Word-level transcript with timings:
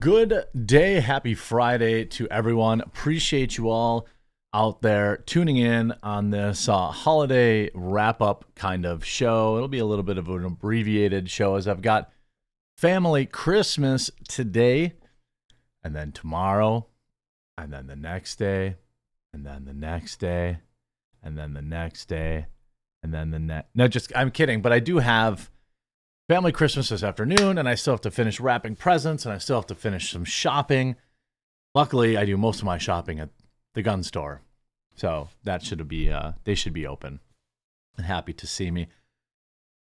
Good 0.00 0.46
day. 0.64 1.00
Happy 1.00 1.34
Friday 1.34 2.06
to 2.06 2.26
everyone. 2.30 2.80
Appreciate 2.80 3.58
you 3.58 3.68
all 3.68 4.08
out 4.54 4.80
there 4.80 5.18
tuning 5.18 5.58
in 5.58 5.92
on 6.02 6.30
this 6.30 6.70
uh, 6.70 6.86
holiday 6.86 7.70
wrap 7.74 8.22
up 8.22 8.46
kind 8.54 8.86
of 8.86 9.04
show. 9.04 9.56
It'll 9.56 9.68
be 9.68 9.78
a 9.78 9.84
little 9.84 10.02
bit 10.02 10.16
of 10.16 10.26
an 10.30 10.46
abbreviated 10.46 11.28
show 11.28 11.56
as 11.56 11.68
I've 11.68 11.82
got 11.82 12.10
family 12.78 13.26
Christmas 13.26 14.10
today, 14.26 14.94
and 15.84 15.94
then 15.94 16.12
tomorrow, 16.12 16.86
and 17.58 17.70
then 17.70 17.86
the 17.86 17.94
next 17.94 18.36
day, 18.36 18.76
and 19.34 19.44
then 19.44 19.66
the 19.66 19.74
next 19.74 20.16
day, 20.16 20.60
and 21.22 21.36
then 21.36 21.52
the 21.52 21.60
next 21.60 22.06
day, 22.06 22.46
and 23.02 23.12
then 23.12 23.32
the 23.32 23.38
next. 23.38 23.68
No, 23.74 23.86
just 23.86 24.10
I'm 24.16 24.30
kidding, 24.30 24.62
but 24.62 24.72
I 24.72 24.78
do 24.78 24.96
have 24.96 25.50
family 26.30 26.52
Christmas 26.52 26.90
this 26.90 27.02
afternoon, 27.02 27.58
and 27.58 27.68
I 27.68 27.74
still 27.74 27.94
have 27.94 28.02
to 28.02 28.10
finish 28.12 28.38
wrapping 28.38 28.76
presents, 28.76 29.24
and 29.24 29.34
I 29.34 29.38
still 29.38 29.56
have 29.56 29.66
to 29.66 29.74
finish 29.74 30.12
some 30.12 30.24
shopping. 30.24 30.94
Luckily, 31.74 32.16
I 32.16 32.24
do 32.24 32.36
most 32.36 32.60
of 32.60 32.66
my 32.66 32.78
shopping 32.78 33.18
at 33.18 33.30
the 33.74 33.82
gun 33.82 34.04
store, 34.04 34.40
so 34.94 35.28
that 35.42 35.64
should 35.64 35.88
be 35.88 36.08
uh, 36.08 36.34
they 36.44 36.54
should 36.54 36.72
be 36.72 36.86
open 36.86 37.18
and 37.96 38.06
happy 38.06 38.32
to 38.32 38.46
see 38.46 38.70
me. 38.70 38.86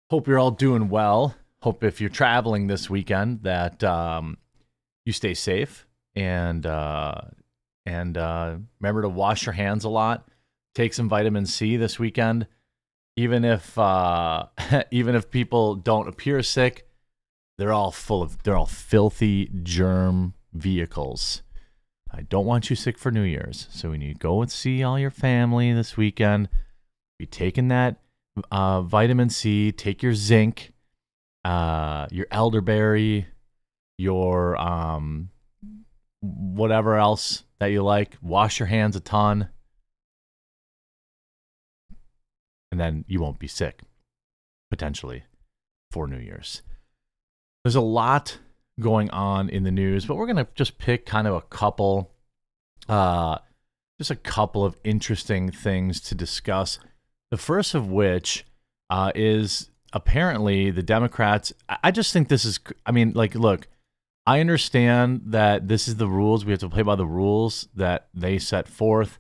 Hope 0.10 0.26
you're 0.26 0.40
all 0.40 0.52
doing 0.52 0.88
well. 0.88 1.36
Hope 1.64 1.84
if 1.84 2.00
you're 2.00 2.10
traveling 2.10 2.68
this 2.68 2.90
weekend 2.90 3.44
that 3.44 3.84
um, 3.84 4.38
you 5.04 5.12
stay 5.12 5.34
safe 5.34 5.86
and 6.16 6.66
uh, 6.66 7.24
and 7.86 8.18
uh, 8.18 8.56
remember 8.80 9.02
to 9.02 9.10
wash 9.10 9.46
your 9.46 9.52
hands 9.52 9.84
a 9.84 9.90
lot. 9.90 10.30
Take 10.76 10.94
some 10.94 11.10
vitamin 11.10 11.46
C 11.46 11.76
this 11.76 12.00
weekend. 12.00 12.48
Even 13.18 13.44
if 13.44 13.78
uh, 13.78 14.46
even 14.92 15.16
if 15.16 15.30
people 15.30 15.76
don't 15.76 16.08
appear 16.08 16.42
sick, 16.42 16.88
they're 17.58 17.74
all 17.74 17.92
full 17.92 18.22
of 18.22 18.42
they're 18.44 18.56
all 18.56 18.66
filthy 18.66 19.52
germ 19.64 20.36
vehicles. 20.54 21.42
I 22.10 22.22
don't 22.22 22.46
want 22.46 22.70
you 22.70 22.76
sick 22.76 22.98
for 22.98 23.12
New 23.12 23.24
Year's. 23.24 23.68
So 23.70 23.90
when 23.90 24.02
you 24.02 24.14
go 24.14 24.42
and 24.42 24.50
see 24.50 24.82
all 24.82 24.98
your 24.98 25.12
family 25.12 25.74
this 25.74 25.98
weekend, 25.98 26.48
be 27.20 27.26
taking 27.26 27.68
that 27.68 27.98
uh, 28.52 28.82
vitamin 28.82 29.30
C, 29.30 29.72
take 29.72 30.02
your 30.02 30.14
zinc, 30.14 30.74
uh, 31.44 32.08
your 32.12 32.28
elderberry, 32.32 33.28
your 33.98 34.58
um, 34.58 35.30
whatever 36.22 36.96
else 36.96 37.44
that 37.60 37.68
you 37.68 37.84
like. 37.84 38.18
Wash 38.22 38.60
your 38.60 38.68
hands 38.68 38.96
a 38.96 39.00
ton, 39.00 39.50
and 42.72 42.80
then 42.80 43.06
you 43.08 43.20
won't 43.20 43.40
be 43.40 43.48
sick 43.48 43.82
potentially 44.70 45.24
for 45.92 46.08
New 46.08 46.20
Year's. 46.20 46.62
There's 47.64 47.76
a 47.76 47.82
lot 47.82 48.40
going 48.80 49.10
on 49.12 49.50
in 49.50 49.64
the 49.64 49.72
news, 49.72 50.06
but 50.06 50.16
we're 50.16 50.26
going 50.26 50.38
to 50.38 50.48
just 50.56 50.78
pick 50.78 51.06
kind 51.06 51.28
of 51.28 51.34
a 51.34 51.42
couple 51.42 52.12
uh 52.88 53.38
just 53.98 54.12
a 54.12 54.16
couple 54.16 54.64
of 54.64 54.78
interesting 54.84 55.52
things 55.52 56.00
to 56.02 56.16
discuss. 56.16 56.80
The 57.32 57.38
first 57.38 57.74
of 57.74 57.90
which 57.90 58.46
uh, 58.90 59.12
is 59.16 59.70
apparently 59.94 60.72
the 60.72 60.84
Democrats. 60.84 61.52
I 61.84 61.92
just 61.92 62.14
think 62.14 62.28
this 62.28 62.46
is, 62.46 62.60
I 62.86 62.92
mean, 62.92 63.14
like, 63.14 63.36
look, 63.36 63.68
I 64.26 64.40
understand 64.40 65.22
that 65.28 65.68
this 65.68 65.88
is 65.88 65.96
the 65.96 66.08
rules. 66.08 66.46
We 66.46 66.52
have 66.52 66.60
to 66.60 66.70
play 66.70 66.84
by 66.84 66.96
the 66.96 67.06
rules 67.06 67.68
that 67.76 68.08
they 68.14 68.38
set 68.38 68.68
forth, 68.68 69.20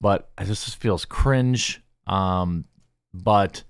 but 0.00 0.28
it 0.38 0.44
just 0.44 0.76
feels 0.76 1.04
cringe. 1.04 1.80
Um, 2.06 2.64
but 3.12 3.62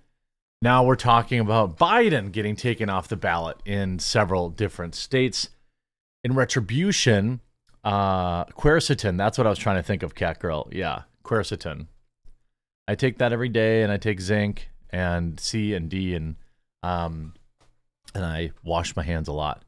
now 0.62 0.84
we're 0.84 0.97
talking 0.97 1.41
about 1.41 1.79
Biden 1.79 2.33
getting 2.33 2.56
taken 2.56 2.89
off 2.89 3.09
the 3.09 3.17
ballot 3.17 3.59
in 3.65 3.98
several 3.98 4.51
different 4.51 4.95
states. 4.95 5.51
In 6.25 6.34
retribution, 6.34 7.41
uh, 7.84 8.47
quercetin, 8.47 9.17
that's 9.17 9.39
what 9.39 9.47
I 9.47 9.51
was 9.51 9.59
trying 9.59 9.77
to 9.77 9.83
think 9.83 10.03
of, 10.03 10.15
Cat 10.15 10.41
Girl. 10.41 10.69
Yeah, 10.73 11.03
quercetin. 11.25 11.87
I 12.89 12.95
take 12.95 13.19
that 13.19 13.33
every 13.33 13.48
day, 13.48 13.83
and 13.83 13.93
I 13.93 13.97
take 13.97 14.21
zinc 14.21 14.69
and 14.91 15.39
C 15.39 15.75
and 15.75 15.89
D, 15.89 16.15
and 16.15 16.37
um, 16.83 17.34
and 18.15 18.25
I 18.25 18.50
wash 18.65 18.97
my 18.97 19.03
hands 19.03 19.28
a 19.28 19.33
lot. 19.33 19.62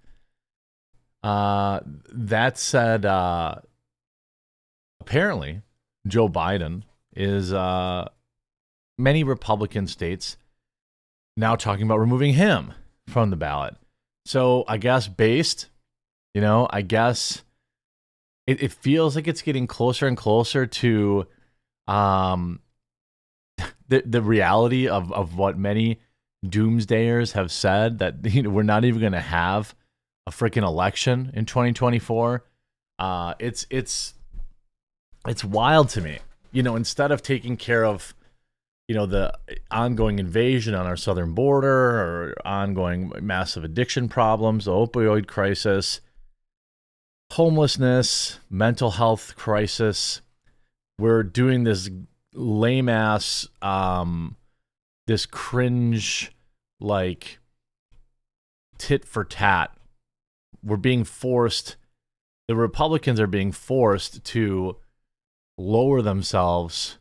Uh, 1.23 1.81
that 2.13 2.59
said, 2.59 3.05
uh, 3.05 3.57
apparently 5.01 5.63
Joe 6.07 6.29
Biden 6.29 6.83
is 7.15 7.53
uh, 7.53 8.09
many 8.99 9.25
Republican 9.25 9.87
states 9.87 10.37
now 11.37 11.55
talking 11.55 11.85
about 11.85 12.01
removing 12.01 12.35
him 12.35 12.75
from 13.07 13.31
the 13.31 13.37
ballot. 13.37 13.77
So 14.27 14.65
I 14.69 14.77
guess 14.77 15.09
based, 15.09 15.69
you 16.35 16.41
know, 16.41 16.67
I 16.71 16.83
guess 16.83 17.43
it, 18.47 18.63
it 18.63 18.73
feels 18.73 19.15
like 19.15 19.29
it's 19.29 19.43
getting 19.43 19.67
closer 19.67 20.07
and 20.07 20.17
closer 20.17 20.67
to 20.67 21.27
um 21.87 22.61
the 23.89 24.03
the 24.05 24.23
reality 24.23 24.89
of 24.89 25.13
of 25.13 25.37
what 25.37 25.57
many 25.57 26.01
doomsdayers 26.45 27.33
have 27.33 27.51
said 27.53 27.99
that 27.99 28.17
you 28.25 28.43
know 28.43 28.51
we're 28.51 28.63
not 28.63 28.85
even 28.85 29.01
going 29.01 29.13
to 29.13 29.21
have 29.21 29.75
a 30.27 30.31
freaking 30.31 30.63
election 30.63 31.31
in 31.35 31.47
2024 31.47 32.45
uh 32.99 33.35
it's 33.39 33.67
it's 33.71 34.15
it's 35.27 35.43
wild 35.43 35.89
to 35.89 36.01
me 36.01 36.19
you 36.53 36.63
know 36.63 36.77
instead 36.77 37.11
of 37.11 37.23
taking 37.23 37.57
care 37.57 37.85
of 37.85 38.15
you 38.89 38.95
know 38.95 39.07
the 39.07 39.33
ongoing 39.71 40.19
invasion 40.19 40.75
on 40.75 40.87
our 40.87 40.97
southern 40.97 41.35
border 41.35 42.01
or 42.01 42.35
ongoing 42.45 43.13
massive 43.21 43.63
addiction 43.63 44.09
problems 44.09 44.65
the 44.65 44.73
opioid 44.73 45.27
crisis 45.27 46.01
homelessness, 47.33 48.41
mental 48.51 48.93
health 48.93 49.37
crisis. 49.37 50.23
We're 50.99 51.23
doing 51.23 51.65
this 51.65 51.91
lame 52.35 52.89
ass, 52.89 53.47
um, 53.63 54.37
this 55.07 55.27
cringe, 55.27 56.33
like 56.81 57.39
tit 58.79 59.05
for 59.05 59.25
tat. 59.25 59.77
We're 60.63 60.77
being 60.77 61.05
forced, 61.05 61.77
the 62.49 62.57
Republicans 62.57 63.21
are 63.21 63.27
being 63.27 63.53
forced 63.53 64.25
to 64.25 64.77
lower 65.57 66.03
themselves 66.03 66.98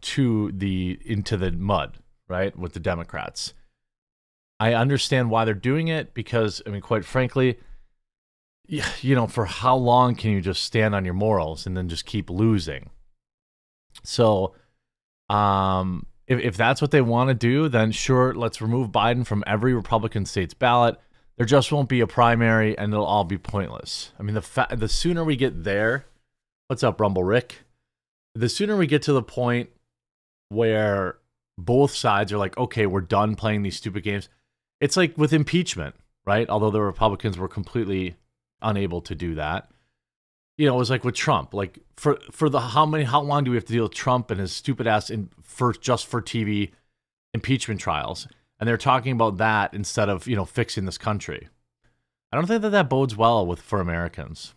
to 0.00 0.52
the 0.52 0.98
into 1.04 1.36
the 1.36 1.52
mud, 1.52 1.98
right? 2.28 2.56
With 2.56 2.72
the 2.72 2.80
Democrats. 2.80 3.54
I 4.60 4.74
understand 4.74 5.30
why 5.30 5.44
they're 5.44 5.54
doing 5.54 5.88
it 5.88 6.14
because 6.14 6.62
I 6.66 6.70
mean 6.70 6.80
quite 6.80 7.04
frankly, 7.04 7.58
you 8.66 9.14
know, 9.14 9.26
for 9.26 9.46
how 9.46 9.76
long 9.76 10.14
can 10.14 10.30
you 10.30 10.40
just 10.40 10.62
stand 10.62 10.94
on 10.94 11.04
your 11.04 11.14
morals 11.14 11.66
and 11.66 11.76
then 11.76 11.88
just 11.88 12.04
keep 12.04 12.28
losing? 12.28 12.90
So, 14.04 14.54
um, 15.30 16.06
if, 16.26 16.38
if 16.40 16.56
that's 16.56 16.82
what 16.82 16.90
they 16.90 17.00
want 17.00 17.28
to 17.28 17.34
do, 17.34 17.68
then 17.68 17.90
sure, 17.92 18.34
let's 18.34 18.60
remove 18.60 18.90
Biden 18.90 19.26
from 19.26 19.42
every 19.46 19.72
Republican 19.72 20.26
state's 20.26 20.54
ballot. 20.54 21.00
There 21.38 21.46
just 21.46 21.72
won't 21.72 21.88
be 21.88 22.00
a 22.00 22.06
primary, 22.06 22.76
and 22.76 22.92
it'll 22.92 23.06
all 23.06 23.24
be 23.24 23.38
pointless. 23.38 24.12
I 24.18 24.22
mean, 24.22 24.34
the 24.34 24.66
the 24.76 24.88
sooner 24.88 25.24
we 25.24 25.36
get 25.36 25.64
there, 25.64 26.06
what's 26.66 26.82
up, 26.82 27.00
Rumble 27.00 27.24
Rick? 27.24 27.64
The 28.34 28.48
sooner 28.48 28.76
we 28.76 28.86
get 28.86 29.02
to 29.02 29.12
the 29.12 29.22
point 29.22 29.70
where 30.48 31.18
both 31.56 31.94
sides 31.94 32.32
are 32.32 32.38
like, 32.38 32.56
okay, 32.56 32.86
we're 32.86 33.00
done 33.00 33.34
playing 33.34 33.62
these 33.62 33.76
stupid 33.76 34.02
games. 34.02 34.28
It's 34.80 34.96
like 34.96 35.18
with 35.18 35.32
impeachment, 35.32 35.96
right? 36.24 36.48
Although 36.48 36.70
the 36.70 36.80
Republicans 36.80 37.36
were 37.36 37.48
completely 37.48 38.16
unable 38.62 39.00
to 39.02 39.14
do 39.14 39.34
that. 39.34 39.70
You 40.56 40.66
know, 40.66 40.74
it 40.74 40.78
was 40.78 40.90
like 40.90 41.04
with 41.04 41.14
Trump. 41.14 41.54
Like 41.54 41.78
for 41.96 42.18
for 42.30 42.48
the 42.48 42.60
how 42.60 42.86
many 42.86 43.04
how 43.04 43.20
long 43.20 43.44
do 43.44 43.50
we 43.50 43.56
have 43.56 43.64
to 43.66 43.72
deal 43.72 43.84
with 43.84 43.94
Trump 43.94 44.30
and 44.30 44.40
his 44.40 44.52
stupid 44.52 44.86
ass 44.86 45.10
in 45.10 45.30
for 45.42 45.72
just 45.72 46.06
for 46.06 46.20
TV 46.22 46.72
impeachment 47.32 47.80
trials? 47.80 48.26
And 48.58 48.68
they're 48.68 48.76
talking 48.76 49.12
about 49.12 49.36
that 49.38 49.72
instead 49.74 50.08
of 50.08 50.26
you 50.26 50.36
know 50.36 50.44
fixing 50.44 50.84
this 50.84 50.98
country. 50.98 51.48
I 52.32 52.36
don't 52.36 52.46
think 52.46 52.62
that 52.62 52.70
that 52.70 52.90
bodes 52.90 53.16
well 53.16 53.46
with 53.46 53.60
for 53.60 53.80
Americans. 53.80 54.54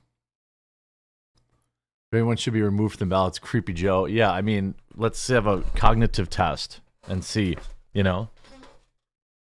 Everyone 2.14 2.36
should 2.36 2.54
be 2.54 2.62
removed 2.62 2.98
from 2.98 3.08
the 3.08 3.14
ballots. 3.14 3.40
Creepy 3.40 3.74
Joe. 3.74 4.06
Yeah, 4.06 4.32
I 4.32 4.42
mean, 4.42 4.76
let's 4.96 5.26
have 5.30 5.48
a 5.48 5.62
cognitive 5.76 6.30
test 6.30 6.82
and 7.08 7.24
see. 7.24 7.58
You 7.94 8.04
know, 8.04 8.30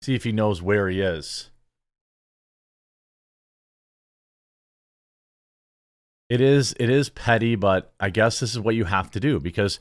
see 0.01 0.15
if 0.15 0.24
he 0.24 0.31
knows 0.31 0.62
where 0.62 0.89
he 0.89 1.01
is. 1.01 1.51
It 6.30 6.42
is 6.42 6.75
it 6.80 6.89
is 6.89 7.09
petty, 7.09 7.56
but 7.56 7.94
I 8.00 8.09
guess 8.09 8.39
this 8.39 8.51
is 8.51 8.60
what 8.60 8.75
you 8.75 8.86
have 8.86 9.12
to 9.12 9.19
do 9.19 9.39
because 9.39 9.80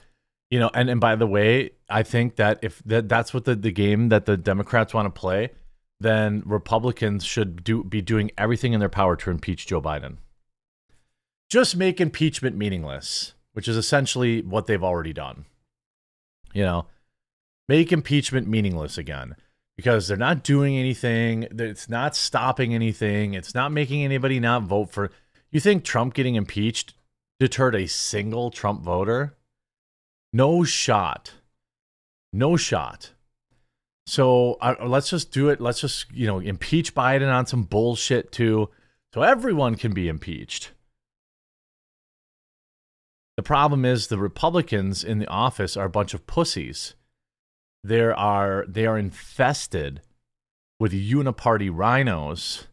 you 0.50 0.60
know, 0.60 0.70
and 0.74 0.88
and 0.88 1.00
by 1.00 1.16
the 1.16 1.26
way, 1.26 1.70
I 1.88 2.02
think 2.02 2.36
that 2.36 2.58
if 2.62 2.82
that 2.84 3.08
that's 3.08 3.34
what 3.34 3.46
the, 3.46 3.56
the 3.56 3.72
game 3.72 4.10
that 4.10 4.26
the 4.26 4.36
Democrats 4.36 4.94
want 4.94 5.06
to 5.06 5.18
play, 5.18 5.50
then 5.98 6.42
Republicans 6.44 7.24
should 7.24 7.64
do 7.64 7.82
be 7.82 8.00
doing 8.00 8.30
everything 8.38 8.74
in 8.74 8.80
their 8.80 8.88
power 8.88 9.16
to 9.16 9.30
impeach 9.30 9.66
Joe 9.66 9.80
Biden. 9.80 10.18
Just 11.48 11.76
make 11.76 12.00
impeachment 12.00 12.56
meaningless, 12.56 13.34
which 13.52 13.68
is 13.68 13.76
essentially 13.76 14.42
what 14.42 14.66
they've 14.66 14.82
already 14.82 15.12
done. 15.12 15.46
You 16.52 16.62
know, 16.62 16.86
make 17.68 17.92
impeachment 17.92 18.48
meaningless 18.48 18.98
again 18.98 19.36
because 19.76 20.08
they're 20.08 20.16
not 20.16 20.42
doing 20.42 20.76
anything. 20.76 21.46
It's 21.50 21.88
not 21.88 22.16
stopping 22.16 22.74
anything. 22.74 23.34
It's 23.34 23.54
not 23.54 23.72
making 23.72 24.02
anybody 24.02 24.40
not 24.40 24.62
vote 24.62 24.90
for 24.90 25.10
You 25.50 25.60
think 25.60 25.84
Trump 25.84 26.14
getting 26.14 26.34
impeached 26.34 26.94
deterred 27.38 27.74
a 27.74 27.86
single 27.86 28.50
Trump 28.50 28.82
voter? 28.82 29.36
No 30.32 30.64
shot. 30.64 31.34
No 32.32 32.56
shot. 32.56 33.12
So 34.06 34.56
uh, 34.60 34.76
let's 34.84 35.10
just 35.10 35.32
do 35.32 35.48
it. 35.48 35.60
Let's 35.60 35.80
just, 35.80 36.06
you 36.12 36.26
know, 36.26 36.38
impeach 36.38 36.94
Biden 36.94 37.32
on 37.32 37.46
some 37.46 37.64
bullshit 37.64 38.30
too, 38.32 38.70
so 39.12 39.22
everyone 39.22 39.74
can 39.74 39.92
be 39.92 40.08
impeached. 40.08 40.72
The 43.36 43.42
problem 43.42 43.84
is 43.84 44.06
the 44.06 44.18
Republicans 44.18 45.04
in 45.04 45.18
the 45.18 45.28
office 45.28 45.76
are 45.76 45.84
a 45.84 45.90
bunch 45.90 46.14
of 46.14 46.26
pussies. 46.26 46.94
There 47.84 48.14
are 48.16 48.64
they 48.66 48.86
are 48.86 48.98
infested 48.98 50.00
with 50.80 50.92
uniparty 50.92 51.70
rhinos 51.72 52.66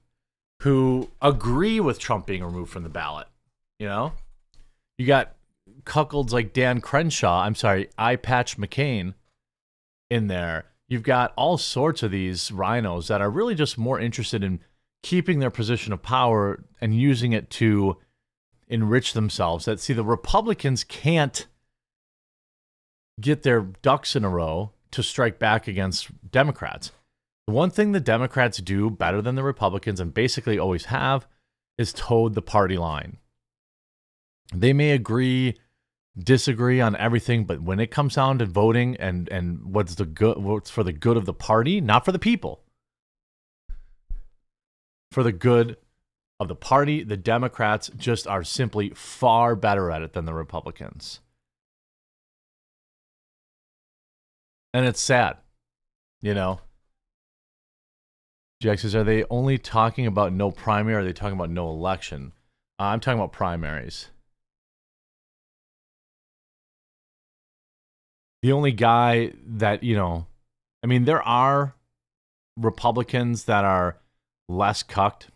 who 0.62 1.10
agree 1.22 1.80
with 1.80 2.00
Trump 2.00 2.26
being 2.26 2.44
removed 2.44 2.72
from 2.72 2.84
the 2.84 2.90
ballot. 2.90 3.28
You 3.80 3.88
know, 3.88 4.14
you 4.98 5.06
got 5.06 5.36
cuckolds 5.84 6.32
like 6.32 6.54
Dan 6.54 6.80
Crenshaw. 6.80 7.44
I'm 7.44 7.56
sorry, 7.56 7.90
Eye 7.98 8.16
Patch 8.16 8.58
McCain 8.58 9.14
in 10.10 10.28
there. 10.28 10.66
You've 10.88 11.04
got 11.04 11.34
all 11.36 11.58
sorts 11.58 12.04
of 12.04 12.12
these 12.12 12.52
rhinos 12.52 13.08
that 13.10 13.22
are 13.22 13.30
really 13.30 13.56
just 13.56 13.78
more 13.78 14.00
interested 14.00 14.44
in 14.44 14.62
keeping 15.02 15.40
their 15.40 15.50
position 15.50 15.92
of 15.92 16.02
power 16.02 16.64
and 16.80 16.96
using 16.96 17.34
it 17.34 17.50
to 17.50 17.98
enrich 18.68 19.14
themselves. 19.14 19.66
That 19.66 19.80
see, 19.80 19.94
the 19.94 20.04
Republicans 20.04 20.84
can't 20.84 21.48
get 23.20 23.44
their 23.44 23.62
ducks 23.62 24.16
in 24.16 24.24
a 24.24 24.30
row 24.30 24.72
to 24.92 25.04
strike 25.04 25.40
back 25.40 25.68
against 25.68 26.10
Democrats. 26.32 26.92
The 27.48 27.54
one 27.54 27.70
thing 27.70 27.92
the 27.92 28.00
Democrats 28.00 28.60
do 28.60 28.90
better 28.90 29.22
than 29.22 29.36
the 29.36 29.44
Republicans 29.44 30.00
and 30.00 30.14
basically 30.14 30.58
always 30.58 30.86
have 30.86 31.28
is 31.78 31.92
toed 31.94 32.36
the 32.36 32.42
party 32.42 32.78
line. 32.78 33.18
They 34.54 34.72
may 34.72 34.92
agree, 34.92 35.58
disagree 36.18 36.80
on 36.80 36.96
everything, 36.96 37.46
but 37.46 37.62
when 37.62 37.80
it 37.80 37.92
comes 37.92 38.16
down 38.16 38.38
to 38.40 38.46
voting 38.46 38.96
and 38.98 39.28
and 39.30 39.64
what's 39.66 39.96
the 39.96 40.06
good 40.06 40.38
what's 40.38 40.70
for 40.70 40.84
the 40.84 40.94
good 40.94 41.18
of 41.18 41.26
the 41.26 41.34
party, 41.34 41.82
not 41.82 42.06
for 42.06 42.12
the 42.12 42.20
people. 42.20 42.62
For 45.12 45.24
the 45.24 45.32
good 45.32 45.78
of 46.44 46.48
the 46.48 46.56
party, 46.56 47.04
the 47.04 47.18
Democrats 47.18 47.90
just 47.98 48.28
are 48.28 48.44
simply 48.44 48.90
far 48.90 49.56
better 49.56 49.90
at 49.90 50.04
it 50.04 50.14
than 50.14 50.26
the 50.26 50.34
Republicans. 50.34 51.20
And 54.74 54.86
it's 54.86 55.02
sad, 55.02 55.38
you 56.22 56.34
know. 56.34 56.60
Jack 58.62 58.80
says, 58.80 58.96
are 58.96 59.04
they 59.04 59.26
only 59.30 59.58
talking 59.58 60.06
about 60.08 60.32
no 60.32 60.50
primary 60.50 60.96
are 60.96 61.04
they 61.04 61.14
talking 61.14 61.36
about 61.36 61.50
no 61.50 61.70
election? 61.70 62.32
Uh, 62.80 62.84
I'm 62.84 63.00
talking 63.00 63.20
about 63.20 63.34
primaries. 63.34 64.10
The 68.42 68.52
only 68.52 68.72
guy 68.72 69.34
that, 69.46 69.84
you 69.84 69.96
know, 69.96 70.28
I 70.84 70.88
mean, 70.88 71.06
there 71.06 71.22
are 71.22 71.76
Republicans 72.58 73.46
that 73.46 73.64
are 73.64 73.98
less 74.50 74.84
cucked, 74.84 75.28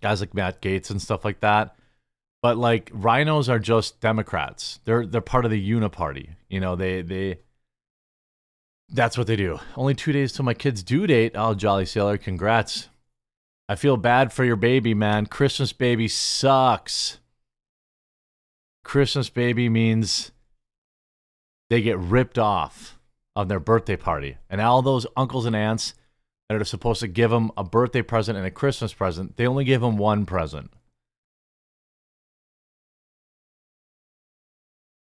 guys 0.00 0.20
like 0.20 0.34
Matt 0.34 0.60
Gaetz 0.60 0.90
and 0.90 1.00
stuff 1.00 1.24
like 1.24 1.40
that. 1.40 1.76
But 2.42 2.56
like 2.56 2.90
rhinos 2.92 3.48
are 3.48 3.58
just 3.58 4.00
Democrats. 4.00 4.80
They're 4.84 5.06
they're 5.06 5.20
part 5.20 5.44
of 5.44 5.50
the 5.50 5.70
Uniparty. 5.70 6.30
You 6.48 6.60
know, 6.60 6.76
they 6.76 7.02
they 7.02 7.38
that's 8.90 9.18
what 9.18 9.26
they 9.26 9.36
do. 9.36 9.58
Only 9.76 9.94
two 9.94 10.12
days 10.12 10.32
till 10.32 10.44
my 10.44 10.54
kid's 10.54 10.82
due 10.82 11.06
date. 11.06 11.32
Oh, 11.34 11.54
Jolly 11.54 11.84
Sailor, 11.84 12.16
congrats. 12.16 12.88
I 13.68 13.74
feel 13.74 13.96
bad 13.96 14.32
for 14.32 14.44
your 14.44 14.56
baby, 14.56 14.94
man. 14.94 15.26
Christmas 15.26 15.72
baby 15.72 16.08
sucks. 16.08 17.18
Christmas 18.82 19.28
baby 19.28 19.68
means 19.68 20.30
they 21.68 21.82
get 21.82 21.98
ripped 21.98 22.38
off 22.38 22.98
on 23.36 23.48
their 23.48 23.60
birthday 23.60 23.96
party. 23.96 24.38
And 24.48 24.60
all 24.60 24.80
those 24.80 25.06
uncles 25.16 25.44
and 25.44 25.54
aunts 25.54 25.92
that 26.48 26.60
are 26.60 26.64
supposed 26.64 27.00
to 27.00 27.08
give 27.08 27.30
them 27.30 27.50
a 27.56 27.64
birthday 27.64 28.02
present 28.02 28.38
and 28.38 28.46
a 28.46 28.50
Christmas 28.50 28.92
present, 28.92 29.36
they 29.36 29.46
only 29.46 29.64
give 29.64 29.80
them 29.80 29.96
one 29.96 30.24
present. 30.24 30.72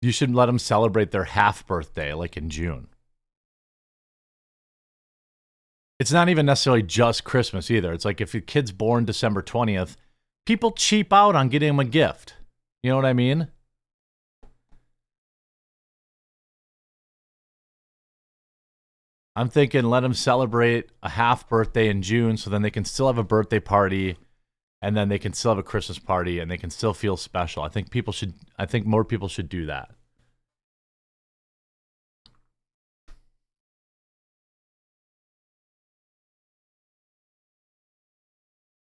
You 0.02 0.12
should 0.12 0.34
let 0.34 0.46
them 0.48 0.60
celebrate 0.60 1.12
their 1.12 1.26
half 1.26 1.66
birthday, 1.66 2.14
like 2.14 2.38
in 2.38 2.50
June. 2.50 2.88
It's 6.00 6.12
not 6.12 6.30
even 6.30 6.46
necessarily 6.46 6.84
just 6.84 7.24
Christmas 7.24 7.72
either. 7.72 7.92
It's 7.92 8.06
like 8.06 8.22
if 8.22 8.34
your 8.34 8.42
kid's 8.42 8.72
born 8.72 9.06
December 9.06 9.42
20th, 9.42 9.96
people 10.46 10.72
cheap 10.72 11.12
out 11.12 11.36
on 11.36 11.50
getting 11.50 11.70
him 11.70 11.80
a 11.80 11.86
gift. 11.86 12.36
You 12.84 12.92
know 12.92 12.96
what 12.98 13.06
I 13.06 13.14
mean? 13.14 13.48
I'm 19.38 19.50
thinking 19.50 19.84
let 19.84 20.00
them 20.00 20.16
celebrate 20.16 20.90
a 21.04 21.10
half 21.10 21.48
birthday 21.48 21.90
in 21.90 22.02
June 22.02 22.38
so 22.38 22.50
then 22.50 22.64
they 22.64 22.72
can 22.72 22.86
still 22.86 23.06
have 23.06 23.20
a 23.20 23.24
birthday 23.24 23.60
party 23.60 24.18
and 24.82 24.98
then 24.98 25.10
they 25.10 25.20
can 25.20 25.32
still 25.32 25.52
have 25.52 25.60
a 25.60 25.64
Christmas 25.64 26.00
party 26.00 26.40
and 26.40 26.50
they 26.50 26.58
can 26.58 26.72
still 26.72 26.92
feel 26.92 27.18
special. 27.18 27.62
I 27.62 27.70
think 27.70 27.92
people 27.92 28.12
should 28.12 28.34
I 28.58 28.66
think 28.66 28.88
more 28.88 29.06
people 29.06 29.28
should 29.28 29.48
do 29.48 29.68
that. 29.68 29.92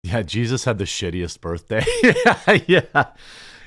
Yeah, 0.02 0.22
Jesus 0.22 0.64
had 0.64 0.78
the 0.78 0.84
shittiest 0.84 1.40
birthday. 1.40 1.84
yeah, 2.66 3.12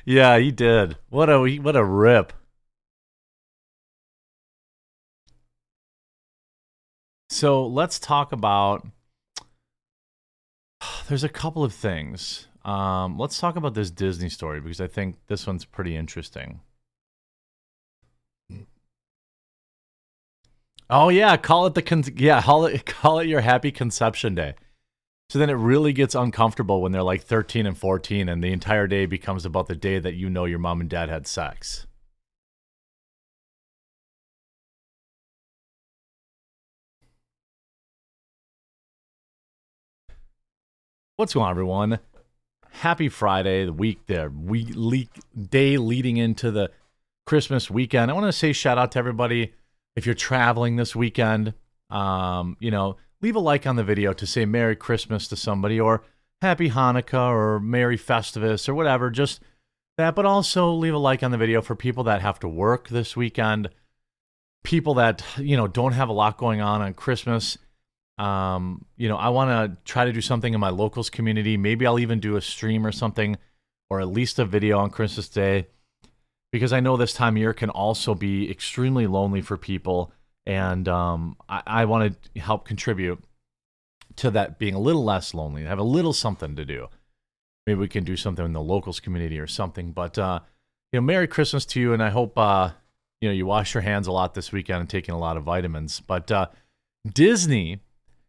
yeah, 0.03 0.37
he 0.39 0.51
did. 0.51 0.97
What 1.09 1.29
a 1.29 1.39
what 1.59 1.77
a 1.77 1.85
rip. 1.85 2.33
So 7.35 7.67
let's 7.67 7.99
talk 7.99 8.31
about. 8.31 8.87
There's 11.09 11.25
a 11.25 11.29
couple 11.29 11.65
of 11.65 11.73
things. 11.73 12.47
Um, 12.63 13.19
let's 13.19 13.37
talk 13.37 13.57
about 13.57 13.73
this 13.73 13.91
Disney 13.91 14.29
story 14.29 14.61
because 14.61 14.79
I 14.79 14.87
think 14.87 15.17
this 15.27 15.45
one's 15.45 15.65
pretty 15.65 15.97
interesting. 15.97 16.61
Oh 20.89 21.09
yeah, 21.09 21.35
call 21.35 21.65
it 21.65 21.73
the 21.73 21.81
con- 21.81 22.05
yeah, 22.15 22.41
call 22.41 22.67
it 22.67 22.85
call 23.01 23.19
it 23.19 23.27
your 23.27 23.41
happy 23.41 23.69
conception 23.69 24.33
day. 24.33 24.53
So 25.29 25.37
then 25.37 25.49
it 25.49 25.55
really 25.55 25.91
gets 25.91 26.15
uncomfortable 26.15 26.81
when 26.81 26.93
they're 26.93 27.03
like 27.03 27.23
13 27.23 27.65
and 27.65 27.77
14 27.77 28.29
and 28.29 28.41
the 28.41 28.53
entire 28.53 28.87
day 28.87 29.07
becomes 29.07 29.45
about 29.45 29.67
the 29.67 29.75
day 29.75 29.99
that 29.99 30.13
you 30.13 30.29
know 30.29 30.45
your 30.45 30.59
mom 30.59 30.79
and 30.79 30.89
dad 30.89 31.09
had 31.09 31.27
sex. 31.27 31.85
What's 41.17 41.33
going 41.33 41.45
on, 41.45 41.51
everyone? 41.51 41.99
Happy 42.71 43.07
Friday, 43.07 43.63
the 43.63 43.71
week, 43.71 44.05
the 44.05 44.29
week, 44.29 44.71
le- 44.75 45.47
day 45.47 45.77
leading 45.77 46.17
into 46.17 46.51
the 46.51 46.71
Christmas 47.25 47.71
weekend. 47.71 48.11
I 48.11 48.13
want 48.13 48.25
to 48.25 48.33
say 48.33 48.51
shout 48.51 48.77
out 48.77 48.91
to 48.91 48.99
everybody. 48.99 49.53
If 49.95 50.05
you're 50.05 50.13
traveling 50.13 50.75
this 50.75 50.93
weekend, 50.93 51.53
um, 51.89 52.57
you 52.59 52.69
know, 52.69 52.97
leave 53.21 53.37
a 53.37 53.39
like 53.39 53.65
on 53.65 53.77
the 53.77 53.83
video 53.85 54.11
to 54.11 54.27
say 54.27 54.43
Merry 54.43 54.75
Christmas 54.75 55.29
to 55.29 55.37
somebody 55.37 55.79
or 55.79 56.03
Happy 56.41 56.69
Hanukkah 56.69 57.29
or 57.29 57.61
Merry 57.61 57.97
Festivus 57.97 58.67
or 58.67 58.75
whatever. 58.75 59.09
Just 59.09 59.39
that, 59.97 60.15
but 60.15 60.25
also 60.25 60.73
leave 60.73 60.93
a 60.93 60.97
like 60.97 61.23
on 61.23 61.31
the 61.31 61.37
video 61.37 61.61
for 61.61 61.77
people 61.77 62.03
that 62.03 62.21
have 62.21 62.41
to 62.41 62.49
work 62.49 62.89
this 62.89 63.15
weekend, 63.15 63.69
people 64.65 64.95
that, 64.95 65.23
you 65.37 65.55
know, 65.55 65.69
don't 65.69 65.93
have 65.93 66.09
a 66.09 66.13
lot 66.13 66.37
going 66.37 66.59
on 66.59 66.81
on 66.81 66.93
Christmas. 66.93 67.57
Um, 68.17 68.85
you 68.97 69.09
know, 69.09 69.17
I 69.17 69.29
want 69.29 69.49
to 69.49 69.77
try 69.83 70.05
to 70.05 70.13
do 70.13 70.21
something 70.21 70.53
in 70.53 70.59
my 70.59 70.69
locals 70.69 71.09
community. 71.09 71.57
Maybe 71.57 71.85
I'll 71.85 71.99
even 71.99 72.19
do 72.19 72.37
a 72.37 72.41
stream 72.41 72.85
or 72.85 72.91
something, 72.91 73.37
or 73.89 73.99
at 73.99 74.07
least 74.07 74.39
a 74.39 74.45
video 74.45 74.79
on 74.79 74.89
Christmas 74.89 75.27
Day, 75.27 75.67
because 76.51 76.71
I 76.71 76.79
know 76.79 76.95
this 76.95 77.13
time 77.13 77.35
of 77.35 77.39
year 77.39 77.53
can 77.53 77.69
also 77.69 78.15
be 78.15 78.49
extremely 78.49 79.07
lonely 79.07 79.41
for 79.41 79.57
people 79.57 80.13
and 80.45 80.87
um, 80.87 81.37
I, 81.49 81.63
I 81.65 81.85
want 81.85 82.15
to 82.33 82.39
help 82.39 82.65
contribute 82.65 83.23
to 84.17 84.31
that 84.31 84.59
being 84.59 84.75
a 84.75 84.79
little 84.79 85.03
less 85.03 85.33
lonely, 85.33 85.63
have 85.63 85.79
a 85.79 85.83
little 85.83 86.13
something 86.13 86.55
to 86.55 86.65
do. 86.65 86.87
Maybe 87.65 87.79
we 87.79 87.87
can 87.87 88.03
do 88.03 88.15
something 88.15 88.45
in 88.45 88.53
the 88.53 88.61
locals 88.61 88.99
community 88.99 89.39
or 89.39 89.47
something. 89.47 89.91
But 89.91 90.17
uh, 90.17 90.41
you 90.91 90.99
know, 90.99 91.05
Merry 91.05 91.27
Christmas 91.27 91.65
to 91.67 91.79
you, 91.79 91.93
and 91.93 92.03
I 92.03 92.09
hope 92.09 92.37
uh, 92.37 92.71
you 93.21 93.29
know 93.29 93.33
you 93.33 93.45
wash 93.45 93.73
your 93.73 93.81
hands 93.81 94.07
a 94.07 94.11
lot 94.11 94.35
this 94.35 94.51
weekend 94.51 94.81
and 94.81 94.89
taking 94.89 95.15
a 95.15 95.19
lot 95.19 95.35
of 95.35 95.43
vitamins. 95.43 95.99
But 95.99 96.31
uh, 96.31 96.47
Disney 97.11 97.81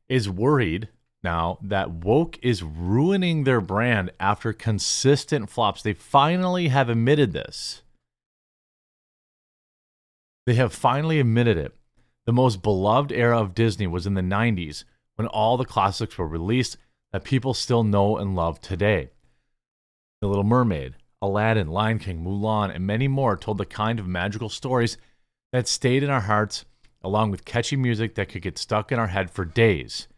is 0.08 0.28
worried 0.28 0.88
now 1.22 1.58
that 1.62 1.90
woke 1.90 2.38
is 2.42 2.62
ruining 2.62 3.44
their 3.44 3.60
brand 3.60 4.12
after 4.20 4.52
consistent 4.52 5.50
flops. 5.50 5.82
They 5.82 5.92
finally 5.92 6.68
have 6.68 6.88
admitted 6.88 7.32
this. 7.32 7.82
They 10.46 10.54
have 10.54 10.72
finally 10.72 11.18
admitted 11.18 11.56
it. 11.56 11.74
The 12.26 12.32
most 12.32 12.62
beloved 12.62 13.10
era 13.10 13.40
of 13.40 13.54
Disney 13.54 13.86
was 13.86 14.06
in 14.06 14.14
the 14.14 14.20
90s 14.20 14.84
when 15.16 15.26
all 15.26 15.56
the 15.56 15.64
classics 15.64 16.16
were 16.16 16.28
released 16.28 16.76
that 17.12 17.24
people 17.24 17.54
still 17.54 17.82
know 17.82 18.16
and 18.16 18.36
love 18.36 18.60
today. 18.60 19.10
The 20.20 20.28
Little 20.28 20.44
Mermaid, 20.44 20.94
Aladdin, 21.20 21.68
Lion 21.68 21.98
King, 21.98 22.24
Mulan, 22.24 22.74
and 22.74 22.86
many 22.86 23.08
more 23.08 23.36
told 23.36 23.58
the 23.58 23.66
kind 23.66 23.98
of 23.98 24.06
magical 24.06 24.48
stories 24.48 24.98
that 25.52 25.66
stayed 25.66 26.02
in 26.02 26.10
our 26.10 26.20
hearts, 26.20 26.64
along 27.06 27.30
with 27.30 27.44
catchy 27.44 27.76
music 27.76 28.14
that 28.14 28.28
could 28.28 28.42
get 28.42 28.58
stuck 28.58 28.90
in 28.90 28.98
our 28.98 29.06
head 29.06 29.30
for 29.30 29.44
days. 29.44 30.08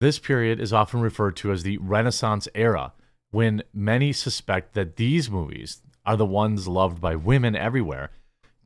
This 0.00 0.18
period 0.18 0.60
is 0.60 0.72
often 0.72 1.00
referred 1.00 1.36
to 1.36 1.52
as 1.52 1.62
the 1.62 1.78
Renaissance 1.78 2.48
era, 2.54 2.92
when 3.30 3.62
many 3.72 4.12
suspect 4.12 4.74
that 4.74 4.96
these 4.96 5.30
movies 5.30 5.80
are 6.04 6.16
the 6.16 6.26
ones 6.26 6.68
loved 6.68 7.00
by 7.00 7.16
women 7.16 7.56
everywhere. 7.56 8.10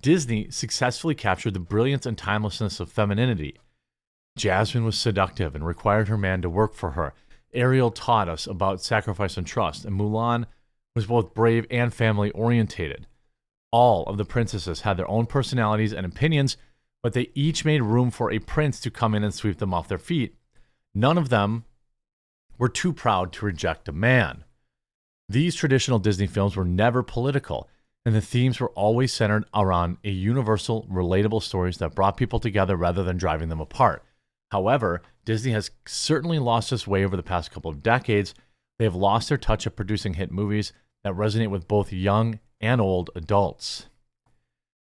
Disney 0.03 0.51
successfully 0.51 1.15
captured 1.15 1.55
the 1.55 1.61
brilliance 1.61 2.05
and 2.05 2.19
timelessness 2.19 2.81
of 2.81 2.91
femininity. 2.91 3.57
Jasmine 4.37 4.85
was 4.85 4.99
seductive 4.99 5.55
and 5.55 5.67
required 5.67 6.09
her 6.09 6.19
man 6.19 6.43
to 6.43 6.51
work 6.51 6.75
for 6.75 6.93
her. 6.93 7.15
Ariel 7.55 7.91
taught 7.91 8.29
us 8.29 8.47
about 8.47 8.83
sacrifice 8.83 9.37
and 9.37 9.47
trust, 9.47 9.85
and 9.85 9.99
Mulan 9.99 10.47
was 10.95 11.07
both 11.07 11.35
brave 11.35 11.67
and 11.71 11.95
family 11.95 12.31
orientated. 12.33 13.07
All 13.71 14.05
of 14.05 14.17
the 14.17 14.25
princesses 14.25 14.81
had 14.81 14.97
their 14.97 15.09
own 15.09 15.27
personalities 15.27 15.93
and 15.93 16.05
opinions, 16.05 16.57
but 17.03 17.13
they 17.13 17.31
each 17.35 17.65
made 17.65 17.83
room 17.83 18.11
for 18.11 18.31
a 18.31 18.39
prince 18.39 18.81
to 18.81 18.91
come 18.91 19.15
in 19.15 19.25
and 19.25 19.35
sweep 19.35 19.59
them 19.59 19.75
off 19.75 19.89
their 19.89 19.99
feet. 19.99 20.37
None 20.95 21.19
of 21.19 21.29
them 21.29 21.65
were 22.59 22.69
too 22.69 22.93
proud 22.93 23.33
to 23.35 23.45
reject 23.45 23.89
a 23.89 23.93
man. 23.93 24.45
These 25.29 25.55
traditional 25.55 25.99
Disney 25.99 26.27
films 26.27 26.57
were 26.57 26.65
never 26.65 27.03
political, 27.03 27.69
and 28.05 28.15
the 28.15 28.21
themes 28.21 28.61
were 28.61 28.71
always 28.71 29.13
centered 29.13 29.45
around 29.55 29.99
a 30.05 30.11
universal, 30.11 30.87
relatable 30.91 31.43
stories 31.43 31.79
that 31.79 31.95
brought 31.95 32.17
people 32.17 32.39
together 32.39 32.77
rather 32.77 33.03
than 33.03 33.17
driving 33.17 33.49
them 33.49 33.61
apart. 33.61 34.05
However, 34.53 35.03
Disney 35.25 35.53
has 35.53 35.73
certainly 35.87 36.39
lost 36.39 36.73
its 36.73 36.87
way 36.87 37.05
over 37.05 37.17
the 37.17 37.23
past 37.23 37.51
couple 37.51 37.71
of 37.71 37.83
decades. 37.83 38.35
They 38.79 38.85
have 38.85 38.95
lost 38.95 39.29
their 39.29 39.39
touch 39.39 39.67
of 39.67 39.75
producing 39.75 40.15
hit 40.15 40.31
movies 40.31 40.73
that 41.03 41.15
resonate 41.15 41.51
with 41.51 41.67
both 41.67 41.93
young 41.93 42.39
and 42.61 42.81
old 42.81 43.11
adults. 43.17 43.87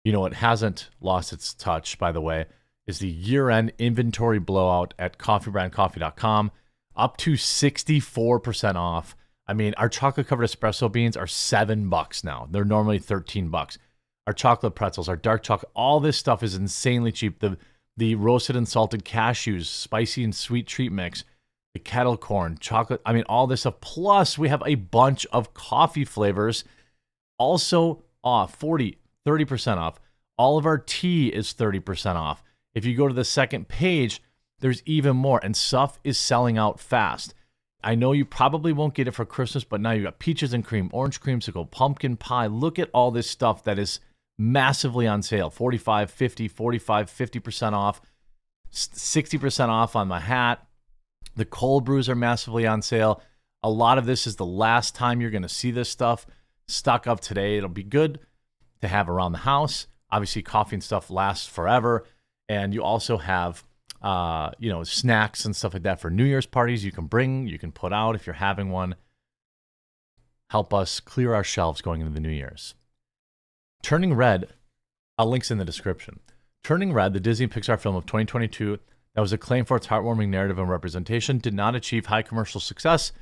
You 0.05 0.13
know, 0.13 0.27
it 0.27 0.35
hasn't 0.35 0.91
lost 1.01 1.33
its 1.33 1.55
touch, 1.55 1.99
by 1.99 2.13
the 2.13 2.21
way, 2.21 2.47
is 2.87 2.99
the 2.99 3.09
year 3.09 3.51
end 3.51 3.73
inventory 3.79 4.39
blowout 4.39 4.95
at 4.99 5.19
coffeebrandcoffee.com, 5.19 6.53
up 6.95 7.17
to 7.19 7.33
64% 7.33 8.75
off. 8.77 9.17
I 9.47 9.55
mean, 9.55 9.75
our 9.77 9.89
chocolate 9.89 10.29
covered 10.29 10.45
espresso 10.49 10.91
beans 10.91 11.17
are 11.17 11.27
seven 11.27 11.89
bucks 11.89 12.23
now. 12.23 12.49
They're 12.51 12.65
normally 12.65 12.99
13 12.99 13.49
bucks. 13.49 13.79
Our 14.27 14.33
chocolate 14.33 14.75
pretzels, 14.75 15.09
our 15.09 15.17
dark 15.17 15.43
chocolate, 15.43 15.71
all 15.75 16.01
this 16.01 16.17
stuff 16.17 16.43
is 16.43 16.55
insanely 16.55 17.13
cheap. 17.13 17.41
The 17.41 17.59
the 17.97 18.15
roasted 18.17 18.57
and 18.57 18.69
salted 18.69 19.05
cashews, 19.05 19.67
spicy 19.67 20.25
and 20.25 20.35
sweet 20.35 20.67
treat 20.67 20.91
mix, 20.91 21.25
the 21.75 21.81
kettle 21.81 22.17
corn, 22.17 22.59
chocolate. 22.59 23.01
I 23.07 23.13
mean, 23.13 23.25
all 23.29 23.47
this 23.47 23.61
stuff. 23.61 23.81
Plus, 23.81 24.39
we 24.39 24.49
have 24.49 24.63
a 24.67 24.75
bunch 24.75 25.27
of 25.27 25.55
coffee 25.55 26.05
flavors 26.05 26.65
also 27.39 28.03
off 28.23 28.55
40, 28.57 28.99
30% 29.27 29.77
off. 29.77 30.01
All 30.37 30.59
of 30.59 30.67
our 30.67 30.79
tea 30.79 31.29
is 31.29 31.55
30% 31.55 32.17
off. 32.17 32.43
If 32.75 32.85
you 32.85 32.97
go 32.97 33.09
to 33.09 33.15
the 33.15 33.25
second 33.25 33.69
page, 33.69 34.21
there's 34.61 34.83
even 34.85 35.17
more, 35.17 35.41
and 35.43 35.57
stuff 35.57 35.99
is 36.05 36.19
selling 36.19 36.59
out 36.59 36.81
fast. 36.81 37.35
I 37.83 37.95
know 37.95 38.13
you 38.13 38.25
probably 38.25 38.73
won't 38.73 38.95
get 38.95 39.09
it 39.09 39.13
for 39.13 39.25
Christmas, 39.25 39.63
but 39.63 39.81
now 39.81 39.91
you 39.91 40.05
got 40.05 40.19
peaches 40.19 40.53
and 40.53 40.65
cream, 40.65 40.89
orange 40.93 41.21
creamsicle, 41.21 41.71
pumpkin 41.71 42.17
pie. 42.17 42.47
Look 42.47 42.79
at 42.79 42.91
all 42.95 43.11
this 43.11 43.31
stuff 43.31 43.63
that 43.65 43.79
is 43.79 44.01
massively 44.39 45.07
on 45.07 45.23
sale 45.23 45.51
45, 45.51 46.11
50, 46.11 46.49
45, 46.49 47.11
50% 47.11 47.73
off, 47.73 48.01
60% 48.73 49.69
off 49.69 49.95
on 49.95 50.09
my 50.09 50.21
hat. 50.21 50.67
The 51.37 51.45
cold 51.45 51.85
brews 51.85 52.09
are 52.09 52.15
massively 52.15 52.67
on 52.67 52.81
sale. 52.81 53.23
A 53.63 53.71
lot 53.71 53.99
of 53.99 54.07
this 54.07 54.27
is 54.27 54.37
the 54.37 54.47
last 54.47 54.95
time 54.95 55.21
you're 55.21 55.31
going 55.31 55.43
to 55.43 55.49
see 55.49 55.71
this 55.71 55.89
stuff 55.89 56.27
stock 56.67 57.07
up 57.07 57.21
today. 57.21 57.59
It'll 57.59 57.69
be 57.69 57.83
good 57.83 58.19
to 58.85 58.89
have 58.89 59.09
around 59.09 59.33
the 59.33 59.39
house. 59.39 59.87
Obviously, 60.11 60.43
coffee 60.43 60.77
and 60.77 60.83
stuff 60.83 61.11
lasts 61.11 61.49
forever. 61.49 62.07
And 62.49 62.73
you 62.73 62.83
also 62.83 63.19
have, 63.19 63.65
uh, 64.03 64.51
you 64.59 64.71
know, 64.71 64.85
snacks 64.85 65.45
and 65.45 65.57
stuff 65.57 65.75
like 65.75 65.83
that 65.83 66.01
for 66.01 66.11
New 66.11 66.25
Year's 66.25 66.47
parties 66.47 66.85
you 66.85 66.93
can 66.93 67.07
bring, 67.07 67.47
you 67.49 67.59
can 67.59 67.73
put 67.73 67.93
out 67.93 68.15
if 68.15 68.27
you're 68.27 68.35
having 68.35 68.71
one. 68.71 68.95
Help 70.51 70.73
us 70.73 71.01
clear 71.01 71.35
our 71.35 71.43
shelves 71.43 71.81
going 71.81 72.01
into 72.01 72.13
the 72.13 72.21
New 72.21 72.31
Year's. 72.31 72.75
Turning 73.83 74.15
Red, 74.15 74.49
I'll 75.19 75.29
links 75.29 75.51
in 75.51 75.59
the 75.59 75.65
description. 75.65 76.21
Turning 76.63 76.93
Red, 76.93 77.13
the 77.13 77.21
Disney 77.21 77.47
Pixar 77.47 77.79
film 77.79 77.97
of 77.97 78.07
2022 78.07 78.79
that 79.15 79.21
was 79.21 79.33
acclaimed 79.33 79.69
for 79.69 79.77
its 79.77 79.87
heartwarming 79.87 80.29
narrative 80.29 80.59
and 80.59 80.69
representation, 80.69 81.39
did 81.39 81.55
not 81.55 81.75
achieve 81.75 82.07
high 82.07 82.23
commercial 82.23 82.61
success 82.61 83.13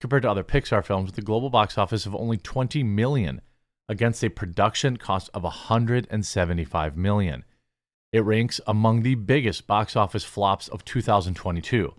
compared 0.00 0.22
to 0.22 0.30
other 0.30 0.44
Pixar 0.44 0.84
films 0.84 1.06
with 1.06 1.18
a 1.18 1.22
global 1.22 1.50
box 1.50 1.78
office 1.78 2.06
of 2.06 2.14
only 2.14 2.36
20 2.36 2.82
million 2.82 3.40
against 3.88 4.24
a 4.24 4.28
production 4.28 4.96
cost 4.96 5.30
of 5.34 5.42
175 5.42 6.96
million. 6.96 7.44
It 8.12 8.24
ranks 8.24 8.60
among 8.66 9.02
the 9.02 9.16
biggest 9.16 9.66
box 9.66 9.96
office 9.96 10.24
flops 10.24 10.68
of 10.68 10.84
2022. 10.84 11.94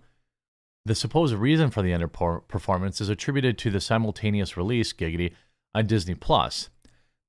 The 0.84 0.94
supposed 0.94 1.34
reason 1.34 1.70
for 1.70 1.82
the 1.82 1.90
underperformance 1.90 3.00
is 3.00 3.08
attributed 3.08 3.58
to 3.58 3.70
the 3.70 3.80
simultaneous 3.80 4.56
release 4.56 4.92
giggity 4.92 5.32
on 5.74 5.86
Disney 5.86 6.14
Plus. 6.14 6.70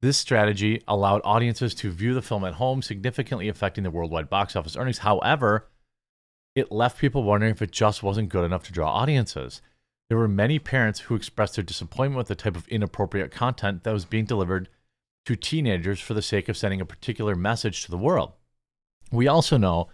This 0.02 0.18
strategy 0.18 0.84
allowed 0.88 1.22
audiences 1.24 1.74
to 1.76 1.90
view 1.90 2.14
the 2.14 2.22
film 2.22 2.46
at 2.46 2.54
home, 2.54 2.84
significantly 2.84 3.50
affecting 3.50 3.84
the 3.84 3.90
worldwide 3.90 4.30
box 4.30 4.56
office 4.56 4.78
earnings. 4.78 5.00
However, 5.00 5.68
it 6.56 6.72
left 6.72 7.00
people 7.00 7.24
wondering 7.24 7.52
if 7.52 7.62
it 7.62 7.72
just 7.72 8.04
wasn't 8.04 8.30
good 8.30 8.46
enough 8.46 8.64
to 8.66 8.72
draw 8.72 8.92
audiences. 8.92 9.62
There 10.10 10.18
were 10.18 10.28
many 10.28 10.60
parents 10.60 11.02
who 11.02 11.16
expressed 11.16 11.56
their 11.56 11.64
disappointment 11.64 12.18
with 12.18 12.28
the 12.28 12.36
type 12.36 12.56
of 12.56 12.68
inappropriate 12.68 13.32
content 13.32 13.84
that 13.84 13.94
was 13.94 14.06
being 14.06 14.26
delivered 14.26 14.70
to 15.26 15.36
teenagers 15.36 16.00
for 16.00 16.14
the 16.14 16.22
sake 16.22 16.48
of 16.48 16.56
sending 16.56 16.80
a 16.80 16.86
particular 16.86 17.36
message 17.36 17.84
to 17.84 17.92
the 17.92 17.98
world. 17.98 18.34
We 19.12 19.28
also 19.28 19.58
know 19.58 19.90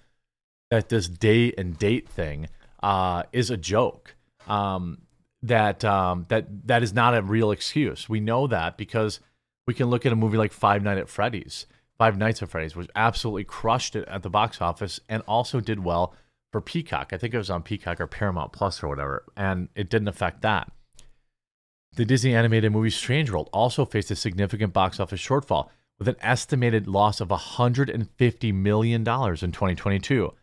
that 0.70 0.90
this 0.90 1.08
day 1.08 1.54
and 1.58 1.78
date 1.78 2.08
thing 2.08 2.50
uh, 2.82 3.24
is 3.32 3.50
a 3.50 3.58
joke. 3.58 4.16
Um, 4.48 5.00
that 5.44 5.84
um, 5.84 6.26
that 6.30 6.68
that 6.68 6.84
is 6.84 6.94
not 6.94 7.16
a 7.16 7.22
real 7.22 7.52
excuse. 7.52 8.08
We 8.08 8.20
know 8.20 8.48
that 8.48 8.78
because 8.78 9.20
we 9.68 9.74
can 9.74 9.88
look 9.88 10.06
at 10.06 10.14
a 10.14 10.16
movie 10.16 10.38
like 10.38 10.54
Five 10.54 10.84
Nights 10.84 11.02
at 11.02 11.10
Freddy's. 11.10 11.68
Five 11.98 12.18
Nights 12.18 12.42
at 12.42 12.50
Freddy's, 12.50 12.76
which 12.76 12.90
absolutely 12.96 13.44
crushed 13.44 13.96
it 13.96 14.08
at 14.08 14.24
the 14.24 14.30
box 14.30 14.62
office 14.62 15.00
and 15.08 15.22
also 15.28 15.60
did 15.60 15.84
well 15.84 16.16
for 16.54 16.62
Peacock. 16.62 17.12
I 17.12 17.18
think 17.18 17.34
it 17.34 17.40
was 17.40 17.50
on 17.50 17.64
Peacock 17.64 18.00
or 18.00 18.08
Paramount 18.08 18.54
Plus 18.54 18.82
or 18.82 18.88
whatever, 18.88 19.26
and 19.36 19.68
it 19.76 19.90
didn't 19.90 20.08
affect 20.08 20.44
that. 20.44 20.72
The 21.96 22.06
Disney 22.06 22.36
animated 22.36 22.72
movie 22.72 22.92
Strange 22.92 23.32
World 23.32 23.50
also 23.52 23.86
faced 23.86 24.12
a 24.12 24.16
significant 24.16 24.72
box 24.72 25.00
office 25.00 25.20
shortfall 25.20 25.70
with 25.98 26.08
an 26.08 26.16
estimated 26.22 26.88
loss 26.88 27.20
of 27.20 27.30
$150 27.30 28.54
million 28.54 29.02
in 29.02 29.04
2022. 29.06 30.34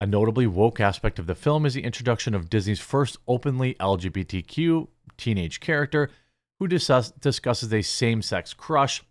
A 0.00 0.06
notably 0.06 0.46
woke 0.46 0.80
aspect 0.80 1.18
of 1.18 1.26
the 1.26 1.34
film 1.34 1.66
is 1.66 1.74
the 1.74 1.84
introduction 1.84 2.34
of 2.34 2.48
Disney's 2.48 2.80
first 2.80 3.18
openly 3.28 3.74
LGBTQ 3.74 4.88
teenage 5.18 5.60
character 5.60 6.10
who 6.58 6.66
discuss, 6.66 7.10
discusses 7.10 7.72
a 7.72 7.82
same 7.82 8.22
sex 8.22 8.54
crush. 8.54 9.02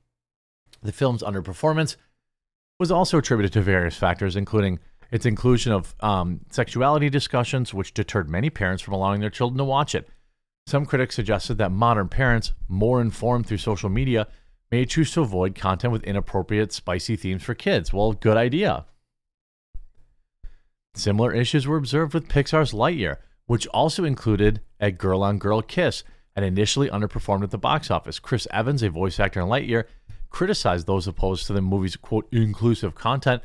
The 0.81 0.91
film's 0.91 1.21
underperformance 1.21 1.97
was 2.79 2.91
also 2.91 3.19
attributed 3.19 3.53
to 3.53 3.61
various 3.61 3.95
factors, 3.95 4.35
including 4.35 4.79
its 5.11 5.25
inclusion 5.25 5.71
of 5.71 5.95
um, 5.99 6.41
sexuality 6.49 7.09
discussions, 7.09 7.73
which 7.73 7.93
deterred 7.93 8.29
many 8.29 8.49
parents 8.49 8.81
from 8.81 8.93
allowing 8.93 9.21
their 9.21 9.29
children 9.29 9.57
to 9.57 9.63
watch 9.63 9.95
it. 9.95 10.09
Some 10.67 10.85
critics 10.85 11.15
suggested 11.15 11.57
that 11.59 11.71
modern 11.71 12.09
parents, 12.09 12.53
more 12.67 13.01
informed 13.01 13.45
through 13.45 13.57
social 13.57 13.89
media, 13.89 14.27
may 14.71 14.85
choose 14.85 15.11
to 15.11 15.21
avoid 15.21 15.55
content 15.55 15.93
with 15.93 16.03
inappropriate, 16.03 16.73
spicy 16.73 17.15
themes 17.15 17.43
for 17.43 17.53
kids. 17.53 17.93
Well, 17.93 18.13
good 18.13 18.37
idea. 18.37 18.85
Similar 20.95 21.33
issues 21.33 21.67
were 21.67 21.77
observed 21.77 22.13
with 22.13 22.29
Pixar's 22.29 22.73
Lightyear, 22.73 23.17
which 23.45 23.67
also 23.67 24.05
included 24.05 24.61
a 24.79 24.91
girl 24.91 25.23
on 25.23 25.37
girl 25.37 25.61
kiss 25.61 26.03
and 26.35 26.43
initially 26.43 26.89
underperformed 26.89 27.43
at 27.43 27.51
the 27.51 27.57
box 27.57 27.91
office. 27.91 28.19
Chris 28.19 28.47
Evans, 28.51 28.81
a 28.81 28.89
voice 28.89 29.19
actor 29.19 29.41
in 29.41 29.47
Lightyear, 29.47 29.85
criticized 30.29 30.87
those 30.87 31.07
opposed 31.07 31.47
to 31.47 31.53
the 31.53 31.61
movie's 31.61 31.95
quote 31.95 32.27
inclusive 32.31 32.95
content 32.95 33.41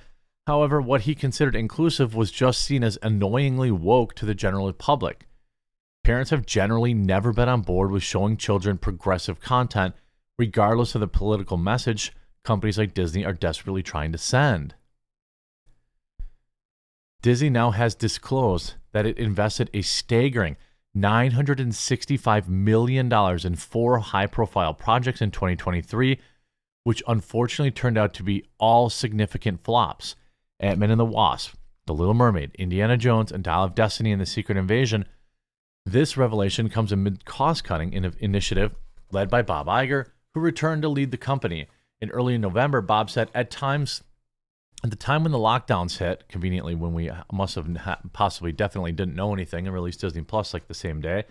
However, 0.47 0.81
what 0.81 1.03
he 1.03 1.15
considered 1.15 1.55
inclusive 1.55 2.15
was 2.15 2.31
just 2.31 2.63
seen 2.63 2.83
as 2.83 2.99
annoyingly 3.03 3.71
woke 3.71 4.15
to 4.15 4.27
the 4.27 4.35
general 4.35 4.73
public. 4.73 5.27
Parents 6.03 6.31
have 6.31 6.47
generally 6.47 6.95
never 6.95 7.33
been 7.33 7.49
on 7.49 7.63
board 7.63 7.91
with 7.91 8.03
showing 8.03 8.37
children 8.37 8.79
progressive 8.79 9.41
content, 9.41 9.95
regardless 10.39 10.95
of 10.95 11.01
the 11.01 11.09
political 11.09 11.57
message 11.57 12.13
companies 12.43 12.79
like 12.79 12.95
Disney 12.95 13.25
are 13.25 13.33
desperately 13.33 13.83
trying 13.83 14.13
to 14.13 14.19
send. 14.19 14.75
Disney 17.23 17.51
now 17.51 17.71
has 17.71 17.95
disclosed 17.95 18.75
that 18.93 19.07
it 19.07 19.19
invested 19.19 19.69
a 19.75 19.83
staggering 19.83 20.57
$965 20.97 22.49
million 22.49 23.13
in 23.13 23.55
four 23.57 23.99
high 23.99 24.27
profile 24.27 24.75
projects 24.75 25.21
in 25.21 25.31
2023, 25.31 26.19
which 26.85 27.03
unfortunately 27.07 27.71
turned 27.71 27.99
out 27.99 28.15
to 28.15 28.23
be 28.23 28.45
all 28.59 28.89
significant 28.89 29.63
flops. 29.63 30.17
Ant 30.61 30.79
Man 30.79 30.91
and 30.91 31.01
the 31.01 31.05
Wasp, 31.05 31.55
The 31.87 31.95
Little 31.95 32.15
Mermaid, 32.15 32.55
Indiana 32.55 32.97
Jones, 32.97 33.33
and 33.33 33.43
Dial 33.43 33.65
of 33.65 33.75
Destiny 33.75 34.13
and 34.13 34.21
the 34.21 34.27
Secret 34.27 34.57
Invasion. 34.57 35.07
This 35.87 36.17
revelation 36.17 36.69
comes 36.69 36.93
amid 36.93 37.25
cost 37.25 37.65
cutting 37.65 37.93
in 37.93 38.15
initiative 38.21 38.75
led 39.11 39.31
by 39.31 39.43
Bob 39.43 39.67
Iger, 39.67 40.07
who 40.35 40.41
returned 40.41 40.83
to 40.83 40.89
lead 40.89 41.11
the 41.11 41.17
company. 41.17 41.67
In 42.01 42.11
early 42.11 42.39
November, 42.39 42.81
Bob 42.81 43.11
said, 43.11 43.31
At 43.35 43.51
times, 43.51 44.03
at 44.85 44.91
the 44.91 44.97
time 44.97 45.23
when 45.23 45.33
the 45.33 45.39
lockdowns 45.39 45.99
hit, 45.99 46.25
conveniently 46.29 46.75
when 46.75 46.95
we 46.95 47.11
must 47.33 47.55
have 47.55 47.69
possibly 48.13 48.53
definitely 48.53 48.93
didn't 48.93 49.17
know 49.17 49.33
anything 49.33 49.67
and 49.67 49.75
released 49.75 50.01
Disney 50.01 50.23
Plus 50.23 50.55
like 50.55 50.69
the 50.69 50.75
same 50.75 51.01
day, 51.01 51.25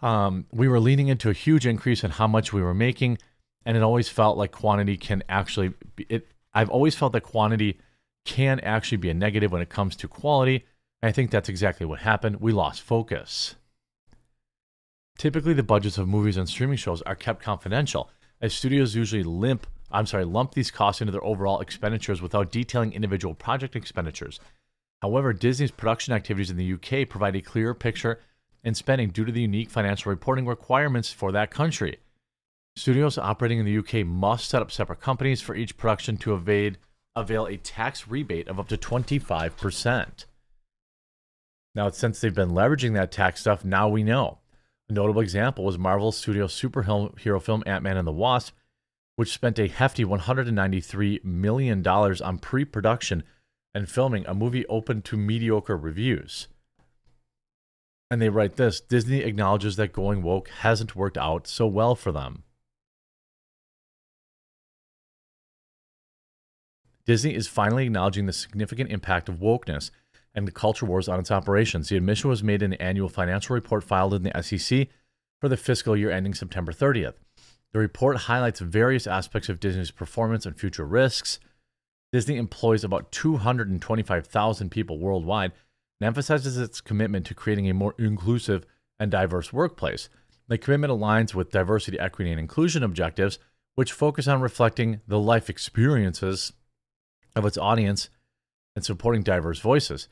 um, 0.00 0.46
we 0.52 0.68
were 0.68 0.80
leaning 0.80 1.08
into 1.08 1.30
a 1.30 1.34
huge 1.34 1.66
increase 1.66 2.04
in 2.04 2.10
how 2.10 2.26
much 2.26 2.52
we 2.52 2.62
were 2.62 2.74
making, 2.74 3.18
and 3.64 3.76
it 3.76 3.82
always 3.82 4.08
felt 4.08 4.36
like 4.36 4.52
quantity 4.52 4.96
can 4.96 5.22
actually 5.28 5.74
be, 5.94 6.06
it. 6.08 6.28
I've 6.52 6.70
always 6.70 6.94
felt 6.94 7.12
that 7.12 7.22
quantity 7.22 7.78
can 8.26 8.60
actually 8.60 8.98
be 8.98 9.10
a 9.10 9.14
negative 9.14 9.52
when 9.52 9.62
it 9.62 9.70
comes 9.70 9.96
to 9.96 10.08
quality. 10.08 10.66
I 11.02 11.12
think 11.12 11.30
that's 11.30 11.48
exactly 11.48 11.86
what 11.86 12.00
happened. 12.00 12.40
We 12.40 12.52
lost 12.52 12.82
focus. 12.82 13.54
Typically, 15.18 15.54
the 15.54 15.62
budgets 15.62 15.96
of 15.96 16.08
movies 16.08 16.36
and 16.36 16.48
streaming 16.48 16.76
shows 16.76 17.00
are 17.02 17.14
kept 17.14 17.42
confidential, 17.42 18.10
as 18.40 18.52
studios 18.52 18.94
usually 18.94 19.22
limp 19.22 19.66
I'm 19.90 20.06
sorry, 20.06 20.24
lump 20.24 20.52
these 20.52 20.70
costs 20.70 21.00
into 21.00 21.12
their 21.12 21.24
overall 21.24 21.60
expenditures 21.60 22.20
without 22.20 22.50
detailing 22.50 22.92
individual 22.92 23.34
project 23.34 23.76
expenditures. 23.76 24.40
However, 25.02 25.32
Disney's 25.32 25.70
production 25.70 26.14
activities 26.14 26.50
in 26.50 26.56
the 26.56 26.72
UK 26.72 27.08
provide 27.08 27.36
a 27.36 27.40
clearer 27.40 27.74
picture 27.74 28.20
in 28.64 28.74
spending 28.74 29.10
due 29.10 29.24
to 29.24 29.32
the 29.32 29.42
unique 29.42 29.70
financial 29.70 30.10
reporting 30.10 30.46
requirements 30.46 31.12
for 31.12 31.30
that 31.32 31.50
country. 31.50 31.98
Studios 32.74 33.16
operating 33.16 33.58
in 33.58 33.64
the 33.64 33.78
UK 33.78 34.06
must 34.06 34.48
set 34.48 34.60
up 34.60 34.72
separate 34.72 35.00
companies 35.00 35.40
for 35.40 35.54
each 35.54 35.76
production 35.76 36.16
to 36.18 36.34
evade, 36.34 36.78
avail 37.16 37.46
a 37.46 37.56
tax 37.56 38.06
rebate 38.06 38.46
of 38.46 38.60
up 38.60 38.68
to 38.68 38.76
25%. 38.76 40.26
Now, 41.74 41.90
since 41.90 42.20
they've 42.20 42.34
been 42.34 42.50
leveraging 42.50 42.94
that 42.94 43.10
tax 43.10 43.40
stuff, 43.40 43.64
now 43.64 43.88
we 43.88 44.02
know. 44.02 44.38
A 44.88 44.92
notable 44.92 45.20
example 45.20 45.64
was 45.64 45.78
Marvel 45.78 46.12
studio 46.12 46.46
superhero 46.46 47.42
film 47.42 47.62
Ant 47.66 47.82
Man 47.82 47.96
and 47.96 48.06
the 48.06 48.12
Wasp, 48.12 48.54
which 49.16 49.32
spent 49.32 49.58
a 49.58 49.66
hefty 49.66 50.04
$193 50.04 51.24
million 51.24 51.86
on 51.86 52.38
pre 52.38 52.64
production 52.64 53.24
and 53.74 53.88
filming 53.88 54.24
a 54.26 54.34
movie 54.34 54.64
open 54.66 55.02
to 55.02 55.16
mediocre 55.16 55.76
reviews. 55.76 56.48
And 58.10 58.22
they 58.22 58.28
write 58.28 58.56
this 58.56 58.80
Disney 58.80 59.20
acknowledges 59.20 59.76
that 59.76 59.92
going 59.92 60.22
woke 60.22 60.48
hasn't 60.60 60.94
worked 60.94 61.18
out 61.18 61.46
so 61.46 61.66
well 61.66 61.94
for 61.94 62.12
them. 62.12 62.44
Disney 67.06 67.34
is 67.34 67.46
finally 67.46 67.86
acknowledging 67.86 68.26
the 68.26 68.32
significant 68.32 68.90
impact 68.90 69.28
of 69.28 69.36
wokeness 69.36 69.90
and 70.34 70.46
the 70.46 70.52
culture 70.52 70.84
wars 70.84 71.08
on 71.08 71.20
its 71.20 71.30
operations. 71.30 71.88
The 71.88 71.96
admission 71.96 72.28
was 72.28 72.42
made 72.42 72.62
in 72.62 72.70
the 72.70 72.82
annual 72.82 73.08
financial 73.08 73.54
report 73.54 73.84
filed 73.84 74.12
in 74.12 74.24
the 74.24 74.42
SEC 74.42 74.88
for 75.40 75.48
the 75.48 75.56
fiscal 75.56 75.96
year 75.96 76.10
ending 76.10 76.34
September 76.34 76.72
30th. 76.72 77.14
The 77.72 77.78
report 77.78 78.16
highlights 78.16 78.60
various 78.60 79.06
aspects 79.06 79.48
of 79.48 79.60
Disney's 79.60 79.90
performance 79.90 80.46
and 80.46 80.58
future 80.58 80.84
risks. 80.84 81.38
Disney 82.12 82.36
employs 82.36 82.82
about 82.82 83.12
225,000 83.12 84.70
people 84.70 84.98
worldwide 84.98 85.52
and 86.00 86.06
emphasizes 86.06 86.56
its 86.58 86.80
commitment 86.80 87.24
to 87.26 87.34
creating 87.34 87.68
a 87.70 87.74
more 87.74 87.94
inclusive 87.98 88.66
and 88.98 89.10
diverse 89.10 89.52
workplace. 89.52 90.08
The 90.48 90.58
commitment 90.58 90.92
aligns 90.92 91.34
with 91.34 91.50
diversity, 91.50 91.98
equity, 91.98 92.30
and 92.30 92.40
inclusion 92.40 92.82
objectives, 92.82 93.38
which 93.74 93.92
focus 93.92 94.26
on 94.26 94.40
reflecting 94.40 95.00
the 95.06 95.18
life 95.18 95.50
experiences 95.50 96.52
of 97.36 97.44
its 97.44 97.58
audience 97.58 98.10
and 98.74 98.84
supporting 98.84 99.22
diverse 99.22 99.60
voices. 99.60 100.08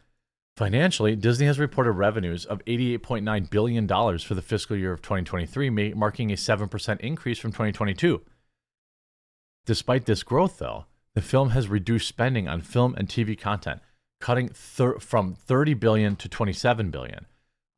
Financially, 0.57 1.17
Disney 1.17 1.47
has 1.47 1.59
reported 1.59 1.93
revenues 1.93 2.45
of 2.45 2.65
$88.9 2.67 3.51
billion 3.51 3.89
for 3.89 4.35
the 4.35 4.43
fiscal 4.43 4.77
year 4.77 4.93
of 4.93 5.03
2023, 5.03 5.95
marking 5.95 6.31
a 6.31 6.37
7% 6.37 7.01
increase 7.01 7.39
from 7.41 7.51
2022. 7.51 8.23
Despite 9.67 10.05
this 10.05 10.23
growth, 10.23 10.59
though, 10.59 10.85
the 11.15 11.23
film 11.23 11.51
has 11.51 11.69
reduced 11.69 12.07
spending 12.07 12.47
on 12.47 12.61
film 12.61 12.95
and 12.97 13.09
TV 13.09 13.39
content, 13.39 13.81
cutting 14.21 14.49
thir- 14.49 15.01
from 15.01 15.35
30 15.35 15.75
billion 15.75 16.17
to 16.17 16.29
27 16.29 16.91
billion. 16.91 17.27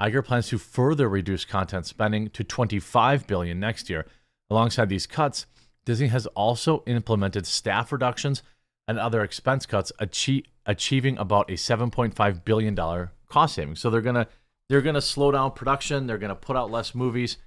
Iger 0.00 0.22
plans 0.22 0.48
to 0.48 0.58
further 0.58 1.08
reduce 1.08 1.46
content 1.46 1.86
spending 1.86 2.28
to 2.30 2.44
25 2.44 3.26
billion 3.26 3.58
next 3.58 3.88
year. 3.88 4.04
Alongside 4.50 4.90
these 4.90 5.06
cuts, 5.06 5.46
Disney 5.86 6.08
has 6.08 6.26
also 6.28 6.82
implemented 6.86 7.46
staff 7.46 7.90
reductions 7.90 8.42
and 8.88 8.98
other 8.98 9.22
expense 9.22 9.66
cuts, 9.66 9.92
achieve, 9.98 10.44
achieving 10.64 11.18
about 11.18 11.50
a 11.50 11.54
7.5 11.54 12.44
billion 12.44 12.74
dollar 12.74 13.12
cost 13.28 13.54
savings. 13.54 13.80
So 13.80 13.90
they're 13.90 14.00
gonna 14.00 14.28
they're 14.68 14.82
gonna 14.82 15.00
slow 15.00 15.30
down 15.30 15.52
production. 15.52 16.06
They're 16.06 16.18
gonna 16.18 16.34
put 16.34 16.56
out 16.56 16.70
less 16.70 16.94
movies. 16.94 17.38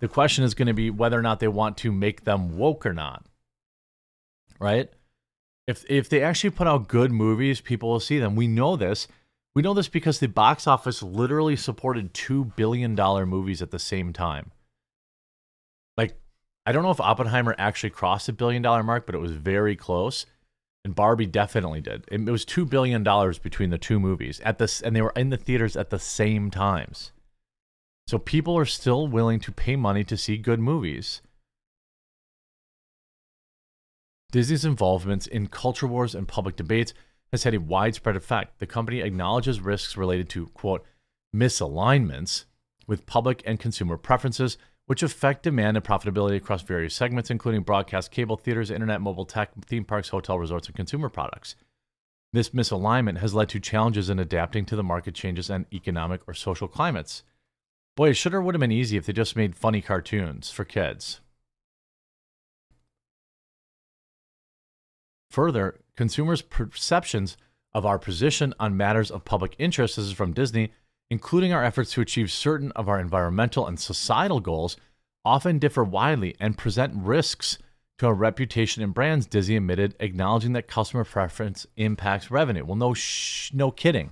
The 0.00 0.08
question 0.08 0.44
is 0.44 0.54
going 0.54 0.68
to 0.68 0.74
be 0.74 0.90
whether 0.90 1.18
or 1.18 1.22
not 1.22 1.40
they 1.40 1.48
want 1.48 1.76
to 1.78 1.90
make 1.90 2.24
them 2.24 2.56
woke 2.56 2.86
or 2.86 2.92
not. 2.92 3.26
Right? 4.60 4.90
If 5.66 5.84
if 5.88 6.08
they 6.08 6.22
actually 6.22 6.50
put 6.50 6.66
out 6.66 6.88
good 6.88 7.10
movies, 7.10 7.60
people 7.60 7.90
will 7.90 8.00
see 8.00 8.18
them. 8.18 8.36
We 8.36 8.46
know 8.46 8.76
this. 8.76 9.08
We 9.54 9.62
know 9.62 9.74
this 9.74 9.88
because 9.88 10.20
the 10.20 10.28
box 10.28 10.66
office 10.66 11.02
literally 11.02 11.56
supported 11.56 12.14
two 12.14 12.44
billion 12.56 12.94
dollar 12.94 13.26
movies 13.26 13.60
at 13.60 13.70
the 13.70 13.78
same 13.78 14.12
time. 14.12 14.52
Like, 15.96 16.16
I 16.64 16.70
don't 16.70 16.84
know 16.84 16.92
if 16.92 17.00
Oppenheimer 17.00 17.56
actually 17.58 17.90
crossed 17.90 18.26
the 18.26 18.32
billion 18.32 18.62
dollar 18.62 18.82
mark, 18.84 19.04
but 19.04 19.16
it 19.16 19.20
was 19.20 19.32
very 19.32 19.74
close 19.74 20.26
and 20.84 20.94
Barbie 20.94 21.26
definitely 21.26 21.80
did. 21.80 22.04
It 22.10 22.24
was 22.24 22.44
two 22.44 22.64
billion 22.64 23.02
dollars 23.02 23.38
between 23.38 23.70
the 23.70 23.78
two 23.78 24.00
movies 24.00 24.40
at 24.40 24.58
this, 24.58 24.80
and 24.80 24.94
they 24.94 25.02
were 25.02 25.12
in 25.16 25.30
the 25.30 25.36
theaters 25.36 25.76
at 25.76 25.90
the 25.90 25.98
same 25.98 26.50
times. 26.50 27.12
So 28.06 28.18
people 28.18 28.56
are 28.56 28.64
still 28.64 29.06
willing 29.06 29.40
to 29.40 29.52
pay 29.52 29.76
money 29.76 30.02
to 30.04 30.16
see 30.16 30.38
good 30.38 30.60
movies. 30.60 31.20
Disney's 34.30 34.64
involvement 34.64 35.26
in 35.26 35.48
culture 35.48 35.86
wars 35.86 36.14
and 36.14 36.28
public 36.28 36.56
debates 36.56 36.94
has 37.32 37.44
had 37.44 37.54
a 37.54 37.60
widespread 37.60 38.16
effect. 38.16 38.58
The 38.58 38.66
company 38.66 39.00
acknowledges 39.00 39.60
risks 39.60 39.96
related 39.96 40.28
to 40.30 40.46
quote 40.48 40.84
misalignments 41.34 42.44
with 42.86 43.06
public 43.06 43.42
and 43.44 43.60
consumer 43.60 43.96
preferences 43.96 44.56
which 44.88 45.02
affect 45.02 45.42
demand 45.42 45.76
and 45.76 45.84
profitability 45.84 46.36
across 46.36 46.62
various 46.62 46.94
segments, 46.94 47.30
including 47.30 47.60
broadcast, 47.60 48.10
cable, 48.10 48.38
theaters, 48.38 48.70
internet, 48.70 49.02
mobile 49.02 49.26
tech, 49.26 49.50
theme 49.66 49.84
parks, 49.84 50.08
hotel 50.08 50.38
resorts, 50.38 50.66
and 50.66 50.74
consumer 50.74 51.10
products. 51.10 51.56
This 52.32 52.50
misalignment 52.50 53.18
has 53.18 53.34
led 53.34 53.50
to 53.50 53.60
challenges 53.60 54.08
in 54.08 54.18
adapting 54.18 54.64
to 54.64 54.76
the 54.76 54.82
market 54.82 55.14
changes 55.14 55.50
and 55.50 55.66
economic 55.74 56.22
or 56.26 56.32
social 56.32 56.68
climates. 56.68 57.22
Boy, 57.96 58.10
it 58.10 58.14
should 58.14 58.32
or 58.32 58.40
would 58.40 58.54
have 58.54 58.60
been 58.60 58.72
easy 58.72 58.96
if 58.96 59.04
they 59.04 59.12
just 59.12 59.36
made 59.36 59.54
funny 59.54 59.82
cartoons 59.82 60.50
for 60.50 60.64
kids. 60.64 61.20
Further, 65.30 65.80
consumers' 65.96 66.40
perceptions 66.40 67.36
of 67.74 67.84
our 67.84 67.98
position 67.98 68.54
on 68.58 68.74
matters 68.74 69.10
of 69.10 69.26
public 69.26 69.54
interest, 69.58 69.96
this 69.96 70.06
is 70.06 70.12
from 70.12 70.32
Disney, 70.32 70.72
including 71.10 71.52
our 71.52 71.64
efforts 71.64 71.92
to 71.92 72.00
achieve 72.00 72.30
certain 72.30 72.72
of 72.72 72.88
our 72.88 73.00
environmental 73.00 73.66
and 73.66 73.78
societal 73.78 74.40
goals, 74.40 74.76
often 75.24 75.58
differ 75.58 75.84
widely 75.84 76.36
and 76.40 76.58
present 76.58 76.92
risks 76.94 77.58
to 77.98 78.06
our 78.06 78.14
reputation 78.14 78.82
and 78.82 78.94
brands, 78.94 79.26
Disney 79.26 79.56
admitted, 79.56 79.96
acknowledging 79.98 80.52
that 80.52 80.68
customer 80.68 81.04
preference 81.04 81.66
impacts 81.76 82.30
revenue. 82.30 82.64
Well, 82.64 82.76
no, 82.76 82.94
sh- 82.94 83.52
no 83.52 83.70
kidding. 83.70 84.10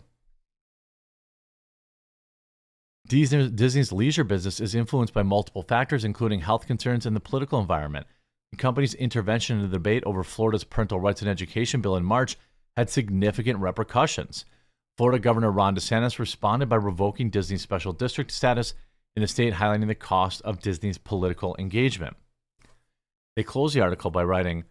Disney, 3.06 3.48
Disney's 3.48 3.92
leisure 3.92 4.24
business 4.24 4.58
is 4.58 4.74
influenced 4.74 5.14
by 5.14 5.22
multiple 5.22 5.62
factors, 5.62 6.04
including 6.04 6.40
health 6.40 6.66
concerns 6.66 7.06
and 7.06 7.14
the 7.14 7.20
political 7.20 7.60
environment. 7.60 8.06
The 8.50 8.58
company's 8.58 8.94
intervention 8.94 9.58
in 9.58 9.62
the 9.62 9.76
debate 9.76 10.02
over 10.04 10.24
Florida's 10.24 10.64
parental 10.64 10.98
rights 10.98 11.20
and 11.20 11.30
education 11.30 11.80
bill 11.80 11.96
in 11.96 12.04
March 12.04 12.36
had 12.76 12.90
significant 12.90 13.60
repercussions. 13.60 14.44
Florida 14.96 15.18
Governor 15.18 15.50
Ron 15.50 15.76
DeSantis 15.76 16.18
responded 16.18 16.68
by 16.68 16.76
revoking 16.76 17.28
Disney's 17.28 17.62
special 17.62 17.92
district 17.92 18.30
status 18.30 18.74
in 19.14 19.20
the 19.20 19.28
state, 19.28 19.54
highlighting 19.54 19.88
the 19.88 19.94
cost 19.94 20.40
of 20.42 20.60
Disney's 20.60 20.98
political 20.98 21.54
engagement. 21.58 22.16
They 23.34 23.42
close 23.42 23.74
the 23.74 23.80
article 23.80 24.10
by 24.10 24.24
writing 24.24 24.64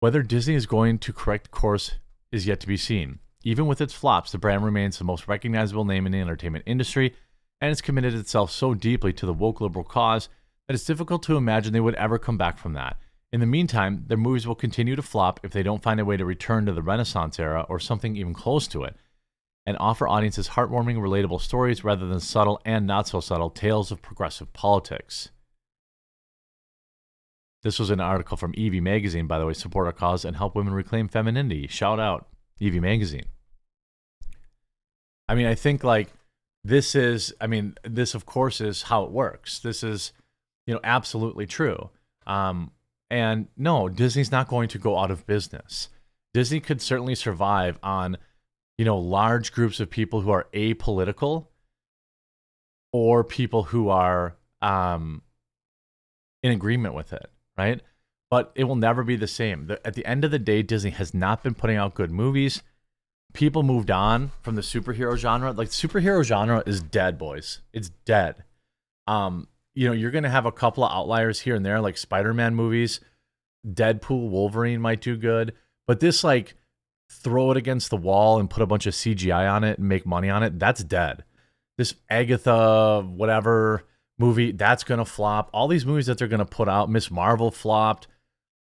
Whether 0.00 0.22
Disney 0.22 0.54
is 0.54 0.66
going 0.66 0.98
to 0.98 1.12
correct 1.12 1.50
course 1.50 1.96
is 2.30 2.46
yet 2.46 2.60
to 2.60 2.66
be 2.66 2.76
seen. 2.76 3.18
Even 3.44 3.66
with 3.66 3.80
its 3.80 3.92
flops, 3.92 4.30
the 4.30 4.38
brand 4.38 4.64
remains 4.64 4.98
the 4.98 5.04
most 5.04 5.26
recognizable 5.26 5.84
name 5.84 6.06
in 6.06 6.12
the 6.12 6.20
entertainment 6.20 6.64
industry 6.66 7.14
and 7.60 7.68
has 7.68 7.80
committed 7.80 8.14
itself 8.14 8.52
so 8.52 8.74
deeply 8.74 9.12
to 9.12 9.26
the 9.26 9.32
woke 9.32 9.60
liberal 9.60 9.84
cause 9.84 10.28
that 10.66 10.74
it's 10.74 10.84
difficult 10.84 11.24
to 11.24 11.36
imagine 11.36 11.72
they 11.72 11.80
would 11.80 11.96
ever 11.96 12.18
come 12.18 12.38
back 12.38 12.56
from 12.56 12.74
that. 12.74 12.96
In 13.32 13.40
the 13.40 13.46
meantime, 13.46 14.04
their 14.08 14.18
movies 14.18 14.46
will 14.46 14.54
continue 14.54 14.94
to 14.94 15.02
flop 15.02 15.40
if 15.42 15.52
they 15.52 15.62
don't 15.62 15.82
find 15.82 15.98
a 15.98 16.04
way 16.04 16.18
to 16.18 16.24
return 16.24 16.66
to 16.66 16.72
the 16.72 16.82
Renaissance 16.82 17.40
era 17.40 17.64
or 17.68 17.80
something 17.80 18.14
even 18.14 18.34
close 18.34 18.68
to 18.68 18.84
it, 18.84 18.94
and 19.64 19.76
offer 19.78 20.06
audiences 20.06 20.50
heartwarming, 20.50 20.98
relatable 20.98 21.40
stories 21.40 21.82
rather 21.82 22.06
than 22.06 22.20
subtle 22.20 22.60
and 22.64 22.86
not 22.86 23.08
so 23.08 23.20
subtle 23.20 23.48
tales 23.48 23.90
of 23.90 24.02
progressive 24.02 24.52
politics. 24.52 25.30
This 27.62 27.78
was 27.78 27.90
an 27.90 28.00
article 28.00 28.36
from 28.36 28.54
Evie 28.56 28.80
Magazine, 28.80 29.26
by 29.26 29.38
the 29.38 29.46
way. 29.46 29.54
Support 29.54 29.86
our 29.86 29.92
cause 29.92 30.24
and 30.24 30.36
help 30.36 30.54
women 30.54 30.74
reclaim 30.74 31.08
femininity. 31.08 31.68
Shout 31.68 32.00
out, 32.00 32.26
Evie 32.58 32.80
Magazine. 32.80 33.24
I 35.28 35.36
mean, 35.36 35.46
I 35.46 35.54
think 35.54 35.84
like 35.84 36.08
this 36.64 36.94
is, 36.94 37.32
I 37.40 37.46
mean, 37.46 37.76
this 37.84 38.14
of 38.14 38.26
course 38.26 38.60
is 38.60 38.82
how 38.82 39.04
it 39.04 39.10
works. 39.10 39.60
This 39.60 39.82
is 39.82 40.12
you 40.66 40.74
know, 40.74 40.80
absolutely 40.84 41.46
true. 41.46 41.90
Um, 42.26 42.72
and 43.12 43.48
no, 43.58 43.90
Disney's 43.90 44.32
not 44.32 44.48
going 44.48 44.68
to 44.70 44.78
go 44.78 44.96
out 44.96 45.10
of 45.10 45.26
business. 45.26 45.90
Disney 46.32 46.60
could 46.60 46.80
certainly 46.80 47.14
survive 47.14 47.78
on, 47.82 48.16
you 48.78 48.86
know, 48.86 48.96
large 48.96 49.52
groups 49.52 49.80
of 49.80 49.90
people 49.90 50.22
who 50.22 50.30
are 50.30 50.46
apolitical 50.54 51.48
or 52.90 53.22
people 53.22 53.64
who 53.64 53.90
are 53.90 54.34
um, 54.62 55.20
in 56.42 56.52
agreement 56.52 56.94
with 56.94 57.12
it, 57.12 57.30
right? 57.58 57.82
But 58.30 58.50
it 58.54 58.64
will 58.64 58.76
never 58.76 59.04
be 59.04 59.16
the 59.16 59.26
same. 59.26 59.66
The, 59.66 59.86
at 59.86 59.92
the 59.92 60.06
end 60.06 60.24
of 60.24 60.30
the 60.30 60.38
day, 60.38 60.62
Disney 60.62 60.90
has 60.90 61.12
not 61.12 61.42
been 61.42 61.54
putting 61.54 61.76
out 61.76 61.92
good 61.92 62.10
movies. 62.10 62.62
People 63.34 63.62
moved 63.62 63.90
on 63.90 64.32
from 64.40 64.54
the 64.54 64.62
superhero 64.62 65.18
genre. 65.18 65.52
Like 65.52 65.68
superhero 65.68 66.24
genre 66.24 66.62
is 66.64 66.80
dead, 66.80 67.18
boys. 67.18 67.60
It's 67.74 67.90
dead. 68.06 68.44
Um, 69.06 69.48
you 69.74 69.86
know, 69.86 69.92
you're 69.92 70.10
gonna 70.10 70.30
have 70.30 70.46
a 70.46 70.52
couple 70.52 70.84
of 70.84 70.92
outliers 70.92 71.40
here 71.40 71.54
and 71.54 71.64
there, 71.64 71.80
like 71.80 71.96
Spider-Man 71.96 72.54
movies. 72.54 73.00
Deadpool, 73.66 74.28
Wolverine 74.28 74.80
might 74.80 75.00
do 75.00 75.16
good, 75.16 75.54
but 75.86 76.00
this 76.00 76.24
like 76.24 76.54
throw 77.08 77.50
it 77.50 77.56
against 77.56 77.90
the 77.90 77.96
wall 77.96 78.40
and 78.40 78.50
put 78.50 78.62
a 78.62 78.66
bunch 78.66 78.86
of 78.86 78.94
CGI 78.94 79.50
on 79.50 79.64
it 79.64 79.78
and 79.78 79.88
make 79.88 80.06
money 80.06 80.28
on 80.30 80.42
it, 80.42 80.58
that's 80.58 80.82
dead. 80.82 81.24
This 81.78 81.94
Agatha, 82.10 83.02
whatever 83.06 83.84
movie, 84.18 84.52
that's 84.52 84.84
gonna 84.84 85.04
flop. 85.04 85.48
All 85.52 85.68
these 85.68 85.86
movies 85.86 86.06
that 86.06 86.18
they're 86.18 86.28
gonna 86.28 86.44
put 86.44 86.68
out, 86.68 86.90
Miss 86.90 87.10
Marvel 87.10 87.50
flopped. 87.50 88.08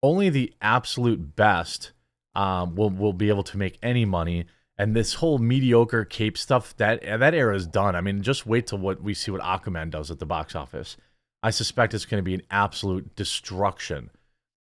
Only 0.01 0.29
the 0.29 0.53
absolute 0.61 1.35
best 1.35 1.91
um, 2.35 2.75
will 2.75 2.89
will 2.89 3.13
be 3.13 3.29
able 3.29 3.43
to 3.43 3.57
make 3.57 3.77
any 3.81 4.05
money. 4.05 4.45
And 4.77 4.95
this 4.95 5.15
whole 5.15 5.39
mediocre 5.39 6.05
cape 6.05 6.37
stuff 6.37 6.75
that 6.77 7.01
that 7.01 7.33
era 7.33 7.55
is 7.55 7.65
done. 7.65 7.95
I 7.95 8.01
mean, 8.01 8.21
just 8.21 8.45
wait 8.45 8.67
till 8.67 8.77
what 8.77 9.01
we 9.01 9.13
see 9.13 9.31
what 9.31 9.41
Aquaman 9.41 9.89
does 9.89 10.11
at 10.11 10.19
the 10.19 10.25
box 10.25 10.55
office. 10.55 10.97
I 11.41 11.49
suspect 11.49 11.93
it's 11.93 12.05
going 12.05 12.19
to 12.21 12.25
be 12.25 12.35
an 12.35 12.43
absolute 12.51 13.15
destruction. 13.15 14.11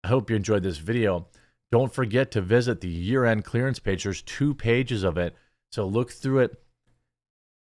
I 0.03 0.07
hope 0.07 0.29
you 0.29 0.35
enjoyed 0.35 0.63
this 0.63 0.77
video. 0.77 1.27
Don't 1.71 1.93
forget 1.93 2.31
to 2.31 2.41
visit 2.41 2.81
the 2.81 2.87
year-end 2.87 3.45
clearance 3.45 3.79
page. 3.79 4.03
There's 4.03 4.23
two 4.23 4.55
pages 4.55 5.03
of 5.03 5.17
it, 5.17 5.35
so 5.71 5.85
look 5.85 6.11
through 6.11 6.39
it. 6.39 6.59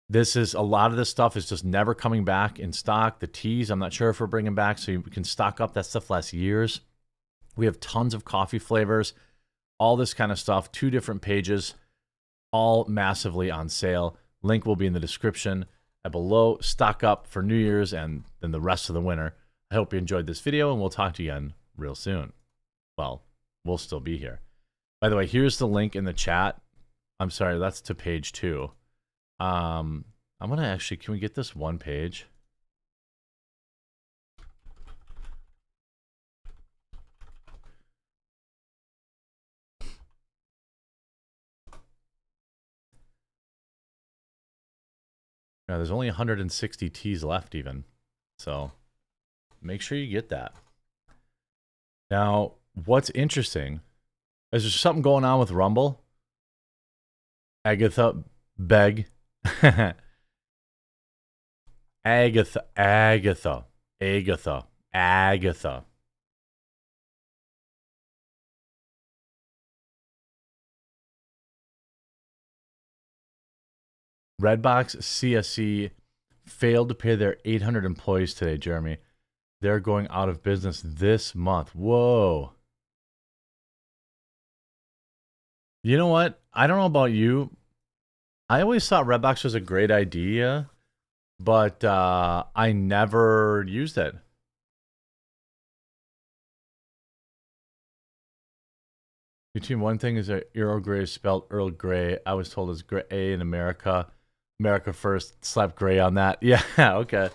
This 0.09 0.37
is 0.37 0.55
a 0.55 0.61
lot 0.61 0.93
of 0.93 0.97
this 0.97 1.11
stuff 1.11 1.37
is 1.37 1.49
just 1.49 1.65
never 1.65 1.95
coming 1.95 2.25
back 2.25 2.61
in 2.61 2.73
stock. 2.73 3.19
The 3.19 3.27
teas, 3.27 3.71
I'm 3.71 3.81
not 3.81 3.93
sure 3.93 4.11
if 4.11 4.21
we're 4.21 4.29
bringing 4.29 4.55
back, 4.55 4.79
so 4.79 4.93
you 4.93 5.03
can 5.03 5.25
stock 5.25 5.61
up. 5.61 5.75
That 5.75 5.87
stuff 5.87 6.11
lasts 6.11 6.33
years. 6.33 6.81
We 7.57 7.67
have 7.67 7.81
tons 7.81 8.15
of 8.15 8.25
coffee 8.25 8.61
flavors, 8.61 9.15
all 9.81 9.97
this 9.97 10.15
kind 10.15 10.31
of 10.31 10.39
stuff. 10.39 10.71
Two 10.71 10.91
different 10.91 11.23
pages 11.23 11.75
all 12.53 12.85
massively 12.87 13.51
on 13.51 13.69
sale. 13.69 14.17
Link 14.43 14.67
will 14.67 14.77
be 14.77 14.87
in 14.87 14.93
the 14.93 15.01
description 15.01 15.67
below. 16.11 16.59
Stock 16.61 17.03
up 17.03 17.27
for 17.27 17.43
New 17.43 17.57
Year's 17.57 17.93
and 17.93 18.25
then 18.41 18.53
the 18.53 18.61
rest 18.61 18.89
of 18.89 18.95
the 18.95 19.01
winter. 19.01 19.35
I 19.71 19.75
hope 19.75 19.93
you 19.93 19.99
enjoyed 19.99 20.27
this 20.27 20.41
video, 20.41 20.71
and 20.71 20.81
we'll 20.81 20.91
talk 20.91 21.15
to 21.15 21.23
you 21.23 21.33
again 21.33 21.55
real 21.77 21.95
soon. 21.95 22.33
Well, 22.97 23.23
we'll 23.65 23.79
still 23.79 24.01
be 24.01 24.17
here. 24.17 24.41
By 25.01 25.09
the 25.09 25.17
way, 25.17 25.27
here's 25.27 25.59
the 25.59 25.67
link 25.67 25.97
in 25.97 26.05
the 26.05 26.13
chat. 26.13 26.61
I'm 27.19 27.31
sorry, 27.31 27.59
that's 27.59 27.81
to 27.83 27.95
page 27.95 28.33
two. 28.33 28.71
Um, 29.41 30.05
I'm 30.41 30.49
gonna 30.49 30.67
actually, 30.67 30.99
can 30.99 31.13
we 31.13 31.19
get 31.19 31.35
this 31.35 31.57
one 31.57 31.79
page? 31.79 32.27
Yeah, 45.69 45.77
there's 45.77 45.91
only 45.91 46.09
160 46.09 46.91
T's 46.91 47.25
left 47.25 47.55
even. 47.55 47.85
So 48.39 48.73
make 49.61 49.81
sure 49.81 49.99
you 49.99 50.07
get 50.07 50.29
that. 50.29 50.53
Now, 52.11 52.53
what's 52.85 53.11
interesting 53.11 53.81
is 54.53 54.63
there 54.63 54.71
something 54.71 55.03
going 55.03 55.25
on 55.25 55.41
with 55.41 55.51
Rumble? 55.51 56.03
Agatha 57.65 58.23
Beg. 58.57 59.07
Agatha, 62.05 62.65
Agatha, 62.77 63.65
Agatha, 64.01 64.67
Agatha. 64.95 65.85
Redbox 74.41 74.97
CSC 74.97 75.91
failed 76.45 76.89
to 76.89 76.95
pay 76.95 77.15
their 77.15 77.39
800 77.45 77.85
employees 77.85 78.35
today, 78.35 78.59
Jeremy. 78.59 78.99
They're 79.61 79.81
going 79.81 80.07
out 80.09 80.29
of 80.29 80.43
business 80.43 80.83
this 80.85 81.35
month. 81.35 81.75
Whoa. 81.75 82.53
You 85.83 85.97
know 85.97 86.09
what? 86.09 86.41
I 86.53 86.67
don't 86.67 86.79
know 86.79 86.87
about 86.87 87.13
you. 87.13 87.57
I 88.49 88.61
always 88.61 88.89
thought 88.89 89.07
Redbox 89.07 89.45
was 89.45 89.55
a 89.55 89.61
great 89.61 89.91
idea, 89.91 90.71
but 91.41 91.83
uh, 91.83 92.45
I 92.55 92.73
never 92.73 93.65
used 93.67 93.97
it. 93.97 94.15
Between 99.55 99.81
one 99.81 99.99
thing 99.99 100.17
is 100.17 100.27
that 100.27 100.51
Earl 100.55 100.81
Grey 100.81 101.05
is 101.05 101.13
spelled 101.13 101.47
Earl 101.51 101.71
Grey. 101.71 102.19
I 102.27 102.35
was 102.35 102.51
told 102.51 102.71
it's 102.71 102.83
Grey 102.83 103.33
in 103.33 103.41
America. 103.41 104.09
America 104.61 104.93
first. 104.93 105.45
Slap 105.45 105.77
gray 105.77 105.99
on 105.99 106.15
that. 106.15 106.39
Yeah, 106.43 106.63
okay. 106.79 107.31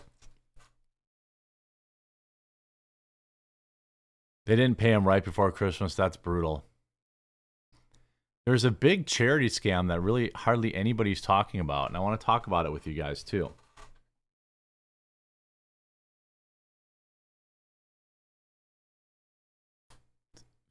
They 4.46 4.56
didn't 4.56 4.78
pay 4.78 4.92
him 4.92 5.08
right 5.08 5.24
before 5.24 5.52
Christmas. 5.52 5.96
That's 5.96 6.18
brutal. 6.18 6.66
There's 8.46 8.66
a 8.66 8.72
big 8.72 9.06
charity 9.06 9.50
scam 9.50 9.88
that 9.90 10.02
really 10.02 10.32
hardly 10.34 10.74
anybody's 10.74 11.22
talking 11.22 11.60
about, 11.60 11.90
and 11.90 11.98
I 11.98 12.00
want 12.00 12.20
to 12.20 12.26
talk 12.26 12.48
about 12.48 12.66
it 12.66 12.72
with 12.72 12.88
you 12.88 12.96
guys 12.96 13.24
too. 13.24 13.52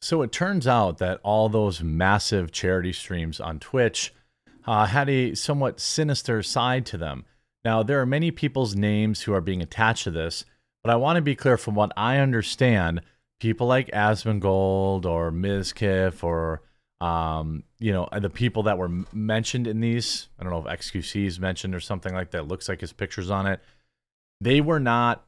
So 0.02 0.22
it 0.22 0.32
turns 0.32 0.66
out 0.66 0.98
that 0.98 1.20
all 1.22 1.48
those 1.48 1.82
massive 1.82 2.50
charity 2.50 2.92
streams 2.92 3.38
on 3.38 3.60
Twitch 3.60 4.12
uh, 4.66 4.86
had 4.86 5.08
a 5.08 5.34
somewhat 5.34 5.80
sinister 5.80 6.42
side 6.42 6.86
to 6.86 6.98
them. 6.98 7.24
Now, 7.64 7.82
there 7.82 8.00
are 8.00 8.06
many 8.06 8.30
people's 8.30 8.74
names 8.74 9.22
who 9.22 9.34
are 9.34 9.40
being 9.40 9.62
attached 9.62 10.04
to 10.04 10.10
this, 10.10 10.44
but 10.82 10.92
I 10.92 10.96
want 10.96 11.16
to 11.16 11.22
be 11.22 11.34
clear 11.34 11.56
from 11.56 11.74
what 11.74 11.92
I 11.96 12.18
understand, 12.18 13.02
people 13.38 13.66
like 13.66 13.90
Asmongold 13.90 15.04
or 15.04 15.30
Mizkif 15.30 16.24
or 16.24 16.62
um, 17.00 17.64
you 17.78 17.92
know, 17.92 18.08
the 18.18 18.28
people 18.28 18.64
that 18.64 18.76
were 18.76 18.90
mentioned 19.12 19.66
in 19.66 19.80
these, 19.80 20.28
I 20.38 20.44
don't 20.44 20.52
know 20.52 20.70
if 20.70 20.80
XQC 20.80 21.26
is 21.26 21.40
mentioned 21.40 21.74
or 21.74 21.80
something 21.80 22.12
like 22.12 22.30
that, 22.32 22.46
looks 22.46 22.68
like 22.68 22.80
his 22.80 22.92
picture's 22.92 23.30
on 23.30 23.46
it. 23.46 23.60
They 24.40 24.60
were 24.60 24.80
not, 24.80 25.24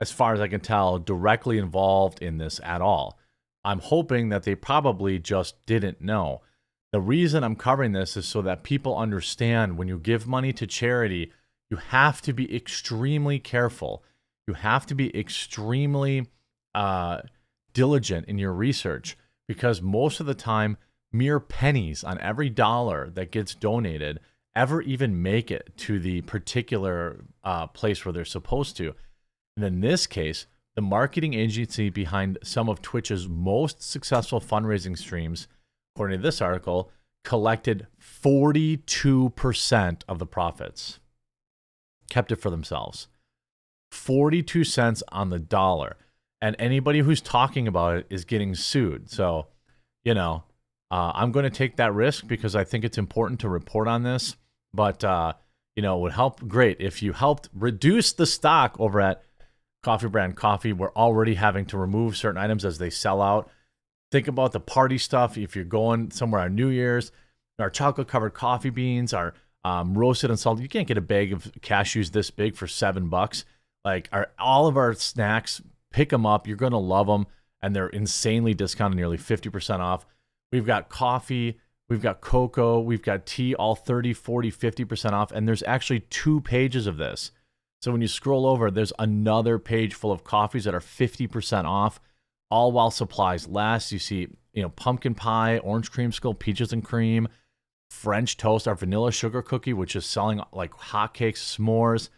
as 0.00 0.12
far 0.12 0.34
as 0.34 0.40
I 0.40 0.48
can 0.48 0.60
tell, 0.60 0.98
directly 0.98 1.58
involved 1.58 2.22
in 2.22 2.38
this 2.38 2.60
at 2.62 2.80
all. 2.80 3.18
I'm 3.64 3.80
hoping 3.80 4.28
that 4.28 4.44
they 4.44 4.54
probably 4.54 5.18
just 5.18 5.54
didn't 5.66 6.00
know. 6.00 6.42
The 6.92 7.00
reason 7.00 7.44
I'm 7.44 7.56
covering 7.56 7.92
this 7.92 8.16
is 8.16 8.26
so 8.26 8.42
that 8.42 8.64
people 8.64 8.96
understand 8.96 9.78
when 9.78 9.88
you 9.88 9.98
give 9.98 10.26
money 10.26 10.52
to 10.54 10.66
charity, 10.66 11.32
you 11.70 11.76
have 11.76 12.20
to 12.22 12.32
be 12.32 12.54
extremely 12.54 13.38
careful. 13.38 14.02
You 14.48 14.54
have 14.54 14.86
to 14.86 14.94
be 14.94 15.16
extremely 15.16 16.26
uh, 16.74 17.20
diligent 17.72 18.26
in 18.26 18.38
your 18.38 18.52
research 18.52 19.16
because 19.46 19.80
most 19.80 20.18
of 20.20 20.26
the 20.26 20.34
time, 20.34 20.76
mere 21.12 21.40
pennies 21.40 22.04
on 22.04 22.20
every 22.20 22.48
dollar 22.48 23.10
that 23.10 23.32
gets 23.32 23.54
donated 23.54 24.20
ever 24.54 24.82
even 24.82 25.22
make 25.22 25.50
it 25.50 25.72
to 25.76 25.98
the 25.98 26.20
particular 26.22 27.24
uh, 27.44 27.66
place 27.68 28.04
where 28.04 28.12
they're 28.12 28.24
supposed 28.24 28.76
to. 28.76 28.94
And 29.56 29.64
in 29.64 29.80
this 29.80 30.06
case, 30.06 30.46
the 30.74 30.82
marketing 30.82 31.34
agency 31.34 31.90
behind 31.90 32.38
some 32.42 32.68
of 32.68 32.82
Twitch's 32.82 33.28
most 33.28 33.82
successful 33.82 34.40
fundraising 34.40 34.96
streams 34.96 35.48
according 36.00 36.18
to 36.18 36.22
this 36.22 36.40
article, 36.40 36.90
collected 37.24 37.86
42% 38.00 40.02
of 40.08 40.18
the 40.18 40.24
profits, 40.24 40.98
kept 42.08 42.32
it 42.32 42.36
for 42.36 42.48
themselves. 42.48 43.08
42 43.90 44.64
cents 44.64 45.02
on 45.12 45.28
the 45.28 45.38
dollar. 45.38 45.98
And 46.40 46.56
anybody 46.58 47.00
who's 47.00 47.20
talking 47.20 47.68
about 47.68 47.98
it 47.98 48.06
is 48.08 48.24
getting 48.24 48.54
sued. 48.54 49.10
So, 49.10 49.48
you 50.02 50.14
know, 50.14 50.44
uh, 50.90 51.12
I'm 51.14 51.32
going 51.32 51.42
to 51.42 51.50
take 51.50 51.76
that 51.76 51.92
risk 51.92 52.26
because 52.26 52.56
I 52.56 52.64
think 52.64 52.82
it's 52.82 52.96
important 52.96 53.40
to 53.40 53.50
report 53.50 53.86
on 53.86 54.02
this. 54.02 54.36
But, 54.72 55.04
uh, 55.04 55.34
you 55.76 55.82
know, 55.82 55.98
it 55.98 56.00
would 56.00 56.12
help 56.12 56.48
great 56.48 56.78
if 56.80 57.02
you 57.02 57.12
helped 57.12 57.50
reduce 57.52 58.14
the 58.14 58.24
stock 58.24 58.74
over 58.78 59.02
at 59.02 59.22
Coffee 59.82 60.08
Brand 60.08 60.34
Coffee. 60.34 60.72
We're 60.72 60.94
already 60.94 61.34
having 61.34 61.66
to 61.66 61.76
remove 61.76 62.16
certain 62.16 62.40
items 62.40 62.64
as 62.64 62.78
they 62.78 62.88
sell 62.88 63.20
out. 63.20 63.50
Think 64.10 64.28
about 64.28 64.52
the 64.52 64.60
party 64.60 64.98
stuff. 64.98 65.38
If 65.38 65.54
you're 65.54 65.64
going 65.64 66.10
somewhere 66.10 66.40
on 66.42 66.54
New 66.54 66.68
Year's, 66.68 67.12
our 67.58 67.70
chocolate 67.70 68.08
covered 68.08 68.34
coffee 68.34 68.70
beans, 68.70 69.12
our 69.12 69.34
um, 69.64 69.96
roasted 69.96 70.30
and 70.30 70.38
salted. 70.38 70.62
You 70.62 70.68
can't 70.68 70.88
get 70.88 70.98
a 70.98 71.02
bag 71.02 71.32
of 71.32 71.44
cashews 71.60 72.12
this 72.12 72.30
big 72.30 72.56
for 72.56 72.66
seven 72.66 73.08
bucks. 73.08 73.44
Like 73.84 74.08
our 74.12 74.30
all 74.38 74.66
of 74.66 74.76
our 74.76 74.94
snacks, 74.94 75.62
pick 75.92 76.10
them 76.10 76.26
up. 76.26 76.46
You're 76.46 76.56
gonna 76.56 76.78
love 76.78 77.06
them, 77.06 77.26
and 77.62 77.74
they're 77.74 77.88
insanely 77.88 78.54
discounted, 78.54 78.96
nearly 78.96 79.18
50% 79.18 79.80
off. 79.80 80.06
We've 80.52 80.66
got 80.66 80.88
coffee, 80.88 81.60
we've 81.88 82.02
got 82.02 82.20
cocoa, 82.20 82.80
we've 82.80 83.02
got 83.02 83.26
tea, 83.26 83.54
all 83.54 83.76
30, 83.76 84.12
40, 84.12 84.50
50% 84.50 85.12
off. 85.12 85.30
And 85.30 85.46
there's 85.46 85.62
actually 85.62 86.00
two 86.00 86.40
pages 86.40 86.86
of 86.86 86.96
this. 86.96 87.30
So 87.82 87.92
when 87.92 88.02
you 88.02 88.08
scroll 88.08 88.46
over, 88.46 88.70
there's 88.70 88.92
another 88.98 89.58
page 89.58 89.94
full 89.94 90.12
of 90.12 90.24
coffees 90.24 90.64
that 90.64 90.74
are 90.74 90.80
50% 90.80 91.64
off, 91.64 92.00
all 92.50 92.72
while 92.72 92.90
supplies 92.90 93.48
last. 93.48 93.92
You 93.92 93.98
see, 93.98 94.28
you 94.52 94.62
know, 94.62 94.70
pumpkin 94.70 95.14
pie, 95.14 95.58
orange 95.58 95.90
cream 95.90 96.10
creamsicle, 96.10 96.38
peaches 96.38 96.72
and 96.72 96.84
cream, 96.84 97.28
French 97.90 98.36
toast, 98.36 98.68
our 98.68 98.74
vanilla 98.74 99.12
sugar 99.12 99.42
cookie, 99.42 99.72
which 99.72 99.96
is 99.96 100.06
selling 100.06 100.40
like 100.52 100.72
hotcakes, 100.72 101.56
s'mores. 101.56 102.08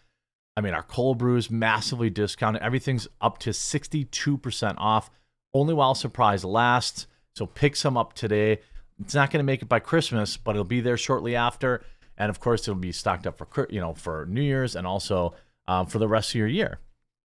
I 0.56 0.60
mean, 0.60 0.74
our 0.74 0.82
cold 0.82 1.18
brews 1.18 1.50
massively 1.50 2.10
discounted. 2.10 2.62
Everything's 2.62 3.08
up 3.20 3.38
to 3.38 3.50
62% 3.50 4.74
off, 4.76 5.10
only 5.54 5.74
while 5.74 5.94
surprise 5.94 6.44
lasts. 6.44 7.06
So 7.34 7.46
pick 7.46 7.76
some 7.76 7.96
up 7.96 8.12
today. 8.12 8.60
It's 9.00 9.14
not 9.14 9.30
going 9.30 9.40
to 9.40 9.44
make 9.44 9.62
it 9.62 9.68
by 9.68 9.78
Christmas, 9.78 10.36
but 10.36 10.52
it'll 10.52 10.64
be 10.64 10.80
there 10.82 10.98
shortly 10.98 11.34
after. 11.34 11.82
And 12.18 12.28
of 12.28 12.40
course, 12.40 12.68
it'll 12.68 12.74
be 12.74 12.92
stocked 12.92 13.26
up 13.26 13.38
for 13.38 13.66
you 13.70 13.80
know 13.80 13.94
for 13.94 14.26
New 14.26 14.42
Year's 14.42 14.76
and 14.76 14.86
also 14.86 15.34
um, 15.66 15.86
for 15.86 15.98
the 15.98 16.08
rest 16.08 16.30
of 16.30 16.34
your 16.36 16.46
year. 16.46 16.78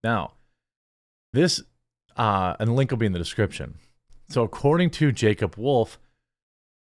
Now, 0.03 0.33
this 1.33 1.61
uh, 2.17 2.55
and 2.59 2.69
the 2.69 2.73
link 2.73 2.91
will 2.91 2.97
be 2.97 3.05
in 3.05 3.13
the 3.13 3.19
description. 3.19 3.75
So 4.29 4.43
according 4.43 4.89
to 4.91 5.11
Jacob 5.11 5.55
Wolf, 5.57 5.99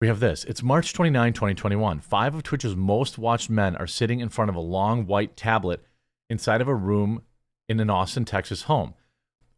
we 0.01 0.07
have 0.07 0.21
this. 0.21 0.45
It's 0.45 0.63
March 0.63 0.93
29, 0.93 1.33
2021. 1.33 2.01
Five 2.01 2.35
of 2.35 2.43
Twitch's 2.43 2.77
most 2.77 3.19
watched 3.19 3.51
men 3.51 3.77
are 3.77 3.87
sitting 3.87 4.21
in 4.21 4.29
front 4.29 4.49
of 4.49 4.55
a 4.55 4.61
long 4.61 5.07
white 5.07 5.37
tablet 5.37 5.85
inside 6.31 6.61
of 6.61 6.69
a 6.69 6.75
room 6.75 7.23
in 7.69 7.81
an 7.81 7.91
Austin, 7.91 8.25
Texas 8.25 8.63
home. 8.63 8.95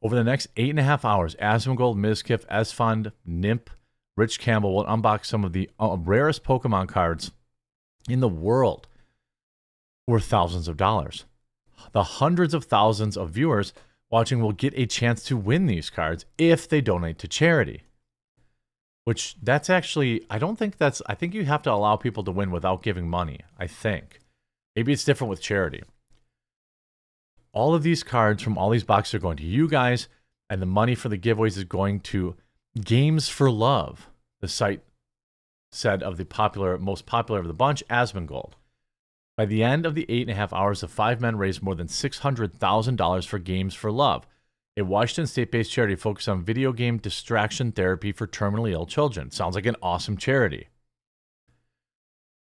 Over 0.03 0.17
the 0.17 0.25
next 0.25 0.49
eight 0.57 0.71
and 0.71 0.79
a 0.79 0.85
half 0.85 1.05
hours, 1.05 1.35
Asmongold, 1.37 1.97
Mizkif, 1.97 2.47
Esfand, 2.47 3.13
Nimp, 3.27 3.69
Rich 4.17 4.41
Campbell 4.41 4.75
will 4.75 4.87
unbox 4.87 5.27
some 5.27 5.45
of 5.45 5.53
the 5.53 5.71
uh, 5.79 5.97
rarest 5.99 6.43
Pokemon 6.43 6.89
cards 6.89 7.33
in 8.09 8.21
the 8.21 8.29
world 8.29 8.89
worth 10.07 10.25
thousands 10.25 10.69
of 10.69 10.77
dollars. 10.77 11.27
The 11.93 12.03
hundreds 12.03 12.55
of 12.55 12.65
thousands 12.65 13.17
of 13.17 13.31
viewers 13.31 13.73
watching 14.11 14.41
will 14.41 14.53
get 14.53 14.75
a 14.77 14.87
chance 14.87 15.23
to 15.25 15.37
win 15.37 15.67
these 15.67 15.91
cards 15.91 16.27
if 16.37 16.69
they 16.69 16.81
donate 16.81 17.19
to 17.19 17.29
charity. 17.29 17.83
Which 19.05 19.37
that's 19.43 19.71
actually, 19.71 20.27
I 20.29 20.39
don't 20.39 20.57
think 20.57 20.77
that's, 20.77 21.01
I 21.07 21.15
think 21.15 21.35
you 21.35 21.45
have 21.45 21.63
to 21.63 21.73
allow 21.73 21.97
people 21.97 22.23
to 22.25 22.31
win 22.31 22.51
without 22.51 22.83
giving 22.83 23.09
money. 23.09 23.41
I 23.59 23.67
think. 23.67 24.21
Maybe 24.77 24.93
it's 24.93 25.05
different 25.05 25.31
with 25.31 25.41
charity. 25.41 25.83
All 27.53 27.75
of 27.75 27.83
these 27.83 28.03
cards 28.03 28.43
from 28.43 28.57
all 28.57 28.71
these 28.71 28.85
boxes 28.85 29.15
are 29.15 29.19
going 29.19 29.39
to 29.39 29.45
you 29.45 29.69
guys, 29.69 30.09
and 30.49 30.63
the 30.63 30.67
money 30.67 30.95
for 30.95 31.09
the 31.09 31.19
giveaways 31.19 31.57
is 31.57 31.65
going 31.65 32.01
to 32.01 32.37
Games 32.81 33.29
for 33.29 33.51
Love, 33.51 34.09
the 34.41 34.49
site 34.49 34.83
said 35.73 36.03
of 36.03 36.17
the 36.17 36.25
popular, 36.25 36.79
most 36.79 37.07
popular 37.07 37.41
of 37.41 37.49
the 37.49 37.55
bunch, 37.55 37.83
Asmongold. 37.89 38.53
By 39.41 39.47
the 39.47 39.65
end 39.65 39.87
of 39.87 39.95
the 39.95 40.05
eight 40.11 40.29
and 40.29 40.33
a 40.33 40.35
half 40.35 40.53
hours, 40.53 40.83
the 40.83 40.87
five 40.87 41.19
men 41.19 41.39
raised 41.39 41.63
more 41.63 41.75
than 41.75 41.87
$600,000 41.87 43.27
for 43.27 43.39
Games 43.39 43.75
for 43.75 43.91
Love, 43.91 44.27
a 44.77 44.83
Washington 44.83 45.27
state 45.27 45.51
based 45.51 45.73
charity 45.73 45.97
focused 45.97 46.29
on 46.29 46.45
video 46.45 46.75
game 46.75 46.99
distraction 46.99 47.73
therapy 47.73 48.13
for 48.13 48.27
terminally 48.27 48.73
ill 48.73 48.85
children. 48.85 49.31
Sounds 49.31 49.55
like 49.55 49.65
an 49.65 49.77
awesome 49.81 50.19
charity. 50.19 50.69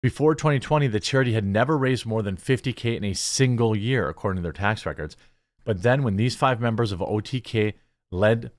Before 0.02 0.36
2020, 0.36 0.88
the 0.88 1.02
charity 1.02 1.34
had 1.34 1.44
never 1.44 1.78
raised 1.78 2.06
more 2.06 2.22
than 2.24 2.38
50K 2.38 2.96
in 2.96 3.04
a 3.04 3.14
single 3.14 3.76
year, 3.76 4.08
according 4.08 4.38
to 4.38 4.44
their 4.44 4.54
tax 4.54 4.86
records. 4.86 5.18
But 5.66 5.82
then, 5.82 6.02
when 6.02 6.16
these 6.16 6.38
five 6.38 6.62
members 6.62 6.94
of 6.94 7.00
OTK, 7.00 7.74
led 8.10 8.52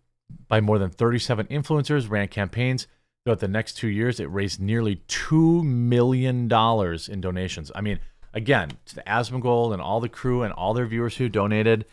by 0.46 0.60
more 0.60 0.78
than 0.78 0.90
37 0.90 1.46
influencers, 1.46 2.10
ran 2.10 2.28
campaigns 2.28 2.86
throughout 3.24 3.40
the 3.40 3.48
next 3.48 3.78
two 3.78 3.88
years, 3.88 4.20
it 4.20 4.30
raised 4.30 4.60
nearly 4.60 4.96
$2 5.08 5.64
million 5.64 6.52
in 6.52 7.20
donations. 7.22 7.72
I 7.74 7.80
mean, 7.80 7.98
again, 8.36 8.70
to 8.84 8.94
the 8.94 9.02
Asmongold 9.02 9.72
and 9.72 9.82
all 9.82 9.98
the 9.98 10.08
crew 10.08 10.42
and 10.42 10.52
all 10.52 10.74
their 10.74 10.86
viewers 10.86 11.16
who 11.16 11.28
donated, 11.28 11.86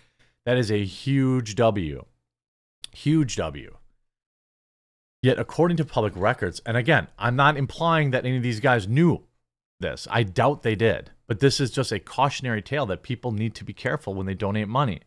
that 0.45 0.57
is 0.57 0.69
a 0.69 0.83
huge 0.83 1.55
W. 1.55 2.05
Huge 2.91 3.37
W. 3.37 3.77
Yet, 5.23 5.39
according 5.39 5.77
to 5.77 5.85
public 5.85 6.13
records, 6.17 6.61
and 6.65 6.75
again, 6.75 7.07
I'm 7.17 7.37
not 7.37 7.55
implying 7.55 8.11
that 8.11 8.25
any 8.25 8.35
of 8.35 8.43
these 8.43 8.59
guys 8.59 8.89
knew 8.89 9.23
this. 9.79 10.05
I 10.11 10.23
doubt 10.23 10.63
they 10.63 10.75
did. 10.75 11.11
But 11.27 11.39
this 11.39 11.61
is 11.61 11.71
just 11.71 11.93
a 11.93 11.99
cautionary 11.99 12.61
tale 12.61 12.85
that 12.87 13.01
people 13.01 13.31
need 13.31 13.55
to 13.55 13.63
be 13.63 13.73
careful 13.73 14.13
when 14.13 14.25
they 14.25 14.33
donate 14.33 14.67
money. 14.67 14.99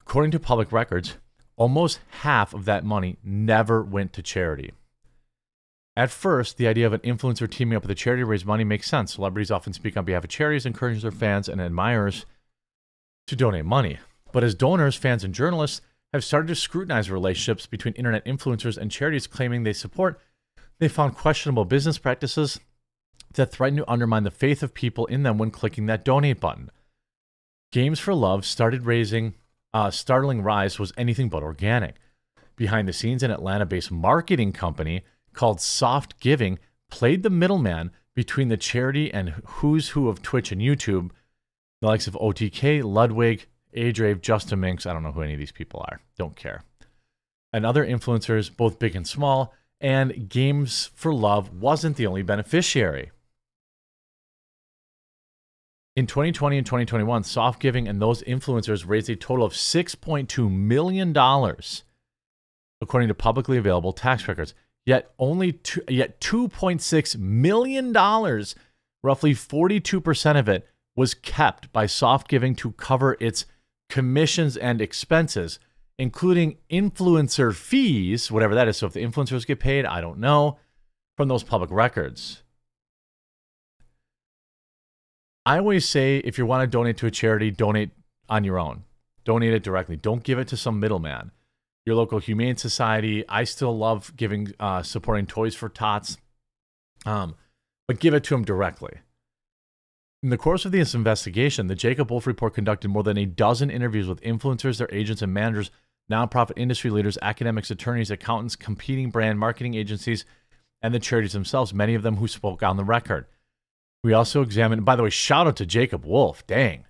According 0.00 0.30
to 0.30 0.40
public 0.40 0.70
records, 0.70 1.16
almost 1.56 1.98
half 2.20 2.54
of 2.54 2.64
that 2.66 2.84
money 2.84 3.16
never 3.24 3.82
went 3.82 4.12
to 4.12 4.22
charity. 4.22 4.72
At 5.96 6.10
first, 6.10 6.58
the 6.58 6.68
idea 6.68 6.86
of 6.86 6.92
an 6.92 7.00
influencer 7.00 7.50
teaming 7.50 7.76
up 7.76 7.82
with 7.82 7.90
a 7.90 7.94
charity 7.94 8.20
to 8.20 8.26
raise 8.26 8.44
money 8.44 8.64
makes 8.64 8.88
sense. 8.88 9.14
Celebrities 9.14 9.50
often 9.50 9.72
speak 9.72 9.96
on 9.96 10.04
behalf 10.04 10.24
of 10.24 10.30
charities, 10.30 10.66
encouraging 10.66 11.00
their 11.00 11.10
fans 11.10 11.48
and 11.48 11.60
admirers 11.60 12.26
to 13.26 13.36
donate 13.36 13.64
money. 13.64 13.98
But 14.30 14.44
as 14.44 14.54
donors, 14.54 14.94
fans, 14.94 15.24
and 15.24 15.34
journalists 15.34 15.80
have 16.12 16.22
started 16.22 16.48
to 16.48 16.54
scrutinize 16.54 17.10
relationships 17.10 17.66
between 17.66 17.94
internet 17.94 18.24
influencers 18.26 18.76
and 18.76 18.90
charities 18.90 19.26
claiming 19.26 19.62
they 19.62 19.72
support, 19.72 20.20
they 20.78 20.88
found 20.88 21.16
questionable 21.16 21.64
business 21.64 21.96
practices 21.96 22.60
that 23.34 23.50
threaten 23.50 23.78
to 23.78 23.90
undermine 23.90 24.24
the 24.24 24.30
faith 24.30 24.62
of 24.62 24.74
people 24.74 25.06
in 25.06 25.22
them 25.22 25.38
when 25.38 25.50
clicking 25.50 25.86
that 25.86 26.04
donate 26.04 26.40
button. 26.40 26.70
Games 27.72 27.98
for 27.98 28.14
Love 28.14 28.44
started 28.44 28.84
raising 28.84 29.34
uh, 29.72 29.90
startling 29.90 30.42
rise 30.42 30.78
was 30.78 30.92
anything 30.96 31.28
but 31.28 31.42
organic. 31.42 31.96
Behind 32.54 32.86
the 32.88 32.92
scenes, 32.92 33.22
an 33.22 33.30
Atlanta 33.30 33.66
based 33.66 33.90
marketing 33.90 34.52
company 34.52 35.04
called 35.36 35.60
Soft 35.60 36.18
Giving 36.18 36.58
played 36.90 37.22
the 37.22 37.30
middleman 37.30 37.92
between 38.14 38.48
the 38.48 38.56
charity 38.56 39.12
and 39.12 39.34
who's 39.44 39.90
who 39.90 40.08
of 40.08 40.22
Twitch 40.22 40.50
and 40.50 40.60
YouTube, 40.60 41.10
the 41.80 41.86
likes 41.86 42.06
of 42.06 42.14
OTK, 42.14 42.82
Ludwig, 42.82 43.46
Adrave, 43.76 44.22
Justin 44.22 44.60
Minks. 44.60 44.86
I 44.86 44.92
don't 44.92 45.02
know 45.02 45.12
who 45.12 45.22
any 45.22 45.34
of 45.34 45.38
these 45.38 45.52
people 45.52 45.84
are. 45.88 46.00
Don't 46.18 46.34
care. 46.34 46.62
And 47.52 47.64
other 47.64 47.86
influencers, 47.86 48.54
both 48.54 48.78
big 48.78 48.96
and 48.96 49.06
small, 49.06 49.52
and 49.80 50.28
Games 50.28 50.90
for 50.94 51.14
Love 51.14 51.52
wasn't 51.52 51.96
the 51.96 52.06
only 52.06 52.22
beneficiary. 52.22 53.10
In 55.94 56.06
2020 56.06 56.58
and 56.58 56.66
2021, 56.66 57.24
Soft 57.24 57.60
Giving 57.60 57.88
and 57.88 58.00
those 58.00 58.22
influencers 58.22 58.86
raised 58.86 59.08
a 59.08 59.16
total 59.16 59.44
of 59.44 59.54
$6.2 59.54 60.50
million, 60.50 61.10
according 62.80 63.08
to 63.08 63.14
publicly 63.14 63.56
available 63.56 63.92
tax 63.92 64.28
records. 64.28 64.54
Yet 64.86 65.12
only 65.18 65.52
two, 65.52 65.82
yet 65.88 66.20
2.6 66.20 67.18
million 67.18 67.92
dollars, 67.92 68.54
roughly 69.02 69.34
42% 69.34 70.38
of 70.38 70.48
it, 70.48 70.68
was 70.94 71.12
kept 71.12 71.72
by 71.72 71.86
Soft 71.86 72.28
Giving 72.28 72.54
to 72.56 72.72
cover 72.72 73.16
its 73.20 73.44
commissions 73.90 74.56
and 74.56 74.80
expenses, 74.80 75.58
including 75.98 76.58
influencer 76.70 77.54
fees, 77.54 78.30
whatever 78.30 78.54
that 78.54 78.68
is. 78.68 78.76
So 78.76 78.86
if 78.86 78.92
the 78.92 79.04
influencers 79.04 79.46
get 79.46 79.60
paid, 79.60 79.84
I 79.84 80.00
don't 80.00 80.18
know, 80.18 80.58
from 81.16 81.28
those 81.28 81.42
public 81.42 81.70
records. 81.70 82.42
I 85.44 85.58
always 85.58 85.88
say 85.88 86.18
if 86.18 86.38
you 86.38 86.46
want 86.46 86.62
to 86.62 86.66
donate 86.66 86.96
to 86.98 87.06
a 87.06 87.10
charity, 87.10 87.50
donate 87.50 87.90
on 88.28 88.44
your 88.44 88.58
own. 88.58 88.84
Donate 89.24 89.52
it 89.52 89.62
directly. 89.62 89.96
Don't 89.96 90.22
give 90.22 90.38
it 90.38 90.48
to 90.48 90.56
some 90.56 90.80
middleman. 90.80 91.32
Your 91.86 91.96
local 91.96 92.18
humane 92.18 92.56
society. 92.56 93.24
I 93.28 93.44
still 93.44 93.76
love 93.76 94.12
giving, 94.16 94.52
uh, 94.58 94.82
supporting 94.82 95.26
Toys 95.26 95.54
for 95.54 95.68
Tots, 95.68 96.18
um, 97.06 97.36
but 97.86 98.00
give 98.00 98.12
it 98.12 98.24
to 98.24 98.34
them 98.34 98.44
directly. 98.44 98.98
In 100.22 100.30
the 100.30 100.36
course 100.36 100.64
of 100.64 100.72
this 100.72 100.94
investigation, 100.94 101.68
the 101.68 101.76
Jacob 101.76 102.10
Wolf 102.10 102.26
Report 102.26 102.54
conducted 102.54 102.88
more 102.88 103.04
than 103.04 103.16
a 103.16 103.26
dozen 103.26 103.70
interviews 103.70 104.08
with 104.08 104.20
influencers, 104.22 104.78
their 104.78 104.88
agents, 104.90 105.22
and 105.22 105.32
managers, 105.32 105.70
nonprofit 106.10 106.54
industry 106.56 106.90
leaders, 106.90 107.18
academics, 107.22 107.70
attorneys, 107.70 108.10
accountants, 108.10 108.56
competing 108.56 109.10
brand 109.10 109.38
marketing 109.38 109.74
agencies, 109.74 110.24
and 110.82 110.92
the 110.92 110.98
charities 110.98 111.32
themselves, 111.32 111.72
many 111.72 111.94
of 111.94 112.02
them 112.02 112.16
who 112.16 112.26
spoke 112.26 112.62
on 112.64 112.76
the 112.76 112.84
record. 112.84 113.26
We 114.02 114.12
also 114.12 114.42
examined, 114.42 114.84
by 114.84 114.96
the 114.96 115.04
way, 115.04 115.10
shout 115.10 115.46
out 115.46 115.56
to 115.56 115.66
Jacob 115.66 116.04
Wolf. 116.04 116.46
Dang. 116.46 116.86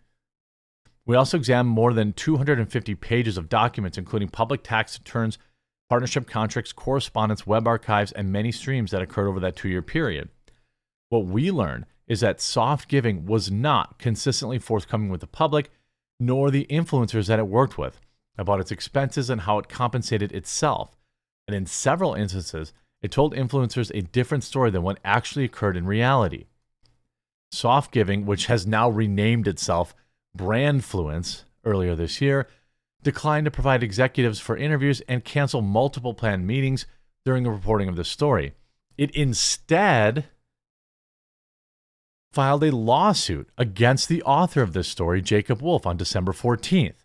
We 1.06 1.14
also 1.14 1.36
examined 1.36 1.74
more 1.74 1.92
than 1.92 2.12
250 2.12 2.94
pages 2.96 3.38
of 3.38 3.48
documents, 3.48 3.96
including 3.96 4.28
public 4.28 4.64
tax 4.64 4.98
returns, 4.98 5.38
partnership 5.88 6.26
contracts, 6.26 6.72
correspondence, 6.72 7.46
web 7.46 7.68
archives, 7.68 8.10
and 8.10 8.32
many 8.32 8.50
streams 8.50 8.90
that 8.90 9.02
occurred 9.02 9.28
over 9.28 9.40
that 9.40 9.54
two 9.54 9.68
year 9.68 9.82
period. 9.82 10.28
What 11.08 11.26
we 11.26 11.52
learned 11.52 11.86
is 12.08 12.20
that 12.20 12.40
soft 12.40 12.88
giving 12.88 13.24
was 13.24 13.50
not 13.50 13.98
consistently 13.98 14.58
forthcoming 14.58 15.08
with 15.08 15.20
the 15.20 15.26
public, 15.28 15.70
nor 16.18 16.50
the 16.50 16.66
influencers 16.68 17.28
that 17.28 17.38
it 17.38 17.46
worked 17.46 17.78
with, 17.78 18.00
about 18.36 18.60
its 18.60 18.72
expenses 18.72 19.30
and 19.30 19.42
how 19.42 19.58
it 19.58 19.68
compensated 19.68 20.32
itself. 20.32 20.96
And 21.46 21.54
in 21.54 21.66
several 21.66 22.14
instances, 22.14 22.72
it 23.00 23.12
told 23.12 23.34
influencers 23.34 23.92
a 23.94 24.02
different 24.02 24.42
story 24.42 24.70
than 24.70 24.82
what 24.82 24.98
actually 25.04 25.44
occurred 25.44 25.76
in 25.76 25.86
reality. 25.86 26.46
Soft 27.52 27.92
Giving, 27.92 28.26
which 28.26 28.46
has 28.46 28.66
now 28.66 28.90
renamed 28.90 29.46
itself 29.46 29.94
Brandfluence 30.36 31.42
earlier 31.64 31.94
this 31.94 32.20
year 32.20 32.48
declined 33.02 33.44
to 33.44 33.50
provide 33.50 33.82
executives 33.82 34.40
for 34.40 34.56
interviews 34.56 35.00
and 35.08 35.24
cancel 35.24 35.62
multiple 35.62 36.14
planned 36.14 36.46
meetings 36.46 36.86
during 37.24 37.44
the 37.44 37.50
reporting 37.50 37.88
of 37.88 37.96
the 37.96 38.04
story. 38.04 38.52
It 38.96 39.10
instead 39.12 40.26
filed 42.32 42.64
a 42.64 42.74
lawsuit 42.74 43.48
against 43.56 44.08
the 44.08 44.22
author 44.22 44.60
of 44.60 44.72
this 44.72 44.88
story, 44.88 45.22
Jacob 45.22 45.62
Wolf, 45.62 45.86
on 45.86 45.96
December 45.96 46.32
14th. 46.32 46.96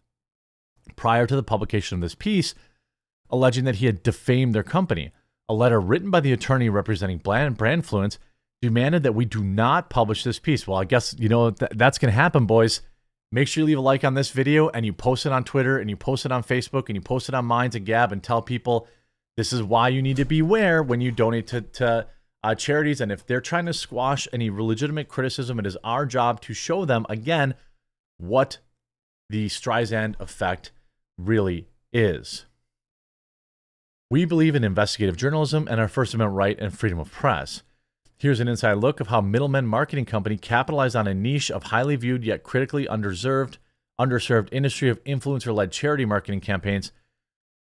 Prior 0.96 1.26
to 1.26 1.36
the 1.36 1.44
publication 1.44 1.96
of 1.96 2.02
this 2.02 2.16
piece, 2.16 2.54
alleging 3.30 3.64
that 3.64 3.76
he 3.76 3.86
had 3.86 4.04
defamed 4.04 4.54
their 4.54 4.64
company. 4.64 5.12
A 5.48 5.54
letter 5.54 5.80
written 5.80 6.12
by 6.12 6.20
the 6.20 6.34
attorney 6.34 6.70
representing 6.70 7.18
Brand 7.18 7.58
Brandfluence 7.58 8.18
demanded 8.62 9.04
that 9.04 9.16
we 9.16 9.26
do 9.26 9.44
not 9.44 9.90
publish 9.90 10.24
this 10.24 10.40
piece. 10.40 10.68
Well, 10.68 10.78
I 10.78 10.86
guess, 10.86 11.16
you 11.18 11.30
know, 11.30 11.52
th- 11.52 11.72
that's 11.76 11.98
going 11.98 12.12
to 12.12 12.16
happen, 12.16 12.46
boys. 12.46 12.82
Make 13.32 13.48
sure 13.48 13.62
you 13.62 13.66
leave 13.66 13.78
a 13.78 13.82
like 13.82 14.04
on 14.04 14.14
this 14.14 14.32
video 14.32 14.68
and 14.70 14.86
you 14.86 14.92
post 14.92 15.26
it 15.26 15.32
on 15.32 15.46
Twitter 15.46 15.78
and 15.78 15.90
you 15.90 15.96
post 15.96 16.26
it 16.26 16.32
on 16.32 16.44
Facebook 16.44 16.88
and 16.88 16.96
you 16.96 17.02
post 17.02 17.30
it 17.30 17.36
on 17.36 17.46
Minds 17.46 17.76
and 17.76 17.86
Gab 17.86 18.12
and 18.12 18.22
tell 18.22 18.42
people 18.42 18.88
this 19.38 19.54
is 19.54 19.64
why 19.64 19.88
you 19.88 20.02
need 20.02 20.18
to 20.18 20.26
beware 20.26 20.84
when 20.84 21.00
you 21.00 21.12
donate 21.12 21.48
to, 21.48 21.62
to 21.62 22.08
uh, 22.44 22.56
charities. 22.56 23.00
And 23.00 23.12
if 23.12 23.26
they're 23.26 23.40
trying 23.40 23.68
to 23.68 23.74
squash 23.74 24.28
any 24.34 24.50
legitimate 24.50 25.08
criticism, 25.08 25.60
it 25.60 25.66
is 25.66 25.78
our 25.84 26.06
job 26.06 26.42
to 26.42 26.54
show 26.54 26.84
them 26.84 27.06
again 27.08 27.54
what 28.18 28.58
the 29.30 29.48
Streisand 29.48 30.20
effect 30.20 30.72
really 31.18 31.68
is. 31.94 32.46
We 34.10 34.26
believe 34.26 34.56
in 34.56 34.66
investigative 34.66 35.16
journalism 35.16 35.70
and 35.72 35.80
our 35.80 35.88
First 35.88 36.14
Amendment 36.14 36.36
right 36.36 36.60
and 36.60 36.78
freedom 36.78 37.00
of 37.00 37.10
press. 37.10 37.64
Here's 38.22 38.40
an 38.40 38.48
inside 38.48 38.74
look 38.74 39.00
of 39.00 39.08
how 39.08 39.20
Middlemen 39.20 39.66
Marketing 39.66 40.06
Company 40.06 40.38
capitalized 40.38 40.96
on 40.96 41.08
a 41.08 41.14
niche 41.16 41.50
of 41.50 41.64
highly 41.64 41.96
viewed 41.96 42.24
yet 42.24 42.44
critically 42.44 42.86
underserved, 42.86 43.58
underserved 44.00 44.50
industry 44.52 44.90
of 44.90 45.04
influencer-led 45.06 45.72
charity 45.72 46.06
marketing 46.06 46.40
campaigns, 46.40 46.92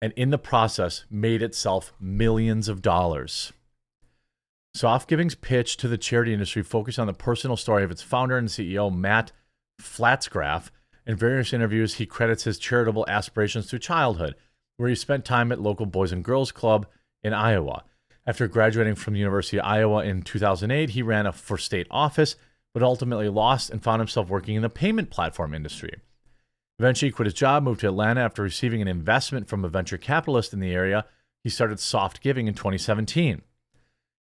and 0.02 0.12
in 0.18 0.30
the 0.30 0.38
process 0.38 1.06
made 1.10 1.42
itself 1.42 1.94
millions 2.02 2.68
of 2.68 2.82
dollars. 2.82 3.54
Soft 4.74 5.08
Giving's 5.08 5.36
pitch 5.36 5.78
to 5.78 5.88
the 5.88 5.98
charity 5.98 6.34
industry 6.34 6.64
focused 6.64 7.00
on 7.00 7.08
the 7.08 7.14
personal 7.14 7.56
story 7.56 7.86
of 7.86 7.92
its 7.92 8.02
founder 8.02 8.38
and 8.38 8.50
CEO, 8.50 8.94
Matt 8.94 9.32
Pflanzgraf. 9.82 10.70
In 11.08 11.16
various 11.16 11.54
interviews, 11.54 11.94
he 11.94 12.06
credits 12.06 12.44
his 12.44 12.60
charitable 12.60 13.06
aspirations 13.08 13.68
to 13.68 13.80
childhood– 13.80 14.36
where 14.76 14.90
he 14.90 14.96
spent 14.96 15.24
time 15.24 15.52
at 15.54 15.62
local 15.62 15.86
Boys 15.86 16.12
and 16.12 16.26
Girls 16.26 16.52
Club 16.52 16.88
in 17.24 17.34
Iowa. 17.34 17.84
After 18.26 18.48
graduating 18.48 18.96
from 18.96 19.14
the 19.14 19.20
University 19.20 19.58
of 19.58 19.66
Iowa 19.66 20.04
in 20.04 20.22
2008, 20.22 20.92
he 20.92 21.02
ran 21.02 21.32
for 21.32 21.58
state 21.58 21.88
office, 21.90 22.36
but 22.74 22.84
ultimately 22.84 23.30
lost 23.30 23.70
and 23.70 23.82
found 23.82 24.00
himself 24.00 24.30
working 24.30 24.56
in 24.56 24.62
the 24.62 24.70
payment 24.70 25.10
platform 25.10 25.54
industry. 25.54 26.02
Eventually, 26.78 27.10
he 27.10 27.14
quit 27.14 27.26
his 27.26 27.34
job, 27.34 27.64
moved 27.64 27.82
to 27.82 27.88
Atlanta 27.88 28.22
after 28.22 28.42
receiving 28.42 28.82
an 28.82 28.88
investment 28.88 29.48
from 29.48 29.66
a 29.66 29.70
venture 29.70 29.98
capitalist 29.98 30.54
in 30.54 30.60
the 30.60 30.74
area. 30.74 31.06
He 31.44 31.50
started 31.50 31.80
Soft 31.80 32.22
Giving 32.22 32.48
in 32.48 32.54
2017. 32.54 33.42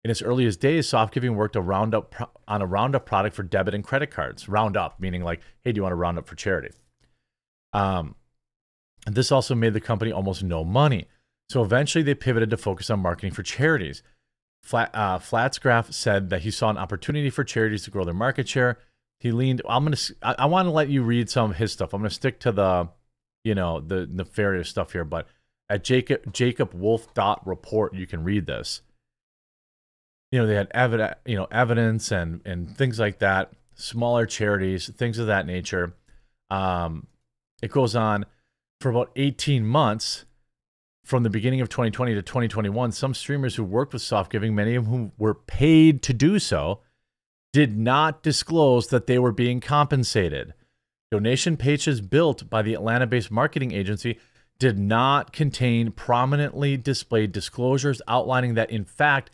In 0.04 0.10
its 0.10 0.22
earliest 0.22 0.60
days, 0.60 0.88
Soft 0.88 1.12
Giving 1.12 1.34
worked 1.34 1.56
a 1.56 1.60
roundup 1.60 2.14
on 2.46 2.62
a 2.62 2.66
roundup 2.66 3.04
product 3.04 3.34
for 3.34 3.42
debit 3.42 3.74
and 3.74 3.84
credit 3.84 4.10
cards. 4.10 4.48
Roundup 4.48 5.00
meaning 5.00 5.24
like, 5.24 5.40
hey, 5.64 5.72
do 5.72 5.78
you 5.78 5.82
want 5.82 5.92
to 5.92 5.96
round 5.96 6.18
up 6.18 6.26
for 6.26 6.36
charity? 6.36 6.70
Um, 7.72 8.14
this 9.06 9.32
also 9.32 9.54
made 9.54 9.74
the 9.74 9.80
company 9.80 10.12
almost 10.12 10.42
no 10.42 10.64
money. 10.64 11.08
So 11.48 11.62
eventually 11.62 12.02
they 12.02 12.14
pivoted 12.14 12.50
to 12.50 12.56
focus 12.56 12.90
on 12.90 13.00
marketing 13.00 13.32
for 13.32 13.42
charities. 13.42 14.02
Flat, 14.62 14.90
uh, 14.92 15.18
Pflanzgraf 15.18 15.92
said 15.94 16.30
that 16.30 16.42
he 16.42 16.50
saw 16.50 16.68
an 16.68 16.76
opportunity 16.76 17.30
for 17.30 17.44
charities 17.44 17.84
to 17.84 17.90
grow 17.90 18.04
their 18.04 18.14
market 18.14 18.48
share. 18.48 18.78
He 19.20 19.32
leaned. 19.32 19.62
I'm 19.68 19.84
gonna. 19.84 19.96
I, 20.22 20.34
I 20.40 20.46
want 20.46 20.66
to 20.66 20.70
let 20.70 20.88
you 20.88 21.02
read 21.02 21.30
some 21.30 21.50
of 21.50 21.56
his 21.56 21.72
stuff. 21.72 21.92
I'm 21.92 22.00
gonna 22.00 22.10
stick 22.10 22.38
to 22.40 22.52
the, 22.52 22.88
you 23.44 23.54
know, 23.54 23.80
the 23.80 24.06
nefarious 24.06 24.68
stuff 24.68 24.92
here. 24.92 25.04
But 25.04 25.26
at 25.68 25.84
Jacob 25.84 26.32
Jacob 26.32 26.74
Wolf 26.74 27.12
dot 27.14 27.44
report, 27.46 27.94
you 27.94 28.06
can 28.06 28.22
read 28.22 28.46
this. 28.46 28.82
You 30.30 30.40
know, 30.40 30.46
they 30.46 30.54
had 30.54 30.68
evidence, 30.72 31.14
you 31.24 31.36
know, 31.36 31.48
evidence 31.50 32.12
and 32.12 32.42
and 32.44 32.76
things 32.76 32.98
like 32.98 33.18
that. 33.20 33.52
Smaller 33.74 34.26
charities, 34.26 34.88
things 34.88 35.18
of 35.18 35.28
that 35.28 35.46
nature. 35.46 35.94
Um, 36.50 37.06
it 37.62 37.70
goes 37.70 37.96
on 37.96 38.26
for 38.80 38.90
about 38.90 39.10
18 39.16 39.66
months 39.66 40.24
from 41.08 41.22
the 41.22 41.30
beginning 41.30 41.62
of 41.62 41.70
2020 41.70 42.14
to 42.14 42.20
2021, 42.20 42.92
some 42.92 43.14
streamers 43.14 43.56
who 43.56 43.64
worked 43.64 43.94
with 43.94 44.02
soft 44.02 44.30
giving, 44.30 44.54
many 44.54 44.74
of 44.74 44.86
whom 44.86 45.10
were 45.16 45.32
paid 45.32 46.02
to 46.02 46.12
do 46.12 46.38
so, 46.38 46.80
did 47.54 47.78
not 47.78 48.22
disclose 48.22 48.88
that 48.88 49.06
they 49.06 49.18
were 49.18 49.32
being 49.32 49.58
compensated. 49.58 50.52
Donation 51.10 51.56
pages 51.56 52.02
built 52.02 52.50
by 52.50 52.60
the 52.60 52.74
Atlanta 52.74 53.06
based 53.06 53.30
marketing 53.30 53.72
agency 53.72 54.18
did 54.58 54.78
not 54.78 55.32
contain 55.32 55.92
prominently 55.92 56.76
displayed 56.76 57.32
disclosures 57.32 58.02
outlining 58.06 58.52
that, 58.52 58.70
in 58.70 58.84
fact, 58.84 59.30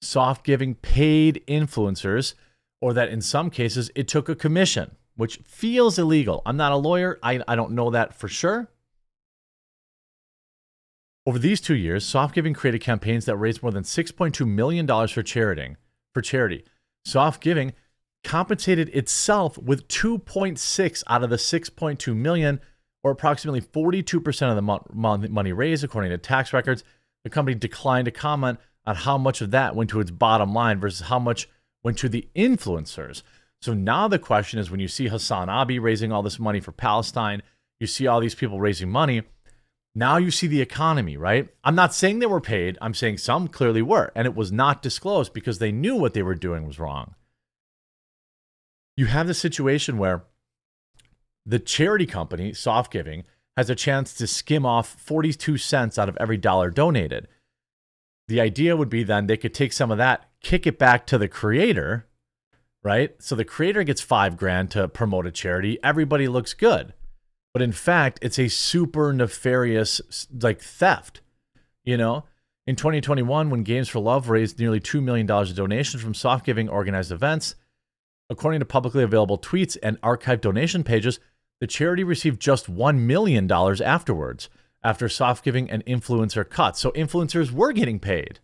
soft 0.00 0.46
giving 0.46 0.76
paid 0.76 1.44
influencers, 1.46 2.32
or 2.80 2.94
that 2.94 3.10
in 3.10 3.20
some 3.20 3.50
cases 3.50 3.90
it 3.94 4.08
took 4.08 4.30
a 4.30 4.34
commission, 4.34 4.92
which 5.14 5.40
feels 5.44 5.98
illegal. 5.98 6.40
I'm 6.46 6.56
not 6.56 6.72
a 6.72 6.76
lawyer, 6.76 7.18
I, 7.22 7.42
I 7.46 7.54
don't 7.54 7.72
know 7.72 7.90
that 7.90 8.14
for 8.14 8.28
sure. 8.28 8.70
Over 11.28 11.38
these 11.38 11.60
two 11.60 11.76
years, 11.76 12.06
Soft 12.06 12.34
Giving 12.34 12.54
created 12.54 12.80
campaigns 12.80 13.26
that 13.26 13.36
raised 13.36 13.62
more 13.62 13.70
than 13.70 13.82
$6.2 13.82 14.48
million 14.48 14.86
for 14.86 15.22
charity. 15.22 15.76
For 16.14 16.22
charity, 16.22 16.64
Soft 17.04 17.42
Giving 17.42 17.74
compensated 18.24 18.88
itself 18.96 19.58
with 19.58 19.88
2.6 19.88 21.04
out 21.06 21.22
of 21.22 21.28
the 21.28 21.36
6.2 21.36 22.16
million, 22.16 22.62
or 23.04 23.10
approximately 23.10 23.60
42% 23.60 24.48
of 24.48 24.56
the 24.56 25.28
money 25.28 25.52
raised, 25.52 25.84
according 25.84 26.12
to 26.12 26.16
tax 26.16 26.54
records. 26.54 26.82
The 27.24 27.30
company 27.30 27.54
declined 27.54 28.06
to 28.06 28.10
comment 28.10 28.58
on 28.86 28.96
how 28.96 29.18
much 29.18 29.42
of 29.42 29.50
that 29.50 29.76
went 29.76 29.90
to 29.90 30.00
its 30.00 30.10
bottom 30.10 30.54
line 30.54 30.80
versus 30.80 31.08
how 31.08 31.18
much 31.18 31.46
went 31.84 31.98
to 31.98 32.08
the 32.08 32.26
influencers. 32.34 33.22
So 33.60 33.74
now 33.74 34.08
the 34.08 34.18
question 34.18 34.60
is 34.60 34.70
when 34.70 34.80
you 34.80 34.88
see 34.88 35.10
Hasan 35.10 35.50
Abi 35.50 35.78
raising 35.78 36.10
all 36.10 36.22
this 36.22 36.38
money 36.38 36.60
for 36.60 36.72
Palestine, 36.72 37.42
you 37.80 37.86
see 37.86 38.06
all 38.06 38.18
these 38.18 38.34
people 38.34 38.60
raising 38.60 38.88
money 38.88 39.24
now 39.94 40.16
you 40.16 40.30
see 40.30 40.46
the 40.46 40.60
economy, 40.60 41.16
right? 41.16 41.48
I'm 41.64 41.74
not 41.74 41.94
saying 41.94 42.18
they 42.18 42.26
were 42.26 42.40
paid. 42.40 42.78
I'm 42.80 42.94
saying 42.94 43.18
some 43.18 43.48
clearly 43.48 43.82
were. 43.82 44.12
And 44.14 44.26
it 44.26 44.34
was 44.36 44.52
not 44.52 44.82
disclosed 44.82 45.32
because 45.32 45.58
they 45.58 45.72
knew 45.72 45.96
what 45.96 46.14
they 46.14 46.22
were 46.22 46.34
doing 46.34 46.66
was 46.66 46.78
wrong. 46.78 47.14
You 48.96 49.06
have 49.06 49.26
the 49.26 49.34
situation 49.34 49.98
where 49.98 50.24
the 51.46 51.58
charity 51.58 52.06
company, 52.06 52.52
Soft 52.52 52.92
Giving, 52.92 53.24
has 53.56 53.70
a 53.70 53.74
chance 53.74 54.12
to 54.14 54.26
skim 54.26 54.66
off 54.66 54.88
42 55.00 55.56
cents 55.56 55.98
out 55.98 56.08
of 56.08 56.16
every 56.20 56.36
dollar 56.36 56.70
donated. 56.70 57.26
The 58.28 58.40
idea 58.40 58.76
would 58.76 58.90
be 58.90 59.02
then 59.02 59.26
they 59.26 59.36
could 59.36 59.54
take 59.54 59.72
some 59.72 59.90
of 59.90 59.98
that, 59.98 60.28
kick 60.42 60.66
it 60.66 60.78
back 60.78 61.06
to 61.06 61.18
the 61.18 61.28
creator, 61.28 62.06
right? 62.84 63.14
So 63.20 63.34
the 63.34 63.44
creator 63.44 63.82
gets 63.82 64.00
five 64.00 64.36
grand 64.36 64.70
to 64.72 64.86
promote 64.86 65.26
a 65.26 65.30
charity. 65.30 65.78
Everybody 65.82 66.28
looks 66.28 66.52
good 66.52 66.92
but 67.58 67.64
in 67.64 67.72
fact, 67.72 68.20
it's 68.22 68.38
a 68.38 68.46
super 68.46 69.12
nefarious 69.12 70.28
like 70.40 70.60
theft. 70.60 71.22
You 71.82 71.96
know, 71.96 72.22
in 72.68 72.76
2021, 72.76 73.50
when 73.50 73.64
Games 73.64 73.88
for 73.88 73.98
Love 73.98 74.28
raised 74.28 74.60
nearly 74.60 74.78
$2 74.78 75.02
million 75.02 75.28
in 75.28 75.54
donations 75.56 76.00
from 76.00 76.14
soft 76.14 76.46
giving 76.46 76.68
organized 76.68 77.10
events, 77.10 77.56
according 78.30 78.60
to 78.60 78.64
publicly 78.64 79.02
available 79.02 79.38
tweets 79.38 79.76
and 79.82 80.00
archived 80.02 80.40
donation 80.40 80.84
pages, 80.84 81.18
the 81.58 81.66
charity 81.66 82.04
received 82.04 82.40
just 82.40 82.72
$1 82.72 83.00
million 83.00 83.50
afterwards, 83.50 84.48
after 84.84 85.08
soft 85.08 85.42
giving 85.42 85.68
and 85.68 85.84
influencer 85.84 86.48
cuts. 86.48 86.78
So 86.78 86.92
influencers 86.92 87.50
were 87.50 87.72
getting 87.72 87.98
paid. 87.98 88.38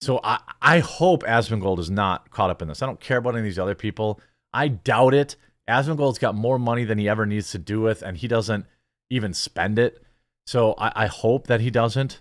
So 0.00 0.20
I, 0.22 0.38
I 0.62 0.78
hope 0.78 1.24
Asmongold 1.24 1.80
is 1.80 1.90
not 1.90 2.30
caught 2.30 2.50
up 2.50 2.62
in 2.62 2.68
this. 2.68 2.80
I 2.80 2.86
don't 2.86 3.00
care 3.00 3.16
about 3.16 3.30
any 3.30 3.40
of 3.40 3.44
these 3.44 3.58
other 3.58 3.74
people. 3.74 4.20
I 4.52 4.68
doubt 4.68 5.14
it. 5.14 5.34
Asmongold's 5.68 6.18
got 6.18 6.34
more 6.34 6.58
money 6.58 6.84
than 6.84 6.98
he 6.98 7.08
ever 7.08 7.26
needs 7.26 7.50
to 7.52 7.58
do 7.58 7.80
with, 7.80 8.02
and 8.02 8.16
he 8.16 8.26
doesn't 8.26 8.66
even 9.10 9.34
spend 9.34 9.78
it. 9.78 10.02
So 10.46 10.74
I, 10.78 11.04
I 11.04 11.06
hope 11.06 11.46
that 11.46 11.60
he 11.60 11.70
doesn't. 11.70 12.20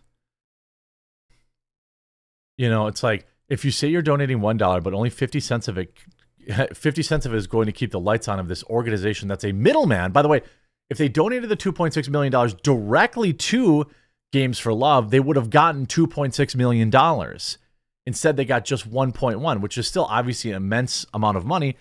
You 2.58 2.70
know, 2.70 2.88
it's 2.88 3.04
like 3.04 3.26
if 3.50 3.64
you 3.64 3.72
say 3.72 3.88
you're 3.88 4.02
donating 4.02 4.42
one 4.42 4.58
dollar, 4.58 4.82
but 4.82 4.94
only 4.94 5.10
fifty 5.10 5.40
cents 5.40 5.68
of 5.68 5.78
it, 5.78 5.94
fifty 6.76 7.02
cents 7.02 7.26
of 7.26 7.34
it 7.34 7.38
is 7.38 7.48
going 7.48 7.68
to 7.68 7.72
keep 7.72 7.92
the 7.92 8.00
lights 8.00 8.28
on 8.28 8.40
of 8.40 8.48
this 8.48 8.64
organization 8.66 9.28
that's 9.28 9.46
a 9.46 9.54
middleman. 9.54 10.12
By 10.12 10.22
the 10.22 10.28
way, 10.28 10.42
if 10.90 10.98
they 10.98 11.08
donated 11.08 11.50
the 11.50 11.56
two 11.56 11.72
point 11.72 11.94
six 11.94 12.10
million 12.10 12.32
dollars 12.32 12.54
directly 12.54 13.34
to 13.34 13.86
Games 14.34 14.60
for 14.60 14.74
Love, 14.74 15.10
they 15.10 15.20
would 15.20 15.38
have 15.38 15.50
gotten 15.50 15.86
two 15.86 16.08
point 16.08 16.34
six 16.34 16.56
million 16.56 16.90
dollars. 16.90 17.58
Instead, 18.06 18.38
they 18.38 18.46
got 18.46 18.66
just 18.66 18.86
one 18.86 19.12
point 19.12 19.40
one, 19.40 19.62
which 19.62 19.78
is 19.78 19.88
still 19.88 20.06
obviously 20.06 20.52
an 20.52 20.58
immense 20.58 21.06
amount 21.14 21.38
of 21.38 21.46
money, 21.46 21.78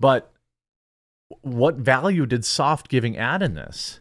but 0.00 0.32
what 1.42 1.76
value 1.76 2.26
did 2.26 2.44
soft 2.44 2.88
giving 2.88 3.16
add 3.16 3.42
in 3.42 3.54
this? 3.54 4.00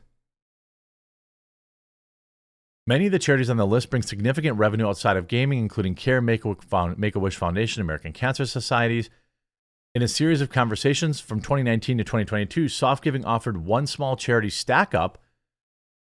Many 2.87 3.07
of 3.07 3.11
the 3.11 3.19
charities 3.19 3.49
on 3.49 3.57
the 3.57 3.65
list 3.65 3.89
bring 3.89 4.03
significant 4.03 4.59
revenue 4.59 4.87
outside 4.87 5.17
of 5.17 5.27
gaming, 5.27 5.57
including 5.57 5.95
CARE, 5.95 6.21
Make 6.21 6.45
a 6.45 7.19
Wish 7.19 7.35
Foundation, 7.35 7.81
American 7.81 8.13
Cancer 8.13 8.45
Societies. 8.45 9.09
In 9.95 10.03
a 10.03 10.07
series 10.07 10.41
of 10.41 10.51
conversations 10.51 11.19
from 11.19 11.39
2019 11.39 11.97
to 11.97 12.03
2022, 12.03 12.69
Soft 12.69 13.03
Giving 13.03 13.25
offered 13.25 13.65
one 13.65 13.87
small 13.87 14.15
charity 14.15 14.49
StackUp, 14.49 15.15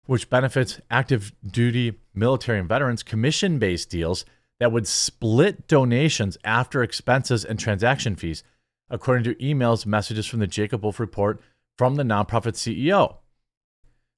which 0.06 0.30
benefits 0.30 0.80
active 0.90 1.32
duty 1.44 1.98
military 2.14 2.60
and 2.60 2.68
veterans, 2.68 3.02
commission 3.02 3.58
based 3.58 3.90
deals 3.90 4.24
that 4.60 4.70
would 4.70 4.86
split 4.86 5.66
donations 5.66 6.38
after 6.44 6.82
expenses 6.82 7.44
and 7.44 7.58
transaction 7.58 8.14
fees, 8.14 8.44
according 8.90 9.24
to 9.24 9.34
emails, 9.36 9.86
messages 9.86 10.26
from 10.26 10.40
the 10.40 10.46
Jacob 10.46 10.82
Wolf 10.82 11.00
report 11.00 11.40
from 11.76 11.94
the 11.94 12.02
nonprofit 12.02 12.54
CEO. 12.54 13.16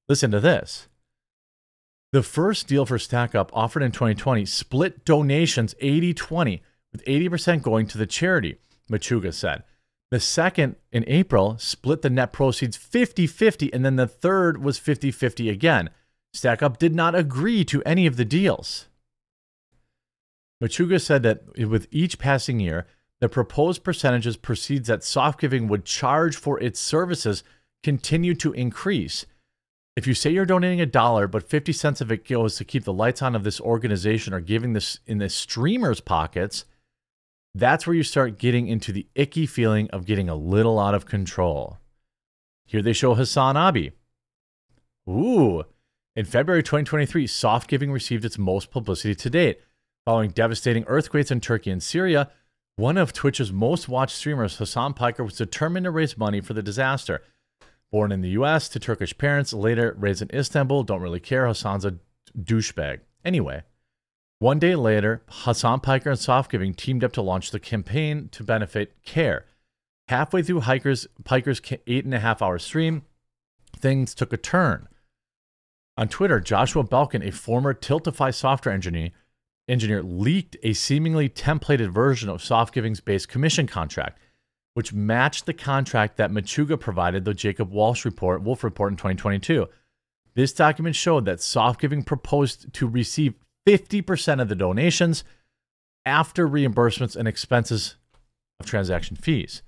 Listen 0.09 0.31
to 0.31 0.39
this. 0.39 0.87
The 2.11 2.23
first 2.23 2.67
deal 2.67 2.85
for 2.85 2.97
StackUp 2.97 3.49
offered 3.53 3.83
in 3.83 3.91
2020 3.91 4.45
split 4.45 5.05
donations 5.05 5.75
80 5.79 6.13
20, 6.13 6.61
with 6.91 7.05
80% 7.05 7.61
going 7.61 7.87
to 7.87 7.97
the 7.97 8.05
charity. 8.05 8.57
Machuga 8.91 9.33
said. 9.33 9.63
The 10.09 10.19
second 10.19 10.75
in 10.91 11.05
April 11.07 11.55
split 11.57 12.01
the 12.01 12.09
net 12.09 12.33
proceeds 12.33 12.75
50 12.75 13.27
50, 13.27 13.73
and 13.73 13.85
then 13.85 13.95
the 13.95 14.07
third 14.07 14.61
was 14.61 14.77
50 14.77 15.09
50 15.11 15.49
again. 15.49 15.89
StackUp 16.35 16.77
did 16.77 16.93
not 16.93 17.15
agree 17.15 17.63
to 17.65 17.81
any 17.83 18.05
of 18.05 18.17
the 18.17 18.25
deals. 18.25 18.87
Machuga 20.61 21.01
said 21.01 21.23
that 21.23 21.57
with 21.67 21.87
each 21.91 22.19
passing 22.19 22.59
year, 22.59 22.85
the 23.21 23.29
proposed 23.29 23.83
percentages 23.83 24.35
proceeds 24.35 24.87
that 24.87 25.03
soft 25.03 25.39
giving 25.39 25.67
would 25.67 25.85
charge 25.85 26.35
for 26.35 26.59
its 26.59 26.79
services 26.79 27.43
continue 27.83 28.33
to 28.35 28.51
increase. 28.53 29.25
If 29.95 30.07
you 30.07 30.13
say 30.13 30.31
you're 30.31 30.45
donating 30.45 30.81
a 30.81 30.85
dollar, 30.85 31.27
but 31.27 31.47
50 31.47 31.71
cents 31.71 32.01
of 32.01 32.11
it 32.11 32.27
goes 32.27 32.55
to 32.55 32.65
keep 32.65 32.83
the 32.83 32.93
lights 32.93 33.21
on 33.21 33.35
of 33.35 33.43
this 33.43 33.61
organization 33.61 34.33
or 34.33 34.39
giving 34.39 34.73
this 34.73 34.99
in 35.05 35.19
the 35.19 35.29
streamer's 35.29 35.99
pockets, 35.99 36.65
that's 37.53 37.85
where 37.85 37.95
you 37.95 38.03
start 38.03 38.39
getting 38.39 38.67
into 38.67 38.91
the 38.91 39.07
icky 39.13 39.45
feeling 39.45 39.89
of 39.91 40.05
getting 40.05 40.27
a 40.27 40.35
little 40.35 40.79
out 40.79 40.95
of 40.95 41.05
control. 41.05 41.77
Here 42.65 42.81
they 42.81 42.93
show 42.93 43.13
Hasan 43.15 43.57
Abi. 43.57 43.91
Ooh. 45.09 45.63
In 46.15 46.25
February 46.25 46.63
2023, 46.63 47.27
Soft 47.27 47.69
Giving 47.69 47.91
received 47.91 48.25
its 48.25 48.37
most 48.37 48.71
publicity 48.71 49.13
to 49.13 49.29
date. 49.29 49.59
Following 50.05 50.31
devastating 50.31 50.85
earthquakes 50.87 51.31
in 51.31 51.41
Turkey 51.41 51.69
and 51.69 51.83
Syria, 51.83 52.31
one 52.75 52.97
of 52.97 53.13
Twitch's 53.13 53.51
most 53.51 53.87
watched 53.89 54.15
streamers, 54.15 54.57
Hasan 54.57 54.93
Piker, 54.93 55.23
was 55.23 55.37
determined 55.37 55.83
to 55.85 55.91
raise 55.91 56.17
money 56.17 56.41
for 56.41 56.53
the 56.53 56.63
disaster. 56.63 57.21
Born 57.91 58.11
in 58.11 58.21
the 58.21 58.29
US 58.29 58.69
to 58.69 58.79
Turkish 58.79 59.17
parents, 59.17 59.53
later 59.53 59.95
raised 59.97 60.21
in 60.21 60.29
Istanbul, 60.33 60.83
don't 60.83 61.01
really 61.01 61.19
care. 61.19 61.45
Hasan's 61.45 61.85
a 61.85 61.95
douchebag. 62.37 63.01
Anyway, 63.25 63.63
one 64.39 64.57
day 64.57 64.75
later, 64.75 65.21
Hasan 65.29 65.81
Piker 65.81 66.09
and 66.09 66.19
Softgiving 66.19 66.75
teamed 66.75 67.03
up 67.03 67.11
to 67.13 67.21
launch 67.21 67.51
the 67.51 67.59
campaign 67.59 68.29
to 68.31 68.43
benefit 68.43 68.95
CARE. 69.03 69.45
Halfway 70.07 70.41
through 70.41 70.61
Hiker's, 70.61 71.05
Piker's 71.23 71.61
eight 71.85 72.05
and 72.05 72.13
a 72.13 72.19
half 72.19 72.41
hour 72.41 72.57
stream, 72.57 73.03
things 73.77 74.15
took 74.15 74.33
a 74.33 74.37
turn. 74.37 74.87
On 75.97 76.07
Twitter, 76.07 76.39
Joshua 76.39 76.83
Belkin, 76.83 77.25
a 77.25 77.31
former 77.31 77.73
Tiltify 77.73 78.33
software 78.33 78.73
engineer, 78.73 79.11
engineer, 79.71 80.03
leaked 80.03 80.57
a 80.63 80.73
seemingly 80.73 81.29
templated 81.29 81.89
version 81.89 82.29
of 82.29 82.41
Softgiving's 82.41 82.99
base 82.99 83.25
commission 83.25 83.67
contract, 83.67 84.19
which 84.73 84.93
matched 84.93 85.45
the 85.45 85.53
contract 85.53 86.17
that 86.17 86.31
Machuga 86.31 86.79
provided 86.79 87.25
the 87.25 87.33
Jacob 87.33 87.71
Walsh 87.71 88.05
report, 88.05 88.41
Wolf 88.41 88.63
report 88.63 88.91
in 88.91 88.97
2022. 88.97 89.67
This 90.33 90.53
document 90.53 90.95
showed 90.95 91.25
that 91.25 91.39
Softgiving 91.39 92.05
proposed 92.05 92.73
to 92.73 92.87
receive 92.87 93.33
50% 93.67 94.41
of 94.41 94.49
the 94.49 94.55
donations 94.55 95.23
after 96.05 96.47
reimbursements 96.47 97.15
and 97.15 97.27
expenses 97.27 97.95
of 98.59 98.65
transaction 98.65 99.15
fees. 99.15 99.61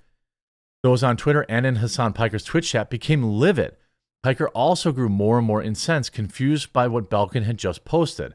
Those 0.82 1.02
on 1.02 1.16
Twitter 1.16 1.46
and 1.48 1.64
in 1.64 1.76
Hasan 1.76 2.12
Piker's 2.12 2.44
Twitch 2.44 2.70
chat 2.70 2.90
became 2.90 3.22
livid. 3.22 3.76
Piker 4.22 4.48
also 4.48 4.92
grew 4.92 5.08
more 5.08 5.38
and 5.38 5.46
more 5.46 5.62
incensed, 5.62 6.12
confused 6.12 6.72
by 6.72 6.88
what 6.88 7.10
Belkin 7.10 7.44
had 7.44 7.58
just 7.58 7.84
posted. 7.84 8.34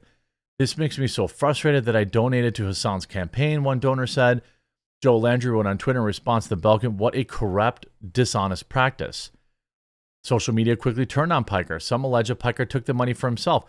This 0.60 0.78
makes 0.78 0.98
me 0.98 1.08
so 1.08 1.26
frustrated 1.26 1.86
that 1.86 1.96
I 1.96 2.04
donated 2.04 2.54
to 2.56 2.66
Hasan's 2.66 3.06
campaign, 3.06 3.64
one 3.64 3.80
donor 3.80 4.06
said. 4.06 4.42
Joe 5.02 5.18
Landry 5.18 5.52
wrote 5.52 5.66
on 5.66 5.78
Twitter 5.78 6.00
in 6.00 6.06
response 6.06 6.50
to 6.50 6.58
Belkin, 6.58 6.98
What 6.98 7.16
a 7.16 7.24
corrupt, 7.24 7.86
dishonest 8.12 8.68
practice. 8.68 9.32
Social 10.22 10.54
media 10.54 10.76
quickly 10.76 11.06
turned 11.06 11.32
on 11.32 11.46
Piker. 11.46 11.80
Some 11.80 12.04
allege 12.04 12.38
Piker 12.38 12.66
took 12.66 12.84
the 12.84 12.94
money 12.94 13.14
for 13.14 13.28
himself. 13.28 13.64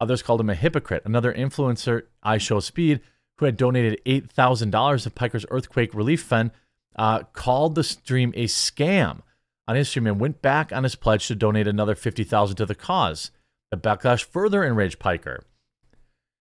Others 0.00 0.22
called 0.22 0.40
him 0.40 0.50
a 0.50 0.56
hypocrite. 0.56 1.04
Another 1.04 1.32
influencer, 1.32 2.02
IShowSpeed, 2.24 2.98
who 3.38 3.44
had 3.44 3.56
donated 3.56 4.00
$8,000 4.04 5.02
to 5.04 5.10
Piker's 5.10 5.46
earthquake 5.48 5.94
relief 5.94 6.22
fund, 6.22 6.50
uh, 6.96 7.20
called 7.32 7.76
the 7.76 7.84
stream 7.84 8.32
a 8.34 8.46
scam 8.46 9.20
on 9.68 9.76
his 9.76 9.88
stream 9.88 10.08
and 10.08 10.18
went 10.18 10.42
back 10.42 10.72
on 10.72 10.82
his 10.82 10.96
pledge 10.96 11.28
to 11.28 11.36
donate 11.36 11.68
another 11.68 11.94
$50,000 11.94 12.56
to 12.56 12.66
the 12.66 12.74
cause. 12.74 13.30
The 13.70 13.76
backlash 13.76 14.24
further 14.24 14.64
enraged 14.64 14.98
Piker. 14.98 15.44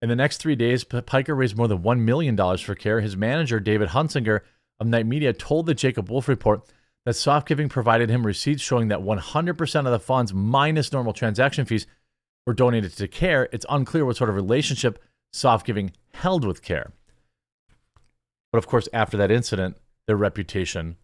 In 0.03 0.09
the 0.09 0.17
next 0.17 0.39
three 0.39 0.57
days, 0.57 0.83
Piker 0.83 1.35
raised 1.35 1.57
more 1.57 1.69
than 1.69 1.79
$1 1.79 2.01
million 2.01 2.37
for 2.59 2.75
care. 2.75 3.01
His 3.01 3.17
manager, 3.17 3.61
David 3.61 3.91
Hunsinger 3.91 4.41
of 4.81 4.89
Night 4.89 5.07
Media, 5.07 5.33
told 5.33 5.67
the 5.67 5.75
Jacob 5.75 6.11
Wolf 6.11 6.27
Report 6.27 6.69
that 7.07 7.15
Soft 7.15 7.47
Giving 7.47 7.69
provided 7.69 8.11
him 8.11 8.27
receipts 8.27 8.63
showing 8.63 8.89
that 8.89 8.99
100% 8.99 9.79
of 9.87 9.93
the 9.93 10.01
funds, 10.01 10.35
minus 10.35 10.93
normal 10.93 11.13
transaction 11.13 11.65
fees, 11.65 11.87
were 12.47 12.53
donated 12.53 12.97
to 12.97 13.07
care, 13.07 13.49
it's 13.53 13.65
unclear 13.69 14.05
what 14.05 14.17
sort 14.17 14.29
of 14.29 14.35
relationship 14.35 15.01
soft 15.33 15.65
giving 15.65 15.93
held 16.13 16.45
with 16.45 16.63
care. 16.63 16.91
But 18.51 18.59
of 18.59 18.67
course, 18.67 18.89
after 18.93 19.17
that 19.17 19.31
incident, 19.31 19.77
their 20.09 20.17
reputation 20.17 20.97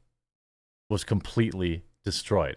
was 0.91 1.05
completely 1.05 1.85
destroyed. 2.05 2.57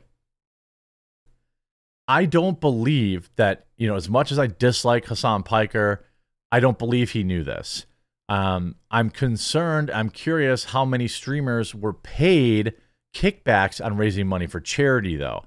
I 2.07 2.25
don't 2.25 2.59
believe 2.59 3.29
that, 3.35 3.67
you 3.77 3.87
know, 3.87 3.95
as 3.95 4.09
much 4.09 4.31
as 4.31 4.39
I 4.39 4.47
dislike 4.47 5.07
Hasan 5.07 5.43
Piker, 5.43 6.03
I 6.51 6.59
don't 6.59 6.77
believe 6.77 7.11
he 7.11 7.23
knew 7.23 7.43
this. 7.43 7.85
Um, 8.29 8.75
I'm 8.89 9.09
concerned, 9.09 9.91
I'm 9.91 10.09
curious 10.09 10.65
how 10.65 10.85
many 10.85 11.07
streamers 11.07 11.75
were 11.75 11.93
paid 11.93 12.73
kickbacks 13.13 13.83
on 13.83 13.97
raising 13.97 14.27
money 14.27 14.47
for 14.47 14.59
charity, 14.59 15.15
though. 15.15 15.43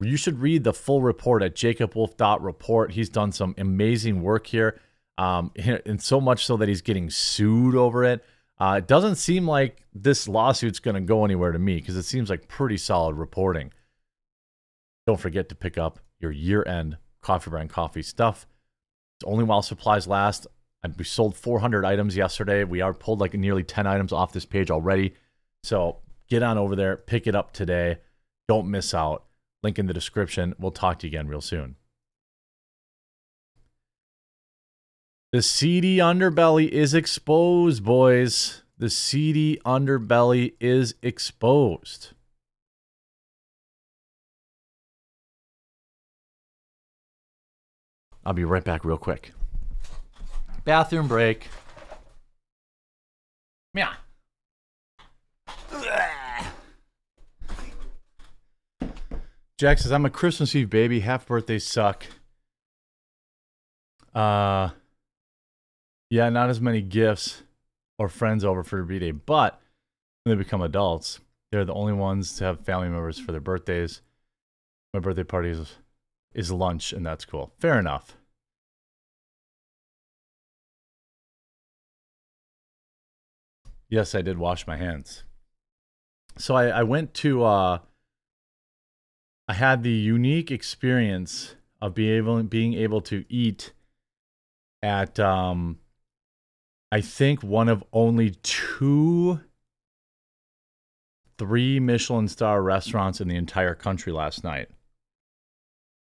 You 0.00 0.16
should 0.16 0.40
read 0.40 0.64
the 0.64 0.72
full 0.72 1.02
report 1.02 1.42
at 1.42 1.54
jacobwolf.report. 1.54 2.92
He's 2.92 3.08
done 3.08 3.32
some 3.32 3.54
amazing 3.58 4.22
work 4.22 4.46
here, 4.46 4.80
um, 5.18 5.52
and 5.56 6.02
so 6.02 6.20
much 6.20 6.44
so 6.44 6.56
that 6.56 6.68
he's 6.68 6.82
getting 6.82 7.10
sued 7.10 7.74
over 7.74 8.02
it. 8.04 8.24
Uh, 8.58 8.76
it 8.78 8.86
doesn't 8.86 9.16
seem 9.16 9.46
like 9.46 9.84
this 9.94 10.28
lawsuit's 10.28 10.78
going 10.78 10.94
to 10.94 11.00
go 11.00 11.24
anywhere 11.24 11.52
to 11.52 11.58
me 11.58 11.76
because 11.76 11.96
it 11.96 12.04
seems 12.04 12.30
like 12.30 12.48
pretty 12.48 12.76
solid 12.76 13.16
reporting. 13.16 13.72
Don't 15.06 15.20
forget 15.20 15.48
to 15.48 15.54
pick 15.54 15.76
up 15.76 15.98
your 16.20 16.30
year 16.30 16.64
end 16.66 16.96
Coffee 17.20 17.50
Brand 17.50 17.70
Coffee 17.70 18.02
stuff. 18.02 18.46
Only 19.24 19.44
while 19.44 19.62
supplies 19.62 20.06
last. 20.06 20.46
We 20.96 21.04
sold 21.04 21.36
400 21.36 21.84
items 21.84 22.16
yesterday. 22.16 22.64
We 22.64 22.80
are 22.80 22.92
pulled 22.92 23.20
like 23.20 23.34
nearly 23.34 23.62
10 23.62 23.86
items 23.86 24.12
off 24.12 24.32
this 24.32 24.44
page 24.44 24.70
already. 24.70 25.14
So 25.62 25.98
get 26.28 26.42
on 26.42 26.58
over 26.58 26.74
there, 26.74 26.96
pick 26.96 27.26
it 27.26 27.36
up 27.36 27.52
today. 27.52 27.98
Don't 28.48 28.70
miss 28.70 28.92
out. 28.92 29.24
Link 29.62 29.78
in 29.78 29.86
the 29.86 29.94
description. 29.94 30.54
We'll 30.58 30.72
talk 30.72 30.98
to 30.98 31.06
you 31.06 31.10
again 31.10 31.28
real 31.28 31.40
soon. 31.40 31.76
The 35.32 35.40
seedy 35.40 35.98
underbelly 35.98 36.68
is 36.68 36.92
exposed, 36.92 37.84
boys. 37.84 38.62
The 38.76 38.90
seedy 38.90 39.60
underbelly 39.64 40.54
is 40.60 40.94
exposed. 41.00 42.10
I'll 48.24 48.32
be 48.32 48.44
right 48.44 48.62
back 48.62 48.84
real 48.84 48.98
quick. 48.98 49.32
Bathroom 50.64 51.08
break. 51.08 51.48
Yeah. 53.74 53.94
Jack 59.58 59.78
says, 59.78 59.92
I'm 59.92 60.04
a 60.04 60.10
Christmas 60.10 60.54
Eve 60.54 60.70
baby. 60.70 61.00
Half 61.00 61.26
birthdays 61.26 61.64
suck. 61.64 62.06
Uh, 64.14 64.70
yeah, 66.10 66.28
not 66.28 66.50
as 66.50 66.60
many 66.60 66.82
gifts 66.82 67.42
or 67.98 68.08
friends 68.08 68.44
over 68.44 68.62
for 68.62 68.76
their 68.76 68.84
birthday, 68.84 69.12
but 69.12 69.60
when 70.24 70.36
they 70.36 70.42
become 70.42 70.62
adults, 70.62 71.20
they're 71.50 71.64
the 71.64 71.72
only 71.74 71.92
ones 71.92 72.36
to 72.36 72.44
have 72.44 72.60
family 72.60 72.88
members 72.88 73.18
for 73.18 73.32
their 73.32 73.40
birthdays. 73.40 74.02
My 74.92 75.00
birthday 75.00 75.24
party 75.24 75.50
is, 76.34 76.50
lunch, 76.50 76.92
and 76.92 77.04
that's 77.04 77.24
cool. 77.24 77.52
Fair 77.58 77.78
enough. 77.78 78.16
Yes, 83.88 84.14
I 84.14 84.22
did 84.22 84.38
wash 84.38 84.66
my 84.66 84.76
hands. 84.76 85.24
So 86.38 86.54
I, 86.54 86.68
I 86.68 86.82
went 86.82 87.12
to 87.14 87.44
uh, 87.44 87.78
I 89.48 89.54
had 89.54 89.82
the 89.82 89.90
unique 89.90 90.50
experience 90.50 91.56
of 91.80 91.94
being 91.94 92.16
able 92.16 92.42
being 92.44 92.74
able 92.74 93.02
to 93.02 93.24
eat 93.28 93.72
at 94.82 95.20
um 95.20 95.78
I 96.90 97.00
think 97.00 97.42
one 97.42 97.68
of 97.68 97.84
only 97.92 98.30
two 98.42 99.40
three 101.38 101.80
Michelin 101.80 102.28
star 102.28 102.62
restaurants 102.62 103.20
in 103.20 103.28
the 103.28 103.36
entire 103.36 103.74
country 103.74 104.12
last 104.12 104.42
night. 104.44 104.70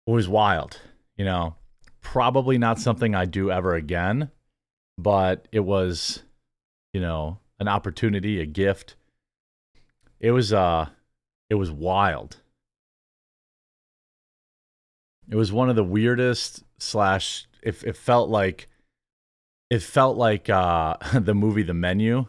It 0.09 0.11
was 0.11 0.27
wild, 0.27 0.81
you 1.17 1.25
know. 1.25 1.53
Probably 2.01 2.57
not 2.57 2.79
something 2.79 3.13
I 3.13 3.25
do 3.25 3.51
ever 3.51 3.75
again, 3.75 4.31
but 4.97 5.47
it 5.51 5.59
was, 5.59 6.23
you 6.93 6.99
know, 6.99 7.37
an 7.59 7.67
opportunity, 7.67 8.41
a 8.41 8.47
gift. 8.47 8.95
It 10.19 10.31
was 10.31 10.51
uh 10.51 10.89
it 11.51 11.55
was 11.55 11.69
wild. 11.69 12.37
It 15.29 15.35
was 15.35 15.51
one 15.51 15.69
of 15.69 15.75
the 15.75 15.83
weirdest 15.83 16.63
slash 16.79 17.45
if 17.61 17.83
it, 17.83 17.89
it 17.89 17.95
felt 17.95 18.29
like 18.29 18.67
it 19.69 19.83
felt 19.83 20.17
like 20.17 20.49
uh 20.49 20.97
the 21.13 21.35
movie 21.35 21.61
The 21.61 21.75
Menu 21.75 22.25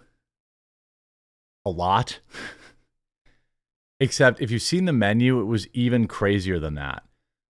a 1.65 1.71
lot. 1.71 2.21
Except 4.01 4.43
if 4.43 4.51
you've 4.51 4.61
seen 4.61 4.85
the 4.85 4.93
menu, 4.93 5.41
it 5.41 5.45
was 5.45 5.67
even 5.73 6.07
crazier 6.07 6.59
than 6.59 6.75
that. 6.75 7.05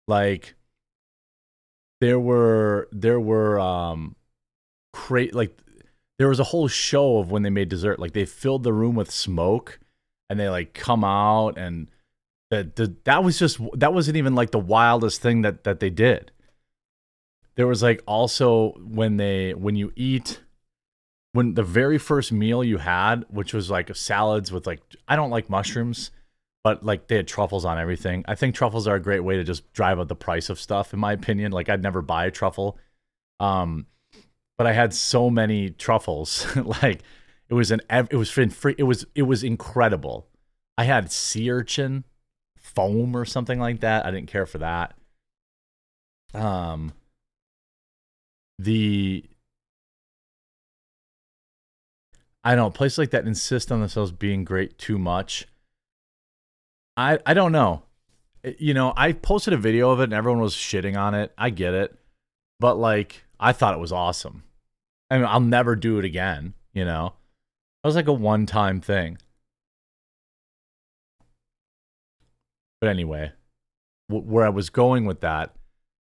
Like 0.08 0.54
there 2.00 2.20
were 2.20 2.88
there 2.92 3.20
were 3.20 3.58
um 3.58 4.16
cra- 4.92 5.32
like 5.32 5.56
there 6.18 6.28
was 6.28 6.40
a 6.40 6.44
whole 6.44 6.68
show 6.68 7.18
of 7.18 7.30
when 7.30 7.42
they 7.42 7.50
made 7.50 7.68
dessert. 7.68 7.98
Like 7.98 8.12
they 8.12 8.24
filled 8.24 8.62
the 8.62 8.72
room 8.72 8.94
with 8.94 9.10
smoke 9.10 9.78
and 10.28 10.38
they 10.38 10.48
like 10.48 10.74
come 10.74 11.04
out 11.04 11.58
and 11.58 11.88
that 12.50 12.76
that 13.04 13.24
was 13.24 13.38
just 13.38 13.58
that 13.74 13.92
wasn't 13.92 14.16
even 14.16 14.34
like 14.34 14.50
the 14.50 14.58
wildest 14.58 15.20
thing 15.20 15.42
that 15.42 15.64
that 15.64 15.80
they 15.80 15.90
did. 15.90 16.30
There 17.56 17.66
was 17.66 17.82
like 17.82 18.02
also 18.06 18.72
when 18.78 19.16
they 19.16 19.54
when 19.54 19.76
you 19.76 19.92
eat 19.96 20.42
when 21.32 21.54
the 21.54 21.62
very 21.62 21.98
first 21.98 22.32
meal 22.32 22.62
you 22.64 22.78
had, 22.78 23.24
which 23.28 23.52
was 23.52 23.70
like 23.70 23.94
salads 23.96 24.52
with 24.52 24.66
like 24.66 24.80
I 25.08 25.16
don't 25.16 25.30
like 25.30 25.50
mushrooms, 25.50 26.10
but 26.66 26.82
like 26.84 27.06
they 27.06 27.14
had 27.14 27.28
truffles 27.28 27.64
on 27.64 27.78
everything. 27.78 28.24
I 28.26 28.34
think 28.34 28.56
truffles 28.56 28.88
are 28.88 28.96
a 28.96 29.00
great 29.00 29.20
way 29.20 29.36
to 29.36 29.44
just 29.44 29.72
drive 29.72 30.00
up 30.00 30.08
the 30.08 30.16
price 30.16 30.50
of 30.50 30.58
stuff, 30.58 30.92
in 30.92 30.98
my 30.98 31.12
opinion. 31.12 31.52
Like 31.52 31.68
I'd 31.68 31.80
never 31.80 32.02
buy 32.02 32.26
a 32.26 32.30
truffle, 32.32 32.76
um, 33.38 33.86
but 34.58 34.66
I 34.66 34.72
had 34.72 34.92
so 34.92 35.30
many 35.30 35.70
truffles, 35.70 36.44
like 36.82 37.04
it 37.48 37.54
was 37.54 37.70
an 37.70 37.82
it 37.88 38.16
was 38.16 38.28
free. 38.28 38.74
It 38.76 38.82
was 38.82 39.06
it 39.14 39.22
was 39.22 39.44
incredible. 39.44 40.26
I 40.76 40.82
had 40.82 41.12
sea 41.12 41.52
urchin 41.52 42.02
foam 42.58 43.16
or 43.16 43.24
something 43.24 43.60
like 43.60 43.78
that. 43.78 44.04
I 44.04 44.10
didn't 44.10 44.26
care 44.26 44.44
for 44.44 44.58
that. 44.58 44.94
Um, 46.34 46.94
the 48.58 49.22
I 52.42 52.56
don't 52.56 52.64
know, 52.64 52.70
places 52.70 52.98
like 52.98 53.10
that 53.10 53.24
insist 53.24 53.70
on 53.70 53.78
themselves 53.78 54.10
being 54.10 54.42
great 54.42 54.78
too 54.78 54.98
much. 54.98 55.46
I 56.96 57.18
I 57.26 57.34
don't 57.34 57.52
know. 57.52 57.82
Eh, 58.44 58.54
you 58.58 58.74
know, 58.74 58.92
I 58.96 59.12
posted 59.12 59.52
a 59.52 59.58
video 59.58 59.90
of 59.90 60.00
it 60.00 60.04
and 60.04 60.12
everyone 60.14 60.40
was 60.40 60.54
shitting 60.54 60.96
on 60.96 61.14
it. 61.14 61.32
I 61.36 61.50
get 61.50 61.74
it. 61.74 61.96
But 62.60 62.76
like 62.78 63.24
I 63.38 63.52
thought 63.52 63.74
it 63.74 63.80
was 63.80 63.92
awesome. 63.92 64.44
I 65.10 65.18
mean, 65.18 65.26
I'll 65.26 65.40
never 65.40 65.76
do 65.76 65.98
it 65.98 66.04
again, 66.04 66.54
you 66.72 66.84
know. 66.84 67.14
It 67.84 67.86
was 67.86 67.94
like 67.94 68.08
a 68.08 68.12
one-time 68.12 68.80
thing. 68.80 69.18
But 72.80 72.90
anyway, 72.90 73.32
where 74.08 74.44
I 74.44 74.48
was 74.48 74.70
going 74.70 75.04
with 75.04 75.20
that 75.20 75.54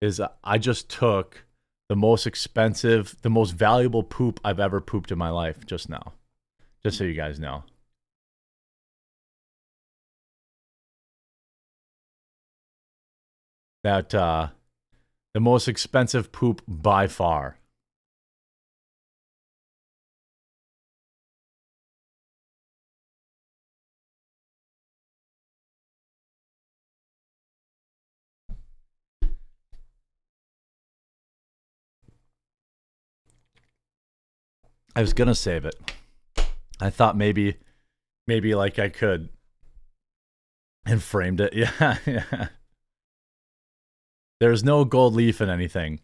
is 0.01 0.21
I 0.43 0.57
just 0.57 0.89
took 0.89 1.45
the 1.89 1.95
most 1.95 2.25
expensive, 2.25 3.15
the 3.21 3.30
most 3.30 3.51
valuable 3.51 4.03
poop 4.03 4.39
I've 4.43 4.59
ever 4.59 4.82
pooped 4.82 5.11
in 5.11 5.17
my 5.17 5.30
life 5.30 5.65
just 5.65 5.89
now. 5.89 6.13
Just 6.84 6.97
so 6.97 7.03
you 7.03 7.13
guys 7.13 7.39
know. 7.39 7.63
That 13.84 14.13
uh 14.13 14.49
the 15.34 15.39
most 15.39 15.67
expensive 15.67 16.32
poop 16.32 16.61
by 16.67 17.07
far. 17.07 17.57
I 34.95 35.01
was 35.01 35.13
gonna 35.13 35.36
save 35.36 35.65
it. 35.65 35.75
I 36.82 36.89
thought 36.89 37.15
maybe, 37.15 37.57
maybe 38.27 38.55
like 38.55 38.80
I 38.80 38.89
could, 38.89 39.30
and 40.86 41.01
framed 41.01 41.41
it. 41.41 41.53
Yeah, 41.55 41.97
yeah. 42.05 42.47
There's 44.39 44.63
no 44.63 44.85
gold 44.85 45.15
leaf 45.15 45.41
in 45.41 45.49
anything. 45.49 45.99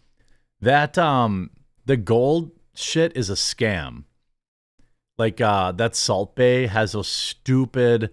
That 0.61 0.97
um, 0.97 1.51
the 1.86 1.97
gold 1.97 2.51
shit 2.73 3.15
is 3.15 3.29
a 3.29 3.33
scam. 3.33 4.03
Like 5.17 5.39
uh, 5.39 5.71
that 5.73 5.95
Salt 5.95 6.36
Bae 6.36 6.67
has 6.67 6.91
those 6.91 7.07
stupid, 7.07 8.11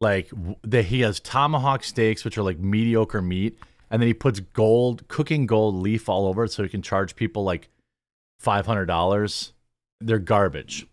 like 0.00 0.30
that 0.62 0.86
he 0.86 1.00
has 1.00 1.18
tomahawk 1.18 1.82
steaks 1.82 2.24
which 2.24 2.36
are 2.36 2.42
like 2.42 2.58
mediocre 2.58 3.22
meat, 3.22 3.58
and 3.90 4.02
then 4.02 4.06
he 4.06 4.14
puts 4.14 4.40
gold 4.40 5.08
cooking 5.08 5.46
gold 5.46 5.76
leaf 5.76 6.08
all 6.08 6.26
over 6.26 6.44
it 6.44 6.52
so 6.52 6.62
he 6.62 6.68
can 6.68 6.82
charge 6.82 7.16
people 7.16 7.42
like 7.42 7.70
five 8.38 8.66
hundred 8.66 8.86
dollars. 8.86 9.52
They're 10.00 10.18
garbage. 10.18 10.86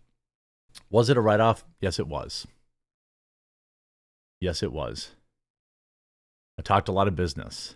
Was 0.88 1.10
it 1.10 1.16
a 1.16 1.20
write 1.20 1.40
off? 1.40 1.64
Yes, 1.80 1.98
it 1.98 2.06
was. 2.06 2.46
Yes, 4.40 4.62
it 4.62 4.72
was. 4.72 5.10
I 6.58 6.62
talked 6.62 6.88
a 6.88 6.92
lot 6.92 7.08
of 7.08 7.16
business. 7.16 7.74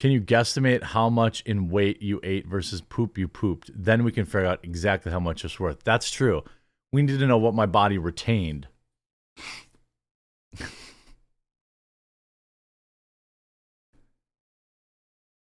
Can 0.00 0.10
you 0.10 0.20
guesstimate 0.22 0.82
how 0.82 1.10
much 1.10 1.42
in 1.42 1.68
weight 1.68 2.00
you 2.00 2.20
ate 2.22 2.46
versus 2.46 2.80
poop 2.80 3.18
you 3.18 3.28
pooped? 3.28 3.70
Then 3.74 4.02
we 4.02 4.12
can 4.12 4.24
figure 4.24 4.46
out 4.46 4.60
exactly 4.62 5.12
how 5.12 5.20
much 5.20 5.44
it's 5.44 5.60
worth. 5.60 5.84
That's 5.84 6.10
true. 6.10 6.42
We 6.90 7.02
need 7.02 7.18
to 7.18 7.26
know 7.26 7.36
what 7.36 7.54
my 7.54 7.66
body 7.66 7.98
retained. 7.98 8.66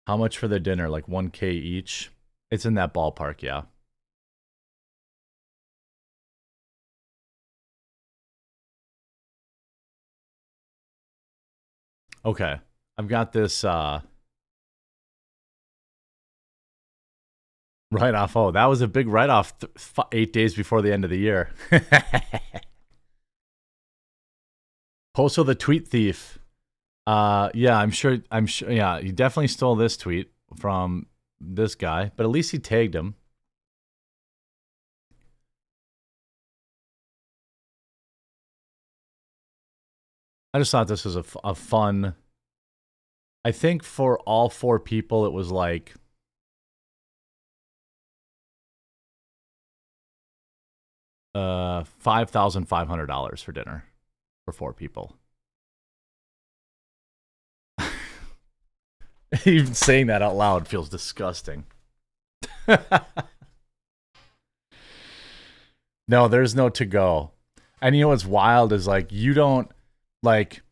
how 0.07 0.15
much 0.15 0.37
for 0.37 0.47
the 0.47 0.61
dinner? 0.61 0.87
Like 0.89 1.07
1K 1.07 1.43
each? 1.51 2.11
It's 2.49 2.65
in 2.65 2.75
that 2.75 2.93
ballpark, 2.93 3.41
yeah. 3.41 3.63
Okay. 12.23 12.61
I've 12.97 13.09
got 13.09 13.33
this 13.33 13.65
uh 13.65 14.01
write 17.91 18.15
off. 18.15 18.35
Oh, 18.35 18.51
that 18.51 18.65
was 18.65 18.81
a 18.81 18.87
big 18.87 19.07
write 19.07 19.29
off 19.29 19.53
8 20.11 20.33
days 20.33 20.55
before 20.55 20.81
the 20.81 20.91
end 20.93 21.03
of 21.03 21.09
the 21.09 21.17
year. 21.17 21.51
Poso 25.13 25.43
the 25.43 25.55
tweet 25.55 25.87
thief. 25.87 26.39
Uh 27.05 27.49
yeah, 27.53 27.77
I'm 27.77 27.91
sure 27.91 28.19
I'm 28.29 28.45
sure 28.45 28.69
yeah, 28.71 28.99
he 28.99 29.11
definitely 29.11 29.47
stole 29.47 29.75
this 29.75 29.95
tweet 29.97 30.31
from 30.57 31.07
this 31.39 31.75
guy, 31.75 32.11
but 32.15 32.23
at 32.25 32.29
least 32.29 32.51
he 32.51 32.59
tagged 32.59 32.95
him. 32.95 33.15
I 40.53 40.59
just 40.59 40.71
thought 40.71 40.87
this 40.87 41.05
was 41.05 41.15
a, 41.15 41.23
a 41.43 41.53
fun. 41.53 42.15
I 43.45 43.51
think 43.51 43.83
for 43.83 44.17
all 44.21 44.49
four 44.49 44.79
people, 44.79 45.25
it 45.25 45.31
was 45.31 45.51
like. 45.51 45.93
Uh, 51.37 51.83
five 51.99 52.31
thousand 52.31 52.65
five 52.65 52.87
hundred 52.87 53.05
dollars 53.05 53.43
for 53.43 53.51
dinner 53.51 53.85
for 54.43 54.51
four 54.51 54.73
people. 54.73 55.15
Even 59.45 59.75
saying 59.75 60.07
that 60.07 60.23
out 60.23 60.35
loud 60.35 60.67
feels 60.67 60.89
disgusting. 60.89 61.65
no, 66.07 66.27
there's 66.27 66.55
no 66.55 66.69
to 66.69 66.85
go. 66.85 67.29
And 67.83 67.95
you 67.95 68.01
know 68.01 68.07
what's 68.07 68.25
wild 68.25 68.73
is 68.73 68.87
like 68.87 69.11
you 69.11 69.35
don't 69.35 69.69
like 70.23 70.63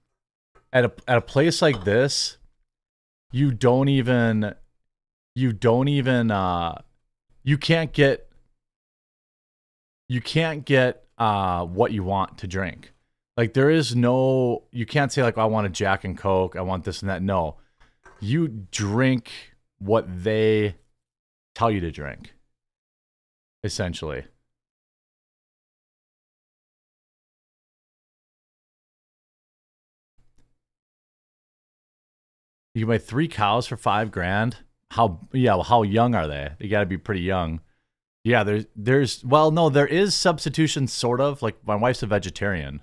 at 0.74 0.86
a 0.86 0.91
at 1.07 1.20
a 1.20 1.22
place 1.22 1.61
like 1.61 1.84
this, 1.84 2.38
you 3.32 3.51
don't 3.51 3.89
even 3.89 4.55
you 5.36 5.53
don't 5.53 5.89
even 5.89 6.32
uh 6.32 6.82
you 7.43 7.59
can't 7.59 7.93
get 7.93 8.24
you 10.08 10.22
can't 10.22 10.66
get 10.66 11.03
uh, 11.18 11.66
what 11.66 11.91
you 11.91 12.03
want 12.03 12.38
to 12.39 12.47
drink. 12.47 12.93
Like 13.38 13.53
there 13.53 13.70
is 13.70 13.95
no, 13.95 14.64
you 14.72 14.86
can't 14.86 15.12
say 15.12 15.24
like, 15.24 15.38
oh, 15.38 15.41
I 15.41 15.45
want 15.45 15.68
a 15.68 15.70
Jack 15.70 16.03
and 16.03 16.18
Coke, 16.18 16.56
I 16.56 16.62
want 16.62 16.86
this 16.86 17.01
and 17.01 17.10
that. 17.10 17.22
No, 17.22 17.58
you 18.20 18.47
drink 18.47 19.32
what 19.80 20.24
they 20.24 20.76
tell 21.53 21.70
you 21.70 21.80
to 21.82 21.91
drink, 21.91 22.34
essentially. 23.64 24.26
You 32.74 32.82
can 32.82 32.89
buy 32.89 32.97
three 32.97 33.30
cows 33.30 33.68
for 33.68 33.78
five 33.78 34.12
grand. 34.12 34.58
How 34.91 35.28
yeah? 35.32 35.56
Well, 35.56 35.64
how 35.64 35.84
young 35.84 36.14
are 36.14 36.28
they? 36.28 36.51
They 36.60 36.68
got 36.68 36.82
to 36.82 36.86
be 36.86 36.97
pretty 36.97 37.22
young. 37.22 37.62
Yeah, 38.26 38.43
there's 38.43 38.65
there's 38.76 39.23
well, 39.23 39.51
no, 39.51 39.69
there 39.69 39.86
is 39.86 40.15
substitution 40.15 40.88
sort 40.88 41.21
of. 41.21 41.43
Like 41.43 41.57
my 41.63 41.76
wife's 41.76 42.01
a 42.01 42.07
vegetarian, 42.07 42.82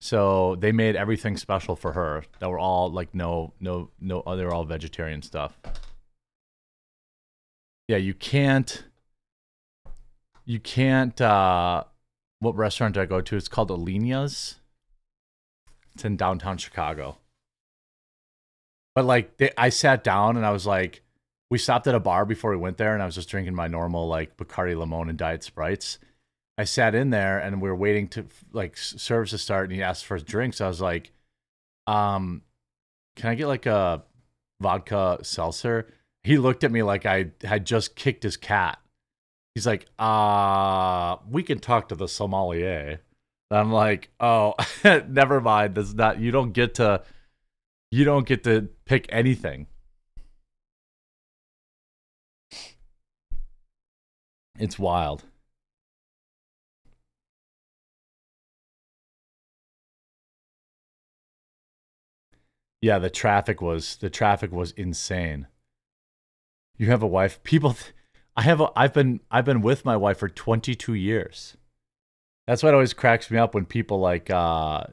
so 0.00 0.56
they 0.56 0.72
made 0.72 0.96
everything 0.96 1.36
special 1.36 1.76
for 1.76 1.92
her. 1.92 2.24
That 2.38 2.48
were 2.48 2.58
all 2.58 2.90
like 2.90 3.14
no 3.14 3.52
no 3.60 3.90
no, 4.00 4.22
were 4.26 4.54
all 4.54 4.64
vegetarian 4.64 5.20
stuff. 5.20 5.58
Yeah, 7.88 7.98
you 7.98 8.14
can't. 8.14 8.84
You 10.46 10.60
can't. 10.60 11.20
uh 11.20 11.84
What 12.40 12.56
restaurant 12.56 12.94
do 12.94 13.02
I 13.02 13.06
go 13.06 13.20
to? 13.20 13.36
It's 13.36 13.48
called 13.48 13.68
Alinea's. 13.68 14.54
It's 15.94 16.06
in 16.06 16.16
downtown 16.16 16.56
Chicago. 16.56 17.18
But 18.94 19.04
like, 19.04 19.36
they, 19.36 19.50
I 19.58 19.68
sat 19.68 20.02
down 20.02 20.38
and 20.38 20.46
I 20.46 20.52
was 20.52 20.66
like, 20.66 21.02
we 21.50 21.58
stopped 21.58 21.86
at 21.86 21.94
a 21.94 22.00
bar 22.00 22.24
before 22.24 22.50
we 22.50 22.56
went 22.56 22.76
there, 22.76 22.94
and 22.94 23.02
I 23.02 23.06
was 23.06 23.14
just 23.14 23.28
drinking 23.28 23.54
my 23.54 23.68
normal 23.68 24.06
like 24.06 24.36
Bacardi 24.36 24.76
Limon 24.76 25.08
and 25.08 25.18
Diet 25.18 25.42
Sprites. 25.42 25.98
I 26.58 26.64
sat 26.64 26.94
in 26.94 27.10
there 27.10 27.38
and 27.38 27.62
we 27.62 27.68
were 27.68 27.76
waiting 27.76 28.08
to 28.08 28.26
like 28.52 28.76
service 28.76 29.30
to 29.30 29.38
start, 29.38 29.64
and 29.64 29.72
he 29.72 29.82
asked 29.82 30.04
for 30.04 30.14
his 30.14 30.24
drinks. 30.24 30.60
I 30.60 30.68
was 30.68 30.80
like, 30.80 31.12
um, 31.86 32.42
can 33.16 33.30
I 33.30 33.34
get 33.34 33.46
like 33.46 33.66
a 33.66 34.02
vodka 34.60 35.18
seltzer? 35.22 35.88
He 36.24 36.36
looked 36.36 36.64
at 36.64 36.72
me 36.72 36.82
like 36.82 37.06
I 37.06 37.30
had 37.42 37.64
just 37.64 37.96
kicked 37.96 38.22
his 38.22 38.36
cat. 38.36 38.78
He's 39.54 39.66
like, 39.66 39.86
uh, 39.98 41.16
we 41.28 41.42
can 41.42 41.58
talk 41.58 41.88
to 41.88 41.94
the 41.94 42.06
sommelier. 42.06 43.00
And 43.50 43.58
I'm 43.58 43.72
like, 43.72 44.10
oh, 44.20 44.54
never 45.08 45.40
mind. 45.40 45.74
That's 45.74 45.94
not, 45.94 46.20
you 46.20 46.30
don't 46.30 46.52
get 46.52 46.74
to, 46.74 47.02
you 47.90 48.04
don't 48.04 48.26
get 48.26 48.44
to 48.44 48.68
pick 48.84 49.06
anything. 49.08 49.66
It's 54.58 54.78
wild. 54.78 55.24
Yeah, 62.80 62.98
the 62.98 63.10
traffic 63.10 63.60
was 63.60 63.96
the 63.96 64.10
traffic 64.10 64.52
was 64.52 64.72
insane. 64.72 65.46
You 66.76 66.86
have 66.86 67.02
a 67.02 67.06
wife. 67.06 67.42
People 67.42 67.76
I 68.36 68.42
have 68.42 68.60
a 68.60 68.70
I've 68.76 68.94
been 68.94 69.20
I've 69.30 69.44
been 69.44 69.62
with 69.62 69.84
my 69.84 69.96
wife 69.96 70.18
for 70.18 70.28
22 70.28 70.94
years. 70.94 71.56
That's 72.46 72.62
what 72.62 72.74
always 72.74 72.94
cracks 72.94 73.30
me 73.30 73.38
up 73.38 73.54
when 73.54 73.66
people 73.66 73.98
like 73.98 74.30
uh 74.30 74.84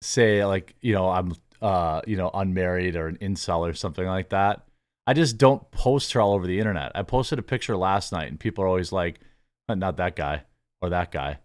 say 0.00 0.44
like, 0.44 0.74
you 0.80 0.94
know, 0.94 1.08
I'm 1.08 1.34
uh, 1.60 2.02
you 2.08 2.16
know, 2.16 2.30
unmarried 2.34 2.96
or 2.96 3.06
an 3.06 3.18
incel 3.18 3.60
or 3.60 3.72
something 3.72 4.04
like 4.04 4.30
that. 4.30 4.66
I 5.06 5.14
just 5.14 5.38
don't 5.38 5.68
post 5.70 6.12
her 6.12 6.20
all 6.20 6.34
over 6.34 6.46
the 6.46 6.58
internet. 6.58 6.92
I 6.94 7.02
posted 7.02 7.38
a 7.38 7.42
picture 7.42 7.76
last 7.76 8.12
night 8.12 8.28
and 8.28 8.38
people 8.38 8.62
are 8.64 8.68
always 8.68 8.92
like, 8.92 9.20
not 9.68 9.96
that 9.96 10.16
guy 10.16 10.42
or 10.80 10.90
that 10.90 11.10
guy. 11.10 11.38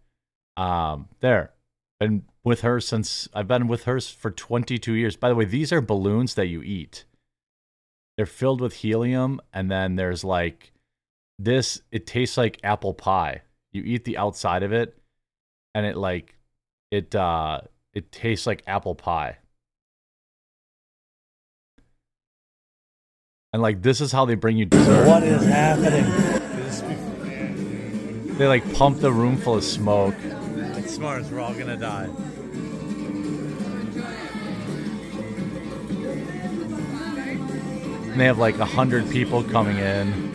Um, 0.58 1.08
there. 1.22 1.52
Been 2.00 2.26
with 2.44 2.62
her 2.62 2.80
since 2.80 3.28
I've 3.34 3.48
been 3.48 3.68
with 3.68 3.84
her 3.86 4.00
for 4.00 4.32
22 4.32 4.94
years. 4.94 5.16
By 5.16 5.30
the 5.30 5.36
way, 5.36 5.46
these 5.46 5.72
are 5.72 5.82
balloons 5.82 6.36
that 6.36 6.48
you 6.48 6.62
eat. 6.62 7.06
They're 8.18 8.26
filled 8.26 8.62
with 8.62 8.74
helium, 8.74 9.40
and 9.54 9.70
then 9.70 9.96
there's 9.96 10.24
like 10.24 10.74
this. 11.38 11.82
It 11.92 12.08
tastes 12.08 12.38
like 12.38 12.60
apple 12.64 12.94
pie. 12.94 13.42
You 13.72 13.84
eat 13.84 14.06
the 14.06 14.18
outside 14.18 14.64
of 14.64 14.74
it, 14.74 14.98
and 15.76 15.86
it 15.86 15.98
like 15.98 16.36
it 16.92 17.14
uh 17.16 17.62
it 17.94 18.12
tastes 18.12 18.48
like 18.48 18.64
apple 18.66 18.96
pie. 18.96 19.38
And 23.54 23.62
like 23.62 23.82
this 23.82 24.02
is 24.02 24.12
how 24.12 24.26
they 24.26 24.36
bring 24.36 24.58
you 24.58 24.66
dessert. 24.66 25.08
What 25.08 25.24
is 25.24 25.42
happening? 25.46 26.04
They 28.38 28.46
like 28.46 28.74
pump 28.74 29.00
the 29.00 29.12
room 29.12 29.38
full 29.38 29.56
of 29.56 29.64
smoke. 29.64 30.16
It's 30.22 30.94
smart. 30.94 31.24
We're 31.32 31.40
all 31.40 31.54
gonna 31.54 31.78
die. 31.78 32.10
And 38.12 38.20
they 38.20 38.26
have 38.26 38.38
like 38.38 38.60
a 38.60 38.66
hundred 38.66 39.10
people 39.10 39.44
coming 39.44 39.78
in. 39.78 40.27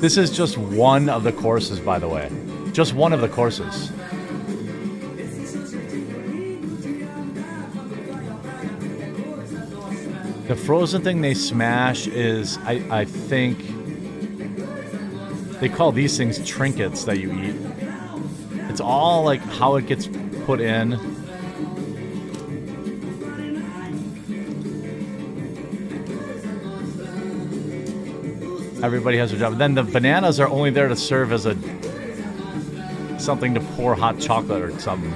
This 0.00 0.16
is 0.16 0.30
just 0.30 0.56
one 0.56 1.08
of 1.08 1.24
the 1.24 1.32
courses, 1.32 1.80
by 1.80 1.98
the 1.98 2.08
way. 2.08 2.30
Just 2.72 2.94
one 2.94 3.12
of 3.12 3.20
the 3.20 3.28
courses. 3.28 3.90
The 10.46 10.54
frozen 10.54 11.02
thing 11.02 11.20
they 11.20 11.34
smash 11.34 12.06
is, 12.06 12.58
I, 12.58 12.82
I 12.90 13.04
think, 13.06 13.58
they 15.58 15.68
call 15.68 15.90
these 15.90 16.16
things 16.16 16.46
trinkets 16.48 17.02
that 17.04 17.18
you 17.18 17.32
eat. 17.32 17.56
It's 18.70 18.80
all 18.80 19.24
like 19.24 19.40
how 19.40 19.74
it 19.76 19.86
gets 19.86 20.08
put 20.46 20.60
in. 20.60 20.92
Everybody 28.88 29.18
has 29.18 29.32
their 29.32 29.38
job. 29.38 29.58
Then 29.58 29.74
the 29.74 29.82
bananas 29.82 30.40
are 30.40 30.48
only 30.48 30.70
there 30.70 30.88
to 30.88 30.96
serve 30.96 31.30
as 31.30 31.44
a 31.44 31.54
something 33.20 33.52
to 33.52 33.60
pour 33.76 33.94
hot 33.94 34.18
chocolate 34.18 34.62
or 34.62 34.70
something. 34.80 35.12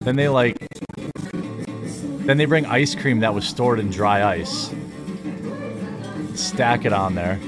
Then 0.00 0.16
they 0.16 0.28
like 0.28 0.58
then 2.26 2.36
they 2.36 2.46
bring 2.46 2.66
ice 2.66 2.96
cream 2.96 3.20
that 3.20 3.32
was 3.32 3.46
stored 3.46 3.78
in 3.78 3.90
dry 3.90 4.28
ice. 4.28 4.74
Stack 6.34 6.84
it 6.84 6.92
on 6.92 7.14
there. 7.14 7.38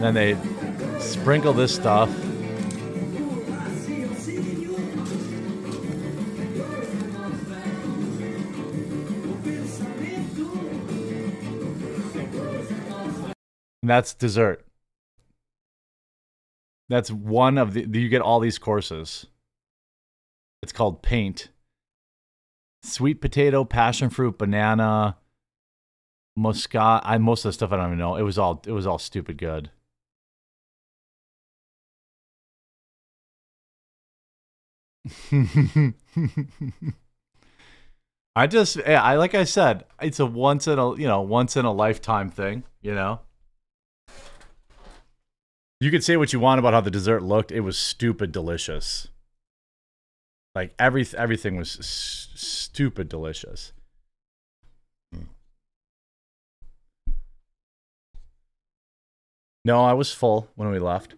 Then 0.00 0.12
they 0.12 0.36
sprinkle 0.98 1.52
this 1.52 1.72
stuff. 1.72 2.10
And 13.88 13.96
that's 13.96 14.12
dessert. 14.12 14.66
That's 16.90 17.10
one 17.10 17.56
of 17.56 17.72
the 17.72 17.86
you 17.90 18.10
get 18.10 18.20
all 18.20 18.38
these 18.38 18.58
courses. 18.58 19.24
It's 20.62 20.72
called 20.74 21.02
paint. 21.02 21.48
Sweet 22.82 23.22
potato, 23.22 23.64
passion 23.64 24.10
fruit, 24.10 24.36
banana, 24.36 25.16
muscat. 26.36 27.00
I 27.06 27.16
most 27.16 27.46
of 27.46 27.48
the 27.48 27.54
stuff 27.54 27.72
I 27.72 27.76
don't 27.76 27.86
even 27.86 27.98
know. 27.98 28.16
It 28.16 28.24
was 28.24 28.36
all 28.36 28.62
it 28.66 28.72
was 28.72 28.86
all 28.86 28.98
stupid 28.98 29.38
good. 29.38 29.70
I 38.36 38.46
just 38.46 38.78
I 38.86 39.16
like 39.16 39.34
I 39.34 39.44
said, 39.44 39.84
it's 40.02 40.20
a 40.20 40.26
once 40.26 40.68
in 40.68 40.78
a 40.78 40.94
you 40.94 41.06
know 41.06 41.22
once 41.22 41.56
in 41.56 41.64
a 41.64 41.72
lifetime 41.72 42.28
thing. 42.28 42.64
You 42.82 42.94
know. 42.94 43.20
You 45.80 45.92
could 45.92 46.02
say 46.02 46.16
what 46.16 46.32
you 46.32 46.40
want 46.40 46.58
about 46.58 46.74
how 46.74 46.80
the 46.80 46.90
dessert 46.90 47.22
looked. 47.22 47.52
It 47.52 47.60
was 47.60 47.78
stupid 47.78 48.32
delicious. 48.32 49.08
Like 50.54 50.74
every 50.78 51.06
everything 51.16 51.56
was 51.56 51.70
stupid 52.34 53.08
delicious. 53.08 53.72
Hmm. 55.14 55.26
No, 59.64 59.84
I 59.84 59.92
was 59.92 60.12
full 60.12 60.50
when 60.56 60.70
we 60.70 60.80
left. 60.80 61.14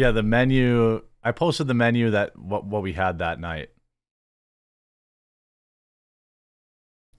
yeah, 0.00 0.12
the 0.12 0.22
menu. 0.22 1.02
I 1.22 1.32
posted 1.32 1.66
the 1.66 1.74
menu 1.74 2.12
that 2.12 2.34
what 2.34 2.64
what 2.64 2.80
we 2.80 2.94
had 2.94 3.18
that 3.18 3.38
night. 3.38 3.68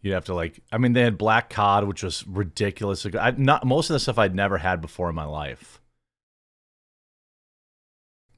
You'd 0.01 0.13
have 0.15 0.25
to 0.25 0.33
like. 0.33 0.59
I 0.71 0.79
mean, 0.79 0.93
they 0.93 1.03
had 1.03 1.15
black 1.15 1.51
cod, 1.51 1.87
which 1.87 2.01
was 2.01 2.25
ridiculous. 2.25 3.05
I, 3.05 3.31
not 3.37 3.67
most 3.67 3.91
of 3.91 3.93
the 3.93 3.99
stuff 3.99 4.17
I'd 4.17 4.33
never 4.33 4.57
had 4.57 4.81
before 4.81 5.09
in 5.09 5.15
my 5.15 5.25
life. 5.25 5.79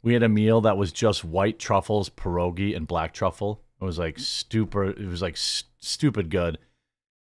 We 0.02 0.12
had 0.12 0.24
a 0.24 0.28
meal 0.28 0.60
that 0.60 0.76
was 0.76 0.91
just 0.91 1.24
white 1.24 1.58
truffles, 1.58 2.10
pierogi, 2.10 2.76
and 2.76 2.86
black 2.86 3.14
truffle. 3.14 3.62
It 3.80 3.86
was 3.86 3.98
like 3.98 4.20
stupid. 4.20 5.00
It 5.00 5.08
was 5.08 5.22
like 5.22 5.38
st- 5.38 5.70
stupid 5.80 6.30
good. 6.30 6.58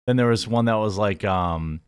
Then 0.05 0.18
there 0.18 0.28
was 0.28 0.49
one 0.49 0.66
that 0.66 0.74
was 0.74 0.97
like 0.97 1.24
um, 1.24 1.80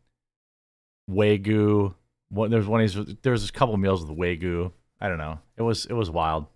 wagyu. 1.11 1.95
What 2.29 2.49
there's 2.49 2.65
one. 2.65 2.79
Of 2.79 2.93
these, 2.93 3.15
there 3.23 3.33
was 3.33 3.49
a 3.49 3.51
couple 3.51 3.75
meals 3.75 4.05
with 4.05 4.17
wagyu. 4.17 4.71
I 4.99 5.07
don't 5.07 5.17
know. 5.17 5.39
It 5.57 5.61
was 5.61 5.85
it 5.85 5.93
was 5.93 6.09
wild. 6.09 6.47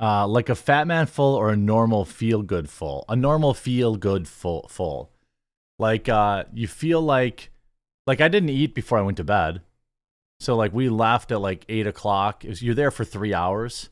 Uh, 0.00 0.26
like 0.26 0.48
a 0.48 0.56
fat 0.56 0.88
man 0.88 1.06
full 1.06 1.36
or 1.36 1.50
a 1.50 1.56
normal 1.56 2.04
feel 2.04 2.42
good 2.42 2.68
full. 2.68 3.04
A 3.08 3.14
normal 3.14 3.54
feel 3.54 3.94
good 3.94 4.26
full 4.26 4.66
full. 4.68 5.12
Like 5.78 6.08
uh, 6.08 6.44
you 6.52 6.66
feel 6.66 7.00
like 7.00 7.50
like 8.06 8.20
I 8.20 8.26
didn't 8.26 8.48
eat 8.48 8.74
before 8.74 8.98
I 8.98 9.02
went 9.02 9.18
to 9.18 9.24
bed. 9.24 9.60
So 10.40 10.56
like 10.56 10.72
we 10.72 10.88
left 10.88 11.30
at 11.30 11.40
like 11.40 11.64
eight 11.68 11.86
o'clock. 11.86 12.42
Was, 12.42 12.62
you're 12.62 12.74
there 12.74 12.90
for 12.90 13.04
three 13.04 13.32
hours. 13.32 13.90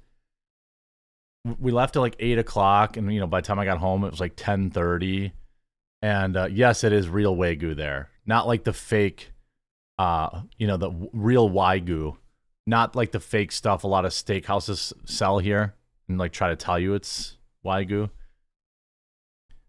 We 1.60 1.70
left 1.70 1.94
at 1.94 2.00
like 2.00 2.16
eight 2.18 2.38
o'clock, 2.38 2.96
and 2.96 3.12
you 3.14 3.20
know 3.20 3.28
by 3.28 3.40
the 3.40 3.46
time 3.46 3.60
I 3.60 3.64
got 3.64 3.78
home, 3.78 4.02
it 4.04 4.10
was 4.10 4.20
like 4.20 4.34
ten 4.34 4.70
thirty. 4.70 5.32
And 6.02 6.36
uh, 6.36 6.48
yes, 6.50 6.84
it 6.84 6.92
is 6.92 7.08
real 7.08 7.36
wagyu 7.36 7.76
there, 7.76 8.10
not 8.24 8.46
like 8.46 8.64
the 8.64 8.72
fake, 8.72 9.32
uh, 9.98 10.42
you 10.56 10.66
know, 10.66 10.76
the 10.76 10.90
real 11.12 11.50
wagyu, 11.50 12.16
not 12.66 12.96
like 12.96 13.12
the 13.12 13.20
fake 13.20 13.52
stuff 13.52 13.84
a 13.84 13.88
lot 13.88 14.04
of 14.04 14.12
steakhouses 14.12 14.92
sell 15.04 15.38
here 15.38 15.74
and 16.08 16.18
like 16.18 16.32
try 16.32 16.48
to 16.48 16.56
tell 16.56 16.78
you 16.78 16.94
it's 16.94 17.36
wagyu. 17.64 18.10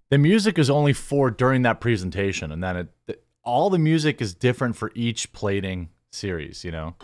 The 0.09 0.17
music 0.17 0.59
is 0.59 0.69
only 0.69 0.93
for 0.93 1.31
during 1.31 1.61
that 1.61 1.79
presentation, 1.79 2.51
and 2.51 2.61
then 2.63 2.89
it 3.07 3.23
all 3.43 3.69
the 3.69 3.79
music 3.79 4.21
is 4.21 4.33
different 4.33 4.75
for 4.75 4.91
each 4.93 5.33
plating 5.33 5.89
series, 6.11 6.63
you 6.63 6.71
know. 6.71 6.95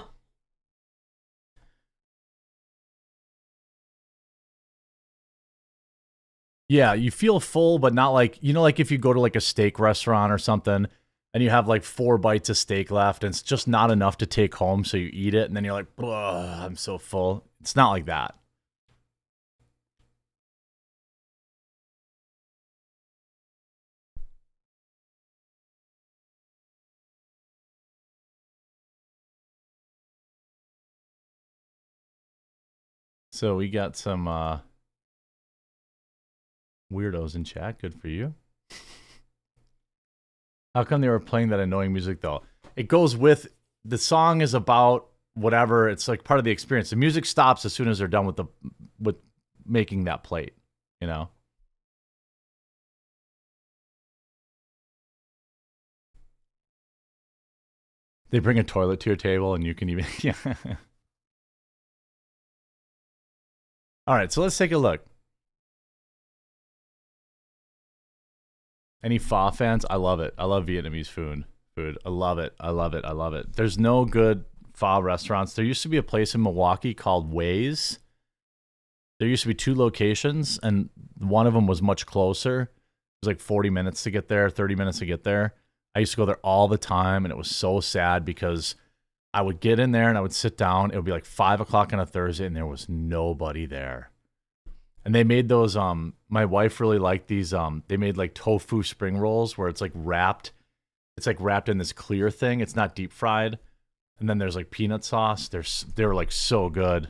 Yeah, 6.69 6.93
you 6.93 7.11
feel 7.11 7.39
full, 7.39 7.79
but 7.79 7.93
not 7.93 8.09
like 8.09 8.37
you 8.41 8.53
know, 8.53 8.61
like 8.61 8.79
if 8.79 8.91
you 8.91 8.97
go 8.97 9.13
to 9.13 9.19
like 9.21 9.35
a 9.35 9.41
steak 9.41 9.79
restaurant 9.79 10.33
or 10.33 10.37
something, 10.37 10.87
and 11.33 11.43
you 11.43 11.49
have 11.49 11.67
like 11.67 11.83
four 11.83 12.17
bites 12.17 12.49
of 12.49 12.57
steak 12.57 12.91
left, 12.91 13.23
and 13.23 13.31
it's 13.31 13.41
just 13.41 13.67
not 13.67 13.91
enough 13.91 14.17
to 14.17 14.25
take 14.25 14.55
home, 14.55 14.83
so 14.83 14.97
you 14.97 15.09
eat 15.13 15.33
it, 15.33 15.47
and 15.47 15.55
then 15.55 15.63
you're 15.63 15.73
like, 15.73 15.87
I'm 15.99 16.75
so 16.75 16.97
full. 16.97 17.45
It's 17.61 17.75
not 17.75 17.91
like 17.91 18.05
that. 18.07 18.35
So 33.31 33.55
we 33.55 33.69
got 33.69 33.95
some 33.95 34.27
uh, 34.27 34.59
weirdos 36.91 37.35
in 37.35 37.43
chat. 37.43 37.79
Good 37.79 37.93
for 37.93 38.07
you. 38.07 38.33
How 40.75 40.83
come 40.83 41.01
they 41.01 41.09
were 41.09 41.19
playing 41.19 41.49
that 41.49 41.59
annoying 41.59 41.91
music 41.91 42.21
though? 42.21 42.43
It 42.75 42.87
goes 42.87 43.15
with 43.15 43.47
the 43.83 43.97
song 43.97 44.41
is 44.41 44.53
about 44.53 45.07
whatever. 45.33 45.89
It's 45.89 46.07
like 46.07 46.23
part 46.23 46.39
of 46.39 46.43
the 46.43 46.51
experience. 46.51 46.89
The 46.89 46.95
music 46.95 47.25
stops 47.25 47.65
as 47.65 47.73
soon 47.73 47.87
as 47.87 47.99
they're 47.99 48.07
done 48.07 48.25
with 48.25 48.35
the 48.35 48.45
with 48.99 49.15
making 49.65 50.03
that 50.05 50.23
plate. 50.23 50.53
You 51.01 51.07
know. 51.07 51.29
They 58.29 58.39
bring 58.39 58.59
a 58.59 58.63
toilet 58.63 58.99
to 59.01 59.09
your 59.09 59.17
table 59.17 59.55
and 59.55 59.63
you 59.63 59.73
can 59.73 59.89
even 59.89 60.05
yeah. 60.21 60.33
All 64.05 64.15
right, 64.15 64.31
so 64.31 64.41
let's 64.41 64.57
take 64.57 64.71
a 64.71 64.77
look. 64.77 65.05
Any 69.03 69.17
pho 69.17 69.51
fans? 69.51 69.85
I 69.89 69.95
love 69.95 70.19
it. 70.19 70.33
I 70.37 70.45
love 70.45 70.65
Vietnamese 70.65 71.07
food. 71.07 71.45
Food. 71.75 71.97
I 72.05 72.09
love 72.09 72.39
it. 72.39 72.53
I 72.59 72.71
love 72.71 72.93
it. 72.93 73.05
I 73.05 73.11
love 73.11 73.33
it. 73.33 73.55
There's 73.55 73.77
no 73.77 74.05
good 74.05 74.45
pho 74.73 74.99
restaurants. 74.99 75.53
There 75.53 75.65
used 75.65 75.83
to 75.83 75.89
be 75.89 75.97
a 75.97 76.03
place 76.03 76.33
in 76.33 76.41
Milwaukee 76.41 76.93
called 76.93 77.31
Ways. 77.31 77.99
There 79.19 79.27
used 79.27 79.43
to 79.43 79.47
be 79.47 79.55
two 79.55 79.75
locations, 79.75 80.59
and 80.61 80.89
one 81.17 81.47
of 81.47 81.53
them 81.53 81.67
was 81.67 81.81
much 81.81 82.05
closer. 82.05 82.61
It 82.61 83.25
was 83.25 83.27
like 83.27 83.39
40 83.39 83.69
minutes 83.69 84.03
to 84.03 84.11
get 84.11 84.27
there, 84.27 84.49
30 84.49 84.75
minutes 84.75 84.99
to 84.99 85.05
get 85.05 85.23
there. 85.23 85.55
I 85.95 85.99
used 85.99 86.11
to 86.11 86.17
go 86.17 86.25
there 86.25 86.37
all 86.43 86.67
the 86.67 86.77
time, 86.77 87.25
and 87.25 87.31
it 87.31 87.37
was 87.37 87.49
so 87.49 87.79
sad 87.79 88.25
because– 88.25 88.75
I 89.37 89.41
would 89.41 89.59
get 89.59 89.79
in 89.79 89.91
there 89.91 90.09
and 90.09 90.17
I 90.17 90.21
would 90.21 90.33
sit 90.33 90.57
down. 90.57 90.89
It 90.89 90.95
would 90.95 91.05
be 91.05 91.11
like 91.11 91.23
five 91.23 91.61
o'clock 91.61 91.93
on 91.93 91.99
a 91.99 92.07
Thursday, 92.07 92.47
and 92.47 92.55
there 92.55 92.65
was 92.65 92.89
nobody 92.89 93.67
there. 93.67 94.09
And 95.07 95.15
they 95.15 95.23
made 95.23 95.47
those. 95.47 95.77
Um, 95.77 96.15
my 96.27 96.43
wife 96.43 96.81
really 96.81 96.99
liked 96.99 97.29
these. 97.29 97.53
Um, 97.53 97.81
they 97.87 97.95
made 97.95 98.17
like 98.17 98.33
tofu 98.33 98.83
spring 98.83 99.17
rolls 99.17 99.57
where 99.57 99.69
it's 99.69 99.79
like 99.79 99.93
wrapped. 99.95 100.51
It's 101.15 101.25
like 101.25 101.37
wrapped 101.39 101.69
in 101.69 101.77
this 101.77 101.93
clear 101.93 102.29
thing. 102.29 102.59
It's 102.59 102.75
not 102.75 102.93
deep 102.93 103.13
fried. 103.13 103.57
And 104.19 104.29
then 104.29 104.37
there's 104.37 104.57
like 104.57 104.69
peanut 104.69 105.05
sauce. 105.05 105.47
They're 105.47 105.63
they 105.95 106.05
were 106.05 106.13
like 106.13 106.33
so 106.33 106.67
good. 106.67 107.09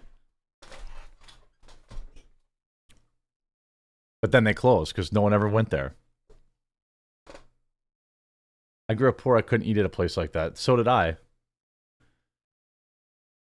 But 4.22 4.32
then 4.32 4.44
they 4.44 4.54
closed 4.54 4.94
because 4.94 5.12
no 5.12 5.22
one 5.22 5.34
ever 5.34 5.50
went 5.50 5.72
there. 5.72 5.96
I 8.88 8.94
grew 8.94 9.10
up 9.10 9.18
poor. 9.18 9.38
I 9.38 9.42
couldn't 9.42 9.66
eat 9.66 9.80
at 9.80 9.86
a 9.86 9.90
place 9.90 10.18
like 10.18 10.34
that. 10.34 10.60
So 10.60 10.76
did 10.76 10.88
I. 10.88 11.18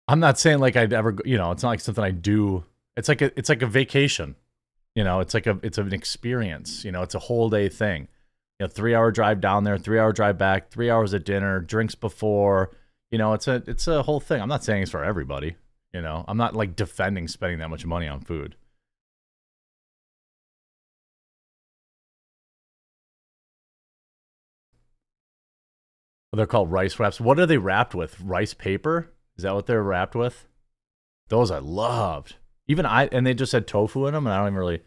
I'm 0.06 0.20
not 0.20 0.38
saying 0.38 0.58
like 0.58 0.76
I'd 0.76 0.92
ever, 0.92 1.16
you 1.24 1.38
know, 1.38 1.50
it's 1.50 1.62
not 1.62 1.70
like 1.70 1.80
something 1.80 2.04
I 2.04 2.10
do. 2.10 2.64
It's 2.96 3.08
like 3.08 3.22
a, 3.22 3.36
it's 3.38 3.48
like 3.48 3.62
a 3.62 3.66
vacation. 3.66 4.36
You 4.94 5.04
know, 5.04 5.20
it's 5.20 5.34
like 5.34 5.46
a, 5.46 5.58
it's 5.62 5.78
an 5.78 5.92
experience. 5.92 6.84
You 6.84 6.92
know, 6.92 7.02
it's 7.02 7.14
a 7.14 7.20
whole 7.20 7.50
day 7.50 7.68
thing. 7.68 8.08
You 8.60 8.66
know, 8.66 8.68
three 8.68 8.94
hour 8.94 9.10
drive 9.10 9.40
down 9.40 9.64
there, 9.64 9.78
three 9.78 9.98
hour 9.98 10.12
drive 10.12 10.38
back, 10.38 10.70
three 10.70 10.90
hours 10.90 11.12
at 11.14 11.24
dinner, 11.24 11.60
drinks 11.60 11.94
before. 11.94 12.70
You 13.10 13.18
know, 13.18 13.32
it's 13.32 13.48
a, 13.48 13.62
it's 13.66 13.88
a 13.88 14.02
whole 14.02 14.20
thing. 14.20 14.40
I'm 14.40 14.48
not 14.48 14.62
saying 14.64 14.82
it's 14.82 14.90
for 14.90 15.04
everybody. 15.04 15.56
You 15.92 16.02
know, 16.02 16.24
I'm 16.26 16.36
not 16.36 16.54
like 16.54 16.76
defending 16.76 17.28
spending 17.28 17.58
that 17.60 17.70
much 17.70 17.84
money 17.86 18.08
on 18.08 18.20
food. 18.20 18.56
They're 26.32 26.46
called 26.46 26.72
rice 26.72 26.98
wraps. 26.98 27.20
What 27.20 27.38
are 27.38 27.46
they 27.46 27.58
wrapped 27.58 27.94
with? 27.94 28.20
Rice 28.20 28.54
paper? 28.54 29.12
Is 29.36 29.44
that 29.44 29.54
what 29.54 29.66
they're 29.66 29.82
wrapped 29.82 30.16
with? 30.16 30.48
Those 31.28 31.50
I 31.50 31.58
loved. 31.58 32.36
Even 32.66 32.86
I, 32.86 33.06
and 33.06 33.26
they 33.26 33.34
just 33.34 33.52
had 33.52 33.66
tofu 33.66 34.06
in 34.06 34.14
them, 34.14 34.26
and 34.26 34.32
I 34.32 34.38
don't 34.38 34.48
even 34.48 34.58
really 34.58 34.82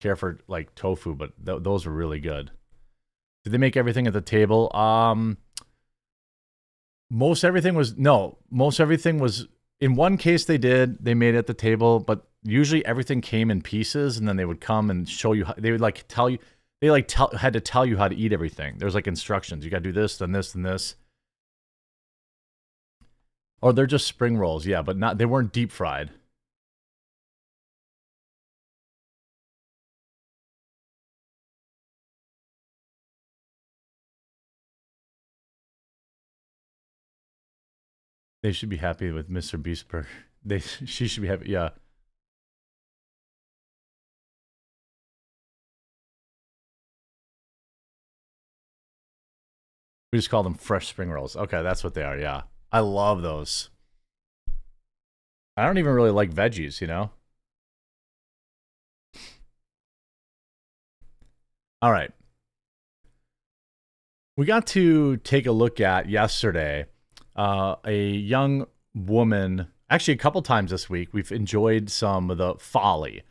care 0.00 0.16
for 0.16 0.38
like 0.48 0.74
tofu, 0.74 1.14
but 1.14 1.32
th- 1.44 1.62
those 1.62 1.86
were 1.86 1.92
really 1.92 2.20
good. 2.20 2.50
Did 3.44 3.50
they 3.50 3.58
make 3.58 3.76
everything 3.76 4.06
at 4.06 4.12
the 4.12 4.20
table? 4.20 4.74
Um, 4.74 5.38
most 7.10 7.44
everything 7.44 7.74
was 7.74 7.96
no. 7.96 8.38
Most 8.50 8.80
everything 8.80 9.18
was 9.18 9.48
in 9.80 9.94
one 9.94 10.16
case 10.16 10.44
they 10.44 10.58
did. 10.58 11.04
They 11.04 11.14
made 11.14 11.34
it 11.34 11.38
at 11.38 11.46
the 11.46 11.54
table, 11.54 12.00
but 12.00 12.26
usually 12.42 12.84
everything 12.86 13.20
came 13.20 13.50
in 13.50 13.62
pieces, 13.62 14.16
and 14.16 14.26
then 14.26 14.36
they 14.36 14.44
would 14.44 14.60
come 14.60 14.90
and 14.90 15.08
show 15.08 15.32
you. 15.32 15.44
How, 15.44 15.54
they 15.56 15.72
would 15.72 15.80
like 15.80 16.04
tell 16.08 16.30
you. 16.30 16.38
They 16.80 16.90
like 16.90 17.08
tell 17.08 17.30
had 17.36 17.52
to 17.52 17.60
tell 17.60 17.84
you 17.84 17.98
how 17.98 18.08
to 18.08 18.16
eat 18.16 18.32
everything. 18.32 18.76
There's 18.78 18.94
like 18.94 19.06
instructions. 19.06 19.64
You 19.64 19.70
got 19.70 19.78
to 19.78 19.82
do 19.82 19.92
this, 19.92 20.16
then 20.16 20.32
this, 20.32 20.52
then 20.52 20.62
this. 20.62 20.96
Or 23.60 23.74
they're 23.74 23.86
just 23.86 24.06
spring 24.06 24.38
rolls, 24.38 24.66
yeah, 24.66 24.80
but 24.80 24.96
not 24.96 25.18
they 25.18 25.26
weren't 25.26 25.52
deep 25.52 25.72
fried. 25.72 26.10
They 38.42 38.52
should 38.52 38.68
be 38.68 38.78
happy 38.78 39.10
with 39.10 39.30
Mr. 39.30 39.60
Beastburger. 39.60 40.06
They 40.42 40.60
she 40.60 41.06
should 41.06 41.20
be 41.20 41.28
happy, 41.28 41.50
yeah. 41.50 41.68
We 50.12 50.18
just 50.18 50.30
call 50.30 50.42
them 50.42 50.54
fresh 50.54 50.88
spring 50.88 51.10
rolls. 51.10 51.36
Okay, 51.36 51.62
that's 51.62 51.84
what 51.84 51.92
they 51.92 52.02
are, 52.02 52.16
yeah. 52.16 52.44
I 52.72 52.80
love 52.80 53.20
those. 53.20 53.68
I 55.58 55.66
don't 55.66 55.76
even 55.76 55.92
really 55.92 56.10
like 56.10 56.32
veggies, 56.32 56.80
you 56.80 56.86
know? 56.86 57.10
All 61.82 61.92
right. 61.92 62.10
We 64.36 64.46
got 64.46 64.66
to 64.68 65.18
take 65.18 65.44
a 65.46 65.52
look 65.52 65.80
at 65.80 66.08
yesterday 66.08 66.86
uh, 67.36 67.76
a 67.84 68.10
young 68.10 68.66
woman, 68.94 69.68
actually, 69.88 70.14
a 70.14 70.18
couple 70.18 70.42
times 70.42 70.70
this 70.70 70.90
week, 70.90 71.10
we've 71.12 71.32
enjoyed 71.32 71.90
some 71.90 72.30
of 72.30 72.38
the 72.38 72.54
folly 72.56 73.22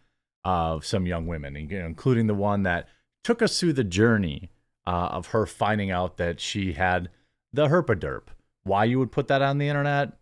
of 0.43 0.86
some 0.86 1.06
young 1.06 1.28
women, 1.28 1.56
including 1.56 2.28
the 2.28 2.34
one 2.34 2.64
that 2.64 2.88
took 3.24 3.41
us 3.41 3.60
through 3.60 3.74
the 3.74 3.84
journey 3.84 4.52
uh, 4.88 5.10
of 5.12 5.28
her 5.28 5.45
finding 5.45 5.91
out 5.91 6.18
that 6.18 6.39
she 6.39 6.74
had 6.74 7.10
the 7.54 7.68
herpaderp. 7.68 8.28
Why 8.64 8.86
you 8.86 9.00
would 9.00 9.12
put 9.12 9.28
that 9.28 9.41
on 9.41 9.58
the 9.58 9.68
internet, 9.68 10.14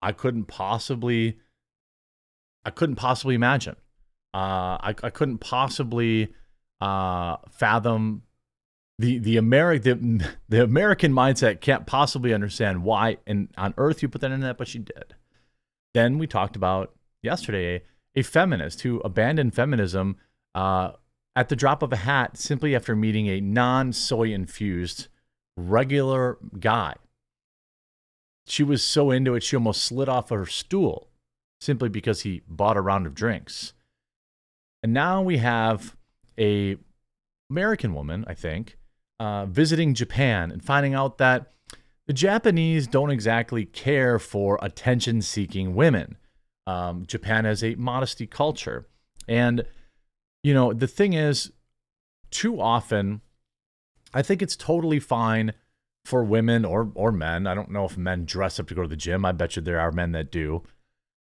I 0.00 0.12
couldn't 0.12 0.44
possibly 0.44 1.38
I 2.64 2.70
couldn't 2.70 2.96
possibly 2.96 3.34
imagine. 3.34 3.76
Uh, 4.34 4.78
I, 4.80 4.94
I 5.02 5.10
couldn't 5.10 5.38
possibly 5.38 6.32
uh, 6.80 7.36
fathom 7.50 8.22
the 8.98 9.18
the 9.18 9.36
American 9.36 10.18
the, 10.18 10.28
the 10.48 10.62
American 10.64 11.12
mindset 11.12 11.60
can't 11.60 11.86
possibly 11.86 12.32
understand 12.32 12.84
why 12.84 13.18
and 13.26 13.48
on 13.56 13.74
earth 13.76 14.02
you 14.02 14.08
put 14.08 14.20
that 14.20 14.30
in 14.30 14.40
that, 14.40 14.58
but 14.58 14.68
she 14.68 14.78
did. 14.78 15.14
Then 15.94 16.18
we 16.18 16.26
talked 16.26 16.56
about 16.56 16.94
yesterday 17.22 17.82
a, 18.16 18.22
feminist 18.22 18.82
who 18.82 19.00
abandoned 19.00 19.54
feminism 19.54 20.16
uh, 20.54 20.92
at 21.34 21.48
the 21.48 21.56
drop 21.56 21.82
of 21.82 21.92
a 21.92 21.96
hat 21.96 22.36
simply 22.36 22.74
after 22.74 22.94
meeting 22.94 23.26
a 23.28 23.40
non 23.40 23.92
soy 23.92 24.32
infused 24.32 25.08
regular 25.56 26.38
guy. 26.58 26.94
She 28.46 28.62
was 28.62 28.82
so 28.82 29.10
into 29.10 29.34
it 29.34 29.42
she 29.42 29.56
almost 29.56 29.82
slid 29.82 30.08
off 30.08 30.30
her 30.30 30.46
stool 30.46 31.08
simply 31.60 31.88
because 31.88 32.22
he 32.22 32.42
bought 32.48 32.76
a 32.76 32.80
round 32.80 33.06
of 33.06 33.14
drinks. 33.14 33.72
And 34.82 34.92
now 34.92 35.22
we 35.22 35.38
have 35.38 35.96
a 36.38 36.76
American 37.48 37.94
woman, 37.94 38.24
I 38.26 38.34
think, 38.34 38.76
uh, 39.20 39.46
visiting 39.46 39.94
Japan 39.94 40.50
and 40.50 40.64
finding 40.64 40.94
out 40.94 41.18
that 41.18 41.52
the 42.06 42.12
Japanese 42.12 42.86
don't 42.86 43.10
exactly 43.10 43.64
care 43.64 44.18
for 44.18 44.58
attention 44.60 45.22
seeking 45.22 45.74
women. 45.74 46.16
Um, 46.66 47.06
Japan 47.06 47.44
has 47.44 47.62
a 47.62 47.74
modesty 47.76 48.26
culture. 48.26 48.86
And, 49.28 49.64
you 50.42 50.52
know, 50.52 50.72
the 50.72 50.88
thing 50.88 51.12
is, 51.12 51.52
too 52.30 52.60
often, 52.60 53.20
I 54.12 54.22
think 54.22 54.42
it's 54.42 54.56
totally 54.56 55.00
fine 55.00 55.52
for 56.04 56.24
women 56.24 56.64
or, 56.64 56.90
or 56.94 57.12
men. 57.12 57.46
I 57.46 57.54
don't 57.54 57.70
know 57.70 57.84
if 57.84 57.96
men 57.96 58.24
dress 58.24 58.58
up 58.58 58.66
to 58.68 58.74
go 58.74 58.82
to 58.82 58.88
the 58.88 58.96
gym. 58.96 59.24
I 59.24 59.32
bet 59.32 59.54
you 59.54 59.62
there 59.62 59.80
are 59.80 59.92
men 59.92 60.12
that 60.12 60.32
do. 60.32 60.62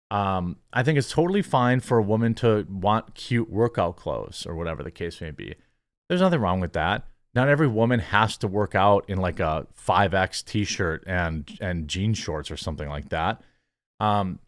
Um, 0.09 0.57
I 0.71 0.83
think 0.83 0.97
it's 0.97 1.11
totally 1.11 1.41
fine 1.41 1.79
for 1.79 1.97
a 1.97 2.03
woman 2.03 2.33
to 2.35 2.65
want 2.69 3.15
cute 3.15 3.49
workout 3.49 3.97
clothes 3.97 4.45
or 4.45 4.55
whatever 4.55 4.83
the 4.83 4.91
case 4.91 5.19
may 5.19 5.31
be. 5.31 5.55
There's 6.07 6.21
nothing 6.21 6.39
wrong 6.39 6.59
with 6.59 6.73
that. 6.73 7.07
Not 7.37 7.49
every 7.49 7.67
woman 7.67 7.99
has 7.99 8.35
to 8.37 8.47
work 8.47 8.73
out 8.73 9.05
in 9.07 9.19
like 9.19 9.39
a 9.39 9.67
5X 9.79 10.43
t-shirt 10.43 11.03
and 11.05 11.47
and 11.61 11.87
jean 11.87 12.15
shorts 12.15 12.49
or 12.49 12.57
something 12.57 12.89
like 12.89 13.09
that. 13.09 13.43
Um, 13.99 14.39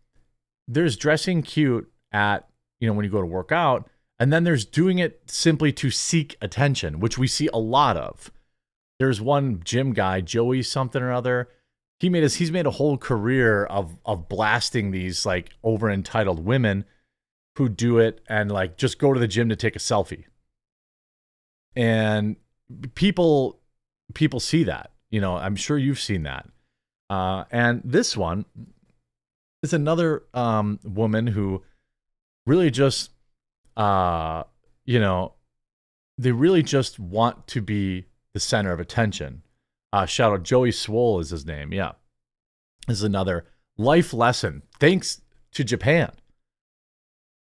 there's 0.68 0.98
dressing 0.98 1.44
cute 1.44 1.88
at, 2.12 2.50
you 2.80 2.88
know, 2.88 2.94
when 2.94 3.06
you 3.06 3.12
go 3.12 3.22
to 3.22 3.28
work 3.28 3.52
out, 3.52 3.88
and 4.18 4.34
then 4.34 4.44
there's 4.44 4.66
doing 4.66 4.98
it 4.98 5.22
simply 5.28 5.72
to 5.74 5.92
seek 5.92 6.36
attention, 6.42 7.00
which 7.00 7.16
we 7.16 7.28
see 7.28 7.48
a 7.54 7.60
lot 7.60 7.96
of. 7.96 8.32
There's 8.98 9.22
one 9.22 9.62
gym 9.64 9.94
guy, 9.94 10.22
Joey 10.22 10.64
something 10.64 11.04
or 11.04 11.12
other, 11.12 11.48
he 12.00 12.10
made 12.10 12.24
us 12.24 12.36
he's 12.36 12.52
made 12.52 12.66
a 12.66 12.72
whole 12.72 12.98
career 12.98 13.66
of 13.66 13.98
of 14.04 14.28
blasting 14.28 14.90
these 14.90 15.28
like 15.28 15.52
over 15.62 15.92
entitled 15.92 16.44
women 16.44 16.86
who 17.58 17.70
do 17.70 18.00
it 18.00 18.20
and 18.28 18.52
like 18.52 18.78
just 18.78 18.98
go 18.98 19.14
to 19.14 19.20
the 19.20 19.28
gym 19.28 19.48
to 19.50 19.56
take 19.56 19.76
a 19.76 19.80
selfie 19.80 20.24
and 21.76 22.36
people 22.96 23.60
people 24.14 24.40
see 24.40 24.64
that 24.64 24.92
you 25.10 25.20
know 25.22 25.36
i'm 25.36 25.56
sure 25.56 25.78
you've 25.78 26.00
seen 26.00 26.24
that 26.24 26.48
uh, 27.10 27.44
and 27.52 27.82
this 27.84 28.16
one 28.16 28.46
is 29.64 29.74
another 29.74 30.24
um, 30.36 30.80
woman 30.84 31.26
who 31.28 31.64
really 32.46 32.70
just 32.70 33.12
uh, 33.78 34.44
you 34.86 35.00
know 35.00 35.34
they 36.18 36.32
really 36.32 36.62
just 36.62 37.00
want 37.00 37.48
to 37.48 37.62
be 37.62 38.06
the 38.34 38.40
center 38.40 38.72
of 38.72 38.80
attention 38.80 39.42
uh, 39.92 40.06
shout 40.06 40.34
out 40.34 40.44
Joey 40.44 40.72
Swoll 40.72 41.22
is 41.22 41.32
his 41.32 41.46
name. 41.46 41.74
Yeah. 41.74 41.94
This 42.88 42.98
is 42.98 43.04
another 43.04 43.46
life 43.78 44.14
lesson. 44.14 44.64
Thanks 44.80 45.22
to 45.54 45.64
Japan. 45.64 46.12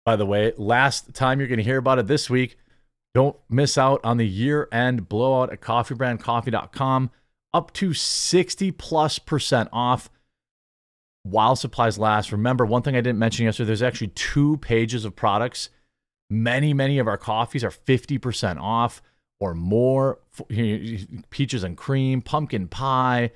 By 0.05 0.16
the 0.16 0.26
way, 0.26 0.53
last 0.57 1.14
time 1.14 1.39
you're 1.39 1.49
going 1.49 1.59
to 1.59 1.64
hear 1.64 1.79
about 1.79 1.99
it 1.99 2.07
this 2.07 2.31
week. 2.31 2.57
Don't 3.19 3.37
miss 3.51 3.77
out 3.77 4.01
on 4.05 4.16
the 4.16 4.29
year 4.29 4.69
end 4.71 5.09
blowout 5.09 5.53
at 5.53 5.61
coffeebrandcoffee.com. 5.61 7.11
Up 7.53 7.73
to 7.73 7.93
60 7.93 8.71
plus 8.71 9.19
percent 9.19 9.69
off 9.73 10.09
while 11.25 11.57
supplies 11.57 11.99
last. 11.99 12.31
Remember, 12.31 12.64
one 12.64 12.83
thing 12.83 12.95
I 12.95 13.01
didn't 13.01 13.19
mention 13.19 13.45
yesterday 13.45 13.66
there's 13.66 13.83
actually 13.83 14.12
two 14.14 14.59
pages 14.59 15.05
of 15.05 15.16
products. 15.16 15.71
Many, 16.31 16.73
many 16.73 17.01
of 17.01 17.09
our 17.09 17.16
coffees 17.16 17.64
are 17.64 17.73
50% 17.73 18.61
off 18.61 19.03
or 19.41 19.53
more. 19.53 20.21
Peaches 21.31 21.64
and 21.64 21.77
cream, 21.77 22.23
pumpkin 22.23 22.69
pie, 22.69 23.33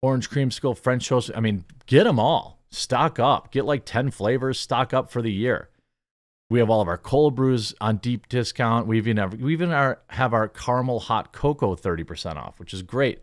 orange 0.00 0.30
creamsicle, 0.30 0.74
French 0.74 1.06
toast. 1.06 1.30
I 1.36 1.40
mean, 1.40 1.66
get 1.84 2.04
them 2.04 2.18
all. 2.18 2.62
Stock 2.70 3.18
up. 3.18 3.52
Get 3.52 3.66
like 3.66 3.84
10 3.84 4.10
flavors, 4.10 4.58
stock 4.58 4.94
up 4.94 5.10
for 5.10 5.20
the 5.20 5.32
year. 5.32 5.68
We 6.50 6.60
have 6.60 6.70
all 6.70 6.80
of 6.80 6.88
our 6.88 6.96
cold 6.96 7.34
brews 7.34 7.74
on 7.80 7.98
deep 7.98 8.28
discount. 8.28 8.86
We 8.86 8.96
even 8.96 9.18
have, 9.18 9.34
we 9.34 9.52
even 9.52 9.70
are, 9.70 10.00
have 10.08 10.32
our 10.32 10.48
caramel 10.48 11.00
hot 11.00 11.32
cocoa 11.32 11.76
30% 11.76 12.36
off, 12.36 12.58
which 12.58 12.72
is 12.72 12.82
great. 12.82 13.22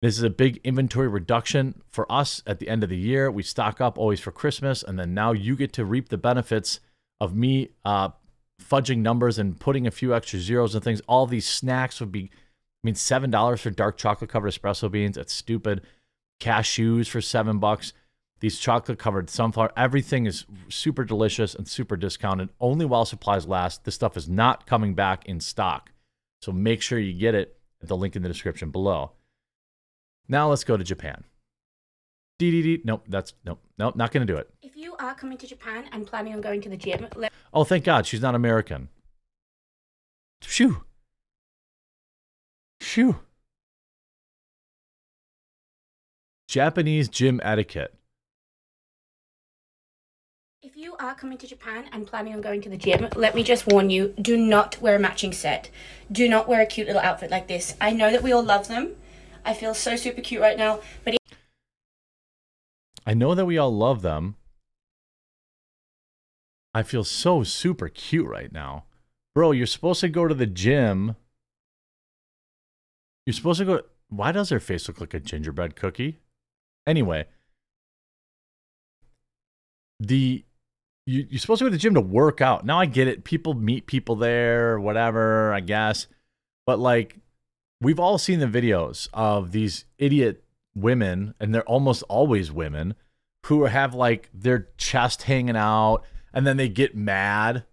This 0.00 0.16
is 0.16 0.22
a 0.22 0.30
big 0.30 0.60
inventory 0.64 1.08
reduction 1.08 1.82
for 1.90 2.10
us 2.10 2.42
at 2.46 2.58
the 2.58 2.68
end 2.68 2.82
of 2.82 2.88
the 2.88 2.96
year. 2.96 3.30
We 3.30 3.42
stock 3.42 3.80
up 3.80 3.98
always 3.98 4.20
for 4.20 4.30
Christmas, 4.30 4.82
and 4.82 4.98
then 4.98 5.12
now 5.12 5.32
you 5.32 5.56
get 5.56 5.72
to 5.74 5.84
reap 5.84 6.08
the 6.08 6.16
benefits 6.16 6.80
of 7.20 7.34
me 7.34 7.70
uh, 7.84 8.10
fudging 8.62 8.98
numbers 8.98 9.38
and 9.38 9.60
putting 9.60 9.86
a 9.86 9.90
few 9.90 10.14
extra 10.14 10.38
zeros 10.38 10.74
and 10.74 10.82
things. 10.82 11.02
All 11.06 11.26
these 11.26 11.46
snacks 11.46 12.00
would 12.00 12.12
be, 12.12 12.30
I 12.32 12.84
mean, 12.84 12.94
seven 12.94 13.30
dollars 13.30 13.60
for 13.60 13.70
dark 13.70 13.98
chocolate 13.98 14.30
covered 14.30 14.52
espresso 14.52 14.90
beans. 14.90 15.16
That's 15.16 15.34
stupid. 15.34 15.82
Cashews 16.40 17.08
for 17.08 17.20
seven 17.20 17.58
bucks. 17.58 17.92
These 18.40 18.58
chocolate 18.58 18.98
covered 18.98 19.28
sunflower. 19.28 19.72
Everything 19.76 20.26
is 20.26 20.46
super 20.68 21.04
delicious 21.04 21.54
and 21.54 21.68
super 21.68 21.96
discounted. 21.96 22.48
Only 22.58 22.86
while 22.86 23.04
supplies 23.04 23.46
last. 23.46 23.84
This 23.84 23.94
stuff 23.94 24.16
is 24.16 24.28
not 24.28 24.66
coming 24.66 24.94
back 24.94 25.26
in 25.26 25.40
stock, 25.40 25.92
so 26.40 26.50
make 26.50 26.80
sure 26.80 26.98
you 26.98 27.12
get 27.12 27.34
it 27.34 27.58
at 27.82 27.88
the 27.88 27.96
link 27.96 28.16
in 28.16 28.22
the 28.22 28.28
description 28.28 28.70
below. 28.70 29.12
Now 30.26 30.48
let's 30.48 30.64
go 30.64 30.76
to 30.76 30.84
Japan. 30.84 31.24
DDD. 32.40 32.84
Nope, 32.84 33.04
that's 33.08 33.34
nope, 33.44 33.60
nope, 33.78 33.94
not 33.96 34.10
going 34.10 34.26
to 34.26 34.32
do 34.32 34.38
it. 34.38 34.48
If 34.62 34.74
you 34.74 34.96
are 34.98 35.14
coming 35.14 35.36
to 35.36 35.46
Japan 35.46 35.84
and 35.92 36.06
planning 36.06 36.32
on 36.32 36.40
going 36.40 36.62
to 36.62 36.70
the 36.70 36.76
gym, 36.76 37.06
Oh, 37.52 37.64
thank 37.64 37.84
God 37.84 38.06
she's 38.06 38.22
not 38.22 38.34
American. 38.34 38.88
Shoo. 40.40 40.84
Shoo. 42.80 43.16
Japanese 46.48 47.08
gym 47.10 47.40
etiquette. 47.44 47.94
You 50.80 50.96
are 50.98 51.14
coming 51.14 51.36
to 51.36 51.46
Japan 51.46 51.84
and 51.92 52.06
planning 52.06 52.32
on 52.32 52.40
going 52.40 52.62
to 52.62 52.70
the 52.70 52.76
gym, 52.78 53.06
let 53.14 53.34
me 53.34 53.42
just 53.42 53.66
warn 53.66 53.90
you 53.90 54.14
do 54.18 54.38
not 54.38 54.80
wear 54.80 54.96
a 54.96 54.98
matching 54.98 55.30
set. 55.30 55.68
Do 56.10 56.26
not 56.26 56.48
wear 56.48 56.62
a 56.62 56.64
cute 56.64 56.86
little 56.86 57.02
outfit 57.02 57.30
like 57.30 57.48
this. 57.48 57.74
I 57.82 57.90
know 57.90 58.10
that 58.10 58.22
we 58.22 58.32
all 58.32 58.42
love 58.42 58.66
them. 58.66 58.96
I 59.44 59.52
feel 59.52 59.74
so 59.74 59.94
super 59.96 60.22
cute 60.22 60.40
right 60.40 60.56
now, 60.56 60.80
but 61.04 61.18
I 63.06 63.12
know 63.12 63.34
that 63.34 63.44
we 63.44 63.58
all 63.58 63.70
love 63.70 64.00
them. 64.00 64.36
I 66.72 66.82
feel 66.82 67.04
so 67.04 67.42
super 67.42 67.90
cute 67.90 68.26
right 68.26 68.50
now. 68.50 68.84
Bro, 69.34 69.52
you're 69.52 69.66
supposed 69.66 70.00
to 70.00 70.08
go 70.08 70.26
to 70.26 70.34
the 70.34 70.46
gym. 70.46 71.14
You're 73.26 73.34
supposed 73.34 73.58
to 73.58 73.66
go. 73.66 73.82
Why 74.08 74.32
does 74.32 74.48
her 74.48 74.60
face 74.60 74.88
look 74.88 74.98
like 74.98 75.12
a 75.12 75.20
gingerbread 75.20 75.76
cookie? 75.76 76.20
Anyway, 76.86 77.26
the 79.98 80.46
you, 81.10 81.26
you're 81.30 81.38
supposed 81.38 81.58
to 81.58 81.64
go 81.64 81.68
to 81.68 81.72
the 81.72 81.78
gym 81.78 81.94
to 81.94 82.00
work 82.00 82.40
out. 82.40 82.64
Now 82.64 82.78
I 82.78 82.86
get 82.86 83.08
it. 83.08 83.24
People 83.24 83.54
meet 83.54 83.86
people 83.86 84.16
there, 84.16 84.78
whatever, 84.78 85.52
I 85.52 85.60
guess. 85.60 86.06
But 86.66 86.78
like, 86.78 87.18
we've 87.80 87.98
all 87.98 88.18
seen 88.18 88.38
the 88.38 88.46
videos 88.46 89.08
of 89.12 89.52
these 89.52 89.84
idiot 89.98 90.44
women, 90.74 91.34
and 91.40 91.54
they're 91.54 91.62
almost 91.62 92.04
always 92.08 92.52
women, 92.52 92.94
who 93.46 93.64
have 93.64 93.94
like 93.94 94.28
their 94.32 94.68
chest 94.76 95.22
hanging 95.22 95.56
out 95.56 96.04
and 96.32 96.46
then 96.46 96.56
they 96.56 96.68
get 96.68 96.94
mad. 96.94 97.64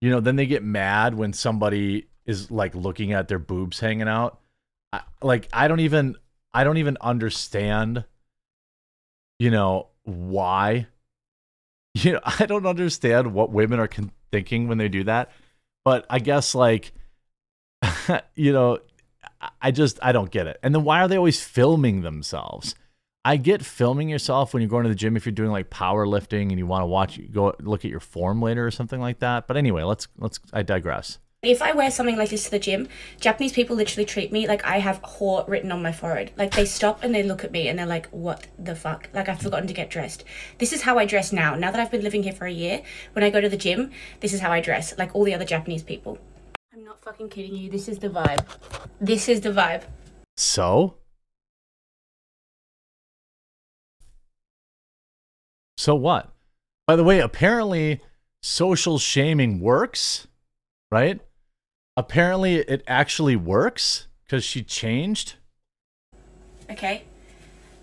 You 0.00 0.10
know, 0.10 0.20
then 0.20 0.36
they 0.36 0.46
get 0.46 0.62
mad 0.62 1.14
when 1.14 1.32
somebody 1.32 2.08
is 2.26 2.50
like 2.50 2.74
looking 2.74 3.12
at 3.12 3.28
their 3.28 3.38
boobs 3.38 3.80
hanging 3.80 4.08
out. 4.08 4.40
I, 4.92 5.02
like 5.22 5.48
I 5.52 5.68
don't 5.68 5.80
even 5.80 6.16
I 6.52 6.64
don't 6.64 6.78
even 6.78 6.96
understand 7.00 8.04
you 9.38 9.50
know 9.50 9.88
why 10.02 10.88
you 11.94 12.12
know 12.12 12.20
I 12.24 12.46
don't 12.46 12.66
understand 12.66 13.32
what 13.32 13.50
women 13.50 13.80
are 13.80 13.88
con- 13.88 14.12
thinking 14.32 14.68
when 14.68 14.78
they 14.78 14.88
do 14.88 15.04
that. 15.04 15.30
But 15.84 16.06
I 16.10 16.18
guess 16.18 16.54
like 16.54 16.92
you 18.34 18.52
know 18.52 18.78
I 19.60 19.70
just 19.70 19.98
I 20.02 20.12
don't 20.12 20.30
get 20.30 20.46
it. 20.46 20.58
And 20.62 20.74
then 20.74 20.84
why 20.84 21.00
are 21.00 21.08
they 21.08 21.16
always 21.16 21.42
filming 21.42 22.02
themselves? 22.02 22.74
I 23.24 23.36
get 23.36 23.64
filming 23.64 24.08
yourself 24.08 24.54
when 24.54 24.62
you're 24.62 24.70
going 24.70 24.84
to 24.84 24.88
the 24.88 24.94
gym 24.94 25.16
if 25.16 25.26
you're 25.26 25.32
doing 25.32 25.50
like 25.50 25.68
powerlifting 25.68 26.48
and 26.48 26.58
you 26.58 26.66
want 26.66 26.82
to 26.82 26.86
watch 26.86 27.20
go 27.30 27.54
look 27.60 27.84
at 27.84 27.90
your 27.90 28.00
form 28.00 28.40
later 28.40 28.66
or 28.66 28.70
something 28.70 29.00
like 29.00 29.18
that. 29.20 29.46
But 29.46 29.56
anyway, 29.56 29.82
let's 29.82 30.08
let's 30.18 30.40
I 30.52 30.62
digress. 30.62 31.18
If 31.42 31.62
I 31.62 31.72
wear 31.72 31.90
something 31.90 32.18
like 32.18 32.28
this 32.28 32.44
to 32.44 32.50
the 32.50 32.58
gym, 32.58 32.86
Japanese 33.18 33.54
people 33.54 33.74
literally 33.74 34.04
treat 34.04 34.30
me 34.30 34.46
like 34.46 34.62
I 34.62 34.76
have 34.76 35.00
whore 35.00 35.48
written 35.48 35.72
on 35.72 35.82
my 35.82 35.90
forehead. 35.90 36.32
Like 36.36 36.52
they 36.52 36.66
stop 36.66 37.02
and 37.02 37.14
they 37.14 37.22
look 37.22 37.44
at 37.44 37.50
me 37.50 37.66
and 37.66 37.78
they're 37.78 37.86
like, 37.86 38.08
what 38.10 38.46
the 38.58 38.76
fuck? 38.76 39.08
Like 39.14 39.26
I've 39.26 39.40
forgotten 39.40 39.66
to 39.66 39.72
get 39.72 39.88
dressed. 39.88 40.24
This 40.58 40.74
is 40.74 40.82
how 40.82 40.98
I 40.98 41.06
dress 41.06 41.32
now. 41.32 41.54
Now 41.54 41.70
that 41.70 41.80
I've 41.80 41.90
been 41.90 42.02
living 42.02 42.24
here 42.24 42.34
for 42.34 42.44
a 42.44 42.52
year, 42.52 42.82
when 43.14 43.24
I 43.24 43.30
go 43.30 43.40
to 43.40 43.48
the 43.48 43.56
gym, 43.56 43.90
this 44.20 44.34
is 44.34 44.40
how 44.40 44.52
I 44.52 44.60
dress, 44.60 44.98
like 44.98 45.14
all 45.14 45.24
the 45.24 45.32
other 45.32 45.46
Japanese 45.46 45.82
people. 45.82 46.18
I'm 46.74 46.84
not 46.84 47.00
fucking 47.00 47.30
kidding 47.30 47.56
you. 47.56 47.70
This 47.70 47.88
is 47.88 48.00
the 48.00 48.10
vibe. 48.10 48.44
This 49.00 49.26
is 49.26 49.40
the 49.40 49.48
vibe. 49.48 49.84
So? 50.36 50.98
So 55.78 55.94
what? 55.94 56.30
By 56.86 56.96
the 56.96 57.04
way, 57.04 57.20
apparently 57.20 58.02
social 58.42 58.98
shaming 58.98 59.60
works, 59.60 60.26
right? 60.92 61.18
Apparently 62.00 62.54
it 62.54 62.82
actually 62.86 63.36
works 63.36 64.06
because 64.24 64.42
she 64.42 64.62
changed. 64.62 65.34
Okay? 66.70 67.04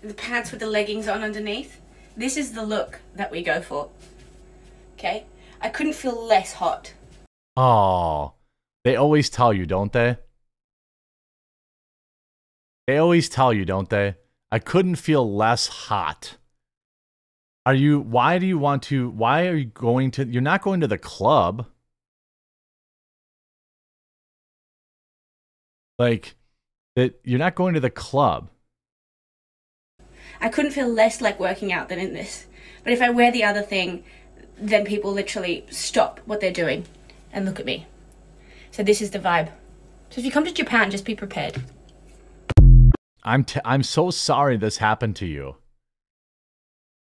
The 0.02 0.12
pants 0.12 0.50
with 0.50 0.58
the 0.58 0.66
leggings 0.66 1.06
on 1.06 1.22
underneath. 1.22 1.80
This 2.16 2.36
is 2.36 2.50
the 2.50 2.66
look 2.66 2.98
that 3.14 3.30
we 3.30 3.44
go 3.44 3.62
for. 3.62 3.90
Okay? 4.94 5.24
I 5.60 5.68
couldn't 5.68 5.92
feel 5.92 6.20
less 6.20 6.54
hot. 6.54 6.94
Oh, 7.56 8.32
they 8.82 8.96
always 8.96 9.30
tell 9.30 9.52
you, 9.52 9.66
don't 9.66 9.92
they? 9.92 10.16
They 12.88 12.98
always 12.98 13.28
tell 13.28 13.52
you, 13.52 13.64
don't 13.64 13.88
they? 13.88 14.16
I 14.50 14.58
couldn't 14.58 14.96
feel 14.96 15.32
less 15.32 15.68
hot. 15.68 16.38
Are 17.64 17.74
you, 17.74 18.00
why 18.00 18.40
do 18.40 18.46
you 18.46 18.58
want 18.58 18.82
to, 18.84 19.10
why 19.10 19.46
are 19.46 19.54
you 19.54 19.66
going 19.66 20.10
to, 20.12 20.26
you're 20.26 20.42
not 20.42 20.62
going 20.62 20.80
to 20.80 20.88
the 20.88 20.98
club. 20.98 21.66
Like, 25.98 26.36
that 26.96 27.20
you're 27.24 27.38
not 27.38 27.54
going 27.54 27.74
to 27.74 27.80
the 27.80 27.90
club. 27.90 28.50
I 30.40 30.48
couldn't 30.48 30.72
feel 30.72 30.88
less 30.88 31.20
like 31.20 31.40
working 31.40 31.72
out 31.72 31.88
than 31.88 31.98
in 31.98 32.14
this. 32.14 32.46
But 32.84 32.92
if 32.92 33.02
I 33.02 33.10
wear 33.10 33.32
the 33.32 33.44
other 33.44 33.62
thing, 33.62 34.04
then 34.56 34.84
people 34.84 35.12
literally 35.12 35.64
stop 35.70 36.20
what 36.26 36.40
they're 36.40 36.52
doing 36.52 36.86
and 37.32 37.44
look 37.44 37.60
at 37.60 37.66
me. 37.66 37.86
So 38.70 38.82
this 38.82 39.00
is 39.00 39.10
the 39.10 39.18
vibe. 39.18 39.50
So 40.10 40.20
if 40.20 40.24
you 40.24 40.30
come 40.30 40.44
to 40.44 40.52
Japan, 40.52 40.90
just 40.90 41.04
be 41.04 41.14
prepared. 41.14 41.62
I'm 43.22 43.44
t- 43.44 43.60
I'm 43.64 43.82
so 43.82 44.10
sorry 44.10 44.56
this 44.56 44.78
happened 44.78 45.16
to 45.16 45.26
you. 45.26 45.56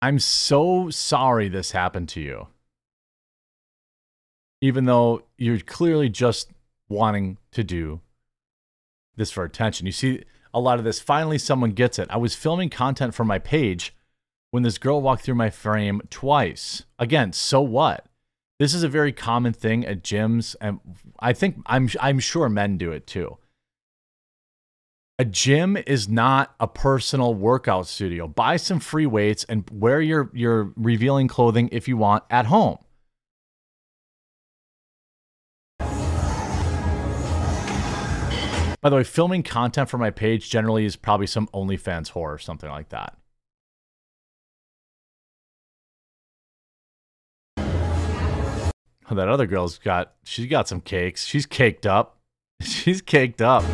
I'm 0.02 0.20
so 0.20 0.90
sorry 0.90 1.48
this 1.48 1.72
happened 1.72 2.10
to 2.10 2.22
you. 2.22 2.48
Even 4.62 4.86
though 4.86 5.24
you're 5.38 5.60
clearly 5.60 6.10
just 6.10 6.52
wanting 6.90 7.38
to 7.52 7.64
do 7.64 8.02
this 9.16 9.32
for 9.32 9.44
attention. 9.44 9.86
You 9.86 9.92
see 9.92 10.24
a 10.54 10.60
lot 10.60 10.80
of 10.80 10.86
this. 10.86 11.00
Finally, 11.00 11.38
someone 11.38 11.72
gets 11.72 12.00
it. 12.00 12.08
I 12.10 12.18
was 12.18 12.36
filming 12.36 12.70
content 12.70 13.14
for 13.14 13.24
my 13.24 13.40
page 13.40 13.96
when 14.52 14.64
this 14.64 14.78
girl 14.78 15.02
walked 15.02 15.24
through 15.24 15.36
my 15.36 15.50
frame 15.50 16.02
twice. 16.10 16.84
Again, 17.00 17.34
so 17.34 17.62
what? 17.62 18.06
This 18.60 18.74
is 18.74 18.84
a 18.84 18.90
very 18.90 19.12
common 19.12 19.54
thing 19.54 19.86
at 19.86 20.04
gyms, 20.04 20.56
and 20.62 20.80
I 21.20 21.34
think 21.34 21.64
I'm 21.66 21.90
I'm 22.00 22.20
sure 22.20 22.48
men 22.48 22.78
do 22.78 22.92
it 22.92 23.08
too. 23.08 23.38
A 25.18 25.26
gym 25.26 25.78
is 25.78 26.08
not 26.08 26.54
a 26.60 26.68
personal 26.68 27.34
workout 27.34 27.88
studio. 27.88 28.28
Buy 28.28 28.58
some 28.58 28.80
free 28.80 29.08
weights 29.08 29.44
and 29.46 29.68
wear 29.72 30.00
your 30.00 30.30
your 30.34 30.74
revealing 30.76 31.28
clothing 31.28 31.70
if 31.72 31.88
you 31.88 31.98
want 31.98 32.24
at 32.30 32.46
home. 32.48 32.78
By 38.82 38.90
the 38.90 38.96
way, 38.96 39.04
filming 39.04 39.44
content 39.44 39.90
for 39.90 40.00
my 40.00 40.10
page 40.10 40.50
generally 40.50 40.86
is 40.86 40.96
probably 40.96 41.28
some 41.28 41.48
OnlyFans 41.54 42.10
horror 42.10 42.34
or 42.34 42.40
something 42.40 42.70
like 42.70 42.90
that. 42.90 43.16
Oh, 47.58 49.16
that 49.16 49.28
other 49.28 49.46
girl's 49.46 49.78
got 49.78 50.14
she's 50.24 50.48
got 50.48 50.68
some 50.68 50.82
cakes. 50.82 51.26
She's 51.26 51.46
caked 51.46 51.86
up. 51.86 52.18
She's 52.62 53.02
caked 53.02 53.42
up. 53.42 53.64
Oh 53.64 53.70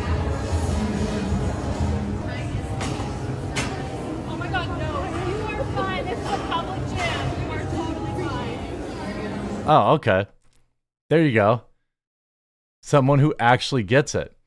my 4.38 4.48
god, 4.48 4.78
no. 4.78 5.04
You 5.28 5.56
are 5.56 5.64
fine. 5.74 6.04
This 6.06 6.18
is 6.18 6.24
a 6.24 6.38
public 6.48 6.80
gym. 6.88 6.96
You 7.42 7.50
are 7.52 7.64
totally 7.64 8.24
fine. 8.26 9.64
Oh, 9.66 9.92
okay. 9.94 10.26
There 11.10 11.22
you 11.22 11.32
go. 11.32 11.62
Someone 12.82 13.18
who 13.18 13.34
actually 13.38 13.82
gets 13.82 14.14
it. 14.14 14.37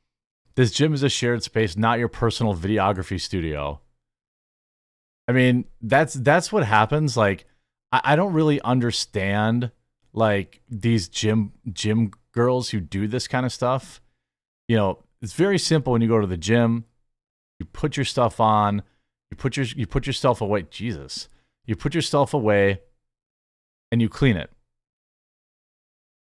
This 0.54 0.70
gym 0.70 0.92
is 0.92 1.02
a 1.02 1.08
shared 1.08 1.42
space, 1.42 1.76
not 1.76 1.98
your 1.98 2.08
personal 2.08 2.54
videography 2.54 3.20
studio. 3.20 3.80
I 5.26 5.32
mean, 5.32 5.64
that's 5.80 6.14
that's 6.14 6.52
what 6.52 6.64
happens. 6.64 7.16
Like, 7.16 7.46
I, 7.90 8.00
I 8.04 8.16
don't 8.16 8.32
really 8.32 8.60
understand 8.60 9.70
like 10.12 10.60
these 10.68 11.08
gym 11.08 11.52
gym 11.72 12.12
girls 12.32 12.70
who 12.70 12.80
do 12.80 13.06
this 13.06 13.28
kind 13.28 13.46
of 13.46 13.52
stuff. 13.52 14.00
You 14.68 14.76
know, 14.76 14.98
it's 15.20 15.32
very 15.32 15.58
simple 15.58 15.92
when 15.92 16.02
you 16.02 16.08
go 16.08 16.20
to 16.20 16.26
the 16.26 16.36
gym. 16.36 16.84
You 17.58 17.66
put 17.66 17.96
your 17.96 18.04
stuff 18.04 18.40
on. 18.40 18.82
You 19.30 19.36
put 19.36 19.56
your 19.56 19.64
you 19.64 19.86
put 19.86 20.06
yourself 20.06 20.40
away. 20.40 20.66
Jesus, 20.70 21.28
you 21.64 21.76
put 21.76 21.94
yourself 21.94 22.34
away, 22.34 22.80
and 23.90 24.02
you 24.02 24.08
clean 24.08 24.36
it. 24.36 24.50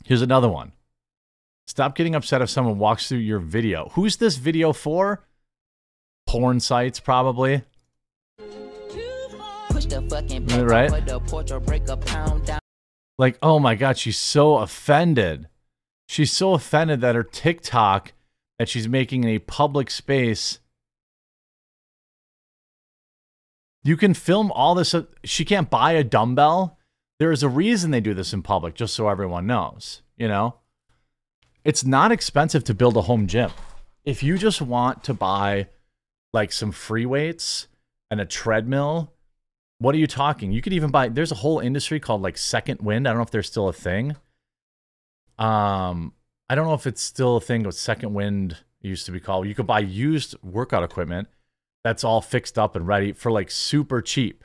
Here's 0.04 0.22
another 0.22 0.48
one. 0.48 0.72
Stop 1.68 1.94
getting 1.94 2.14
upset 2.14 2.40
if 2.40 2.48
someone 2.48 2.78
walks 2.78 3.08
through 3.10 3.18
your 3.18 3.40
video. 3.40 3.90
Who's 3.92 4.16
this 4.16 4.36
video 4.38 4.72
for? 4.72 5.26
Porn 6.26 6.60
sites, 6.60 6.98
probably. 6.98 7.62
Push 8.38 9.84
the 9.84 10.00
fucking 10.08 10.46
Right, 10.46 10.62
right. 10.62 10.90
for 10.90 11.00
the 11.02 11.20
porch 11.20 11.50
or 11.52 11.60
break 11.60 11.86
a 11.88 11.98
pound 11.98 12.46
down. 12.46 12.58
Like, 13.18 13.38
oh 13.42 13.58
my 13.58 13.74
God, 13.74 13.98
she's 13.98 14.16
so 14.16 14.56
offended. 14.56 15.46
She's 16.08 16.32
so 16.32 16.54
offended 16.54 17.02
that 17.02 17.14
her 17.14 17.22
TikTok 17.22 18.14
that 18.58 18.70
she's 18.70 18.88
making 18.88 19.24
in 19.24 19.30
a 19.30 19.38
public 19.38 19.90
space. 19.90 20.60
You 23.84 23.98
can 23.98 24.14
film 24.14 24.50
all 24.52 24.74
this. 24.74 24.94
uh, 24.94 25.02
She 25.22 25.44
can't 25.44 25.68
buy 25.68 25.92
a 25.92 26.02
dumbbell. 26.02 26.78
There 27.18 27.30
is 27.30 27.42
a 27.42 27.48
reason 27.48 27.90
they 27.90 28.00
do 28.00 28.14
this 28.14 28.32
in 28.32 28.40
public, 28.42 28.74
just 28.74 28.94
so 28.94 29.08
everyone 29.10 29.46
knows, 29.46 30.00
you 30.16 30.28
know? 30.28 30.54
It's 31.68 31.84
not 31.84 32.12
expensive 32.12 32.64
to 32.64 32.74
build 32.74 32.96
a 32.96 33.02
home 33.02 33.26
gym. 33.26 33.50
If 34.02 34.22
you 34.22 34.38
just 34.38 34.62
want 34.62 35.04
to 35.04 35.12
buy 35.12 35.68
like 36.32 36.50
some 36.50 36.72
free 36.72 37.04
weights 37.04 37.66
and 38.10 38.22
a 38.22 38.24
treadmill, 38.24 39.12
what 39.76 39.94
are 39.94 39.98
you 39.98 40.06
talking? 40.06 40.50
You 40.50 40.62
could 40.62 40.72
even 40.72 40.90
buy 40.90 41.10
there's 41.10 41.30
a 41.30 41.34
whole 41.34 41.58
industry 41.58 42.00
called 42.00 42.22
like 42.22 42.38
second 42.38 42.80
wind. 42.80 43.06
I 43.06 43.10
don't 43.10 43.18
know 43.18 43.24
if 43.24 43.30
there's 43.32 43.48
still 43.48 43.68
a 43.68 43.74
thing. 43.74 44.16
Um 45.38 46.14
I 46.48 46.54
don't 46.54 46.66
know 46.66 46.72
if 46.72 46.86
it's 46.86 47.02
still 47.02 47.36
a 47.36 47.40
thing 47.42 47.64
what 47.64 47.74
second 47.74 48.14
wind 48.14 48.56
used 48.80 49.04
to 49.04 49.12
be 49.12 49.20
called. 49.20 49.46
You 49.46 49.54
could 49.54 49.66
buy 49.66 49.80
used 49.80 50.36
workout 50.42 50.84
equipment 50.84 51.28
that's 51.84 52.02
all 52.02 52.22
fixed 52.22 52.58
up 52.58 52.76
and 52.76 52.86
ready 52.86 53.12
for 53.12 53.30
like 53.30 53.50
super 53.50 54.00
cheap. 54.00 54.42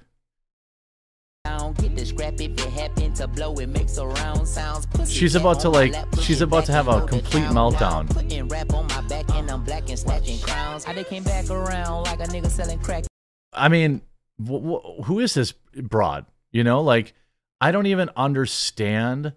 She's 5.05 5.35
about 5.35 5.59
to, 5.61 5.69
like- 5.69 5.93
she's 6.21 6.41
about 6.41 6.65
to 6.65 6.71
have 6.71 6.87
a 6.87 6.91
and 6.91 6.99
hold 7.01 7.09
it 7.13 7.13
complete 7.13 7.43
meltdown. 7.43 7.79
down. 7.79 8.07
Putting 8.07 8.47
rap 8.47 8.73
on 8.73 8.87
my 8.87 9.01
back 9.01 9.29
and 9.31 9.51
I'm 9.51 9.63
black 9.63 9.89
and 9.89 9.99
snatching 9.99 10.39
crowns. 10.39 10.85
How 10.85 10.93
they 10.93 11.03
came 11.03 11.23
back 11.23 11.49
around 11.49 12.03
like 12.03 12.21
a 12.21 12.23
nigga 12.23 12.49
selling 12.49 12.79
crack. 12.79 13.03
I 13.51 13.67
mean, 13.67 14.01
wh- 14.41 14.61
wh- 14.63 15.05
who 15.05 15.19
is 15.19 15.33
this 15.33 15.51
broad? 15.75 16.25
You 16.51 16.63
know, 16.63 16.81
like 16.81 17.13
I 17.59 17.71
don't 17.71 17.87
even 17.87 18.09
understand 18.15 19.33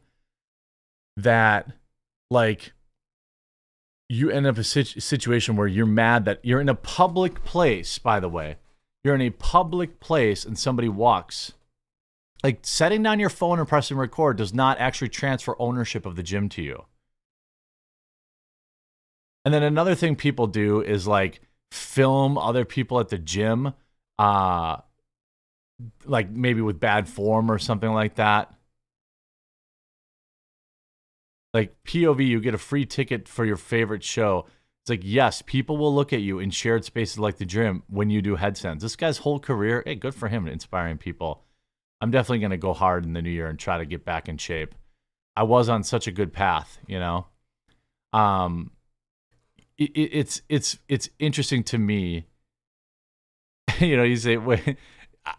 that. 1.16 1.70
Like, 2.30 2.72
you 4.08 4.30
end 4.30 4.46
up 4.46 4.58
a 4.58 4.64
situ- 4.64 4.98
situation 5.00 5.54
where 5.56 5.68
you're 5.68 5.86
mad 5.86 6.24
that 6.24 6.40
you're 6.44 6.60
in 6.60 6.68
a 6.68 6.74
public 6.74 7.44
place. 7.44 7.98
By 7.98 8.18
the 8.20 8.28
way, 8.28 8.56
you're 9.04 9.14
in 9.14 9.20
a 9.20 9.30
public 9.30 10.00
place 10.00 10.44
and 10.44 10.58
somebody 10.58 10.88
walks. 10.88 11.52
Like 12.46 12.60
setting 12.62 13.02
down 13.02 13.18
your 13.18 13.28
phone 13.28 13.58
and 13.58 13.66
pressing 13.66 13.96
record 13.96 14.36
does 14.36 14.54
not 14.54 14.78
actually 14.78 15.08
transfer 15.08 15.56
ownership 15.58 16.06
of 16.06 16.14
the 16.14 16.22
gym 16.22 16.48
to 16.50 16.62
you. 16.62 16.84
And 19.44 19.52
then 19.52 19.64
another 19.64 19.96
thing 19.96 20.14
people 20.14 20.46
do 20.46 20.80
is 20.80 21.08
like 21.08 21.40
film 21.72 22.38
other 22.38 22.64
people 22.64 23.00
at 23.00 23.08
the 23.08 23.18
gym 23.18 23.74
uh 24.20 24.76
like 26.04 26.30
maybe 26.30 26.60
with 26.60 26.78
bad 26.78 27.08
form 27.08 27.50
or 27.50 27.58
something 27.58 27.90
like 27.90 28.14
that. 28.14 28.54
Like 31.52 31.74
POV, 31.82 32.24
you 32.28 32.40
get 32.40 32.54
a 32.54 32.58
free 32.58 32.86
ticket 32.86 33.26
for 33.26 33.44
your 33.44 33.56
favorite 33.56 34.04
show. 34.04 34.46
It's 34.84 34.90
like, 34.90 35.02
yes, 35.02 35.42
people 35.42 35.78
will 35.78 35.92
look 35.92 36.12
at 36.12 36.20
you 36.20 36.38
in 36.38 36.50
shared 36.50 36.84
spaces 36.84 37.18
like 37.18 37.38
the 37.38 37.44
gym 37.44 37.82
when 37.88 38.08
you 38.08 38.22
do 38.22 38.36
headstands. 38.36 38.84
This 38.84 38.94
guy's 38.94 39.18
whole 39.18 39.40
career, 39.40 39.82
hey, 39.84 39.96
good 39.96 40.14
for 40.14 40.28
him, 40.28 40.46
inspiring 40.46 40.96
people. 40.96 41.42
I'm 42.06 42.12
definitely 42.12 42.38
going 42.38 42.52
to 42.52 42.56
go 42.56 42.72
hard 42.72 43.04
in 43.04 43.14
the 43.14 43.20
new 43.20 43.30
year 43.30 43.48
and 43.48 43.58
try 43.58 43.78
to 43.78 43.84
get 43.84 44.04
back 44.04 44.28
in 44.28 44.38
shape. 44.38 44.76
I 45.34 45.42
was 45.42 45.68
on 45.68 45.82
such 45.82 46.06
a 46.06 46.12
good 46.12 46.32
path, 46.32 46.78
you 46.86 47.00
know. 47.00 47.26
um, 48.12 48.70
it, 49.76 49.90
it, 49.90 50.10
it's 50.12 50.40
it's 50.48 50.78
it's 50.88 51.10
interesting 51.18 51.64
to 51.64 51.78
me. 51.78 52.28
you 53.80 53.96
know, 53.96 54.04
you 54.04 54.14
say, 54.14 54.36
wait, 54.36 54.76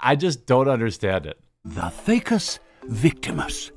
I 0.01 0.17
just 0.17 0.45
don't 0.45 0.67
understand 0.67 1.25
it. 1.25 1.39
The 1.63 1.89
Thacus 1.89 2.59
victimus, 2.83 3.71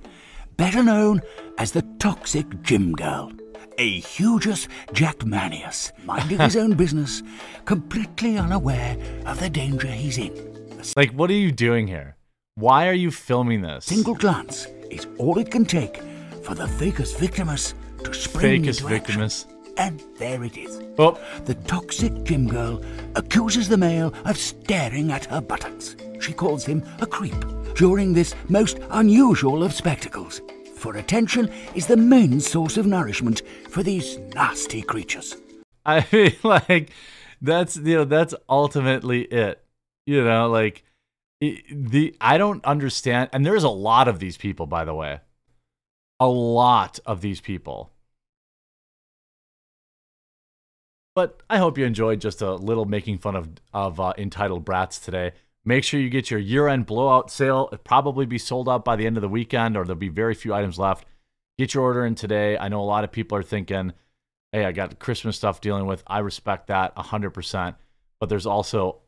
better 0.57 0.83
known 0.83 1.23
as 1.59 1.71
the 1.71 1.83
toxic 2.01 2.61
gym 2.63 2.91
girl. 2.91 3.31
A 3.79 4.01
hugeus 4.01 4.67
Jackmanius, 4.89 5.93
minding 6.05 6.41
his 6.41 6.57
own 6.63 6.75
business, 6.75 7.23
completely 7.67 8.37
unaware 8.37 8.97
of 9.27 9.39
the 9.39 9.49
danger 9.49 9.87
he's 9.87 10.19
in. 10.19 10.81
Like, 10.97 11.13
what 11.13 11.31
are 11.31 11.35
you 11.35 11.53
doing 11.53 11.87
here? 11.87 12.17
Why 12.57 12.89
are 12.89 12.93
you 12.95 13.11
filming 13.11 13.63
this? 13.63 13.85
Single 13.87 14.15
glance 14.15 14.67
is 14.91 15.07
all 15.19 15.39
it 15.39 15.51
can 15.51 15.65
take 15.65 16.03
for 16.43 16.55
the 16.55 16.67
Thacus 16.67 17.15
victimus 17.15 17.75
to 18.05 18.13
spring 18.13 18.65
Facus 18.65 18.81
into 18.83 18.95
action. 18.95 19.21
victimus. 19.21 19.47
And 19.77 20.03
there 20.19 20.45
it 20.45 20.59
is. 20.59 20.81
Oh, 20.99 21.19
The 21.45 21.55
toxic 21.55 22.25
gym 22.25 22.49
girl 22.49 22.83
accuses 23.15 23.69
the 23.69 23.77
male 23.79 24.13
of 24.25 24.37
staring 24.37 25.11
at 25.13 25.27
her 25.27 25.41
buttocks. 25.41 25.97
She 26.21 26.33
calls 26.33 26.67
him 26.67 26.85
a 27.01 27.07
creep 27.07 27.37
during 27.77 28.13
this 28.13 28.35
most 28.49 28.79
unusual 28.91 29.63
of 29.63 29.73
spectacles. 29.73 30.43
For 30.75 30.97
attention 30.97 31.51
is 31.75 31.87
the 31.87 31.97
main 31.97 32.41
source 32.41 32.77
of 32.77 32.87
nourishment 32.87 33.43
for 33.69 33.83
these 33.83 34.19
nasty 34.35 34.83
creatures. 34.83 35.37
I 35.87 36.07
mean, 36.13 36.35
like, 36.43 36.91
that's 37.41 37.77
you 37.77 37.97
know, 37.97 38.05
that's 38.05 38.35
ultimately 38.49 39.23
it. 39.23 39.65
You 40.07 40.25
know, 40.25 40.49
like 40.51 40.83
the 41.41 42.15
I 42.21 42.37
don't 42.39 42.65
understand, 42.65 43.31
and 43.33 43.45
there's 43.45 43.65
a 43.65 43.71
lot 43.71 44.09
of 44.09 44.19
these 44.19 44.37
people, 44.37 44.67
by 44.67 44.85
the 44.85 44.95
way, 44.95 45.21
a 46.19 46.29
lot 46.29 46.99
of 47.07 47.23
these 47.23 47.41
people. 47.41 47.91
But 51.15 51.43
I 51.51 51.59
hope 51.59 51.77
you 51.77 51.85
enjoyed 51.85 52.21
just 52.21 52.41
a 52.43 52.55
little 52.55 52.85
making 52.85 53.19
fun 53.19 53.37
of 53.37 53.49
of 53.73 53.99
uh, 53.99 54.13
entitled 54.19 54.65
brats 54.65 54.99
today. 54.99 55.33
Make 55.65 55.85
sure 55.85 56.01
you 56.01 56.09
get 56.09 56.31
your 56.31 56.41
year-end 56.41 56.87
blowout 56.87 57.31
sale. 57.31 57.69
It'll 57.73 57.83
probably 57.83 58.25
be 58.27 58.39
sold 58.39 58.69
out 58.69 58.85
by 58.85 58.97
the 58.97 59.07
end 59.07 59.17
of 59.17 59.21
the 59.21 59.29
weekend, 59.29 59.77
or 59.77 59.85
there'll 59.85 59.99
be 59.99 60.09
very 60.09 60.35
few 60.35 60.55
items 60.55 60.79
left. 60.79 61.05
Get 61.59 61.75
your 61.75 61.85
order 61.85 62.07
in 62.07 62.15
today. 62.15 62.57
I 62.57 62.69
know 62.69 62.81
a 62.81 62.83
lot 62.83 63.05
of 63.05 63.13
people 63.13 63.37
are 63.39 63.43
thinking, 63.43 63.93
"Hey, 64.53 64.65
I 64.67 64.73
got 64.73 64.99
Christmas 64.99 65.37
stuff 65.39 65.61
dealing 65.61 65.87
with." 65.87 66.03
I 66.07 66.19
respect 66.19 66.67
that 66.67 66.95
100%, 66.97 67.77
but 68.21 68.29
there's 68.29 68.47
also 68.47 69.01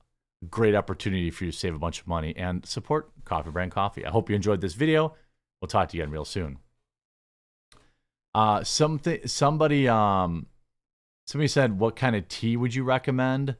great 0.50 0.74
opportunity 0.74 1.30
for 1.30 1.44
you 1.44 1.52
to 1.52 1.56
save 1.56 1.74
a 1.74 1.78
bunch 1.78 2.00
of 2.00 2.06
money 2.06 2.34
and 2.36 2.64
support 2.66 3.10
Coffee 3.24 3.50
Brand 3.50 3.72
Coffee. 3.72 4.04
I 4.04 4.10
hope 4.10 4.28
you 4.28 4.36
enjoyed 4.36 4.60
this 4.60 4.74
video. 4.74 5.14
We'll 5.60 5.68
talk 5.68 5.88
to 5.90 5.96
you 5.96 6.02
again 6.02 6.12
real 6.12 6.24
soon. 6.24 6.58
Uh, 8.34 8.64
something 8.64 9.26
somebody 9.26 9.88
um 9.88 10.46
somebody 11.26 11.48
said, 11.48 11.78
"What 11.78 11.96
kind 11.96 12.16
of 12.16 12.28
tea 12.28 12.56
would 12.56 12.74
you 12.74 12.84
recommend?" 12.84 13.56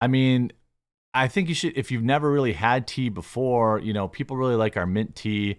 I 0.00 0.06
mean, 0.06 0.52
I 1.12 1.28
think 1.28 1.48
you 1.48 1.54
should 1.54 1.76
if 1.76 1.90
you've 1.90 2.02
never 2.02 2.30
really 2.30 2.54
had 2.54 2.86
tea 2.86 3.08
before. 3.08 3.78
You 3.78 3.92
know, 3.92 4.08
people 4.08 4.36
really 4.36 4.56
like 4.56 4.76
our 4.76 4.86
mint 4.86 5.14
tea. 5.14 5.58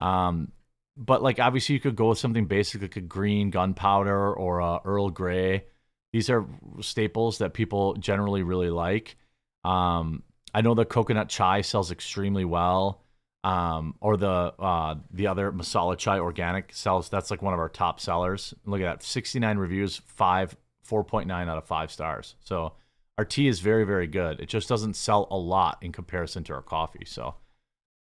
Um, 0.00 0.52
but 0.96 1.22
like 1.22 1.38
obviously 1.38 1.74
you 1.74 1.80
could 1.80 1.96
go 1.96 2.10
with 2.10 2.18
something 2.18 2.46
basic 2.46 2.82
like 2.82 2.96
a 2.96 3.00
green 3.00 3.50
gunpowder 3.50 4.32
or 4.34 4.60
a 4.60 4.80
Earl 4.84 5.10
Grey. 5.10 5.64
These 6.12 6.30
are 6.30 6.46
staples 6.80 7.38
that 7.38 7.54
people 7.54 7.94
generally 7.94 8.42
really 8.42 8.70
like. 8.70 9.16
Um, 9.64 10.22
I 10.52 10.60
know 10.60 10.74
the 10.74 10.84
coconut 10.84 11.28
chai 11.28 11.62
sells 11.62 11.90
extremely 11.90 12.44
well. 12.44 13.00
Um, 13.42 13.96
or 14.00 14.16
the 14.16 14.54
uh, 14.58 14.94
the 15.12 15.26
other 15.26 15.52
masala 15.52 15.98
chai 15.98 16.18
organic 16.18 16.72
sells. 16.72 17.10
That's 17.10 17.30
like 17.30 17.42
one 17.42 17.52
of 17.52 17.60
our 17.60 17.68
top 17.68 18.00
sellers. 18.00 18.54
Look 18.64 18.80
at 18.80 18.84
that, 18.84 19.02
69 19.02 19.58
reviews, 19.58 20.00
five, 20.06 20.56
4.9 20.88 21.30
out 21.30 21.58
of 21.58 21.64
five 21.66 21.90
stars. 21.90 22.36
So 22.40 22.72
our 23.18 23.24
tea 23.26 23.48
is 23.48 23.60
very, 23.60 23.84
very 23.84 24.06
good. 24.06 24.40
It 24.40 24.48
just 24.48 24.66
doesn't 24.68 24.94
sell 24.94 25.28
a 25.30 25.36
lot 25.36 25.78
in 25.82 25.92
comparison 25.92 26.42
to 26.44 26.54
our 26.54 26.62
coffee. 26.62 27.04
So 27.04 27.34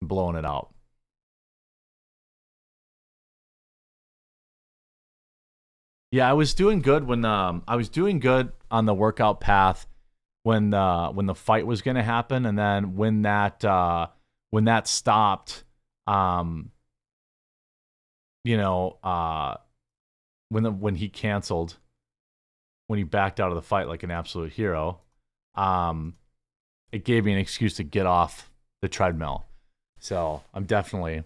I'm 0.01 0.10
blowing 0.10 0.36
it 0.36 0.45
out. 0.45 0.74
Yeah, 6.12 6.30
I 6.30 6.34
was 6.34 6.53
doing 6.53 6.82
good 6.82 7.05
when 7.05 7.24
um 7.24 7.64
I 7.68 7.76
was 7.76 7.88
doing 7.88 8.20
good 8.20 8.51
on 8.72 8.86
the 8.86 8.93
workout 8.93 9.39
path 9.39 9.88
when 10.44 10.70
the 10.70 11.10
when 11.14 11.26
the 11.26 11.36
fight 11.36 11.66
was 11.66 11.82
going 11.82 11.96
to 11.96 12.04
happen 12.04 12.46
and 12.46 12.58
then 12.58 12.96
when 12.96 13.24
that 13.24 13.64
uh 13.66 14.08
when 14.52 14.66
that 14.66 14.88
stopped 14.88 15.64
um 16.08 16.72
you 18.44 18.58
know 18.58 18.98
uh 19.04 19.56
when 20.50 20.64
the 20.64 20.72
when 20.72 20.96
he 20.96 21.10
canceled 21.10 21.78
when 22.88 22.98
he 22.98 23.04
backed 23.04 23.40
out 23.40 23.50
of 23.50 23.56
the 23.56 23.62
fight 23.62 23.88
like 23.88 24.04
an 24.04 24.12
absolute 24.12 24.52
hero 24.52 25.00
um 25.56 26.16
it 26.92 27.04
gave 27.04 27.26
me 27.26 27.34
an 27.34 27.38
excuse 27.38 27.76
to 27.76 27.84
get 27.84 28.08
off 28.08 28.50
the 28.82 28.88
treadmill. 28.88 29.46
So 30.00 30.42
i'm 30.54 30.64
definitely 30.64 31.24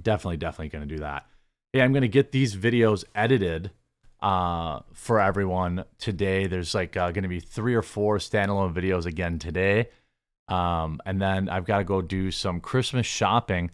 definitely 0.00 0.36
definitely 0.36 0.68
going 0.68 0.88
to 0.88 0.94
do 0.94 1.00
that. 1.00 1.26
Hey 1.72 1.80
i'm 1.80 1.92
going 1.92 2.02
to 2.02 2.08
get 2.08 2.32
these 2.32 2.54
videos 2.54 3.04
edited 3.14 3.70
uh 4.24 4.80
for 4.92 5.20
everyone 5.20 5.84
today 5.98 6.46
there's 6.46 6.74
like 6.74 6.96
uh, 6.96 7.10
going 7.10 7.22
to 7.22 7.28
be 7.28 7.40
three 7.40 7.74
or 7.74 7.82
four 7.82 8.18
standalone 8.18 8.74
videos 8.74 9.04
again 9.06 9.38
today 9.38 9.88
um 10.48 10.98
and 11.04 11.20
then 11.20 11.48
i've 11.48 11.64
got 11.66 11.78
to 11.78 11.84
go 11.84 12.00
do 12.00 12.30
some 12.30 12.58
christmas 12.60 13.06
shopping 13.06 13.70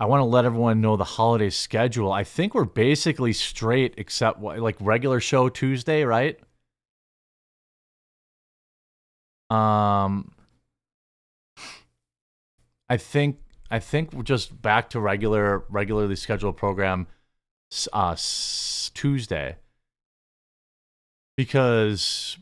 I 0.00 0.06
want 0.06 0.20
to 0.20 0.24
let 0.24 0.46
everyone 0.46 0.80
know 0.80 0.96
the 0.96 1.04
holiday 1.04 1.50
schedule. 1.50 2.10
I 2.10 2.24
think 2.24 2.54
we're 2.54 2.64
basically 2.64 3.34
straight 3.34 3.92
except 3.98 4.40
like 4.40 4.76
regular 4.80 5.20
show 5.20 5.50
Tuesday, 5.50 6.04
right? 6.04 6.40
Um 9.50 10.32
I 12.88 12.96
think 12.96 13.40
I 13.70 13.78
think 13.78 14.14
we're 14.14 14.22
just 14.22 14.62
back 14.62 14.88
to 14.90 15.00
regular 15.00 15.64
regularly 15.68 16.16
scheduled 16.16 16.56
program 16.56 17.06
uh 17.92 18.16
Tuesday. 18.94 19.56
Because 21.40 22.36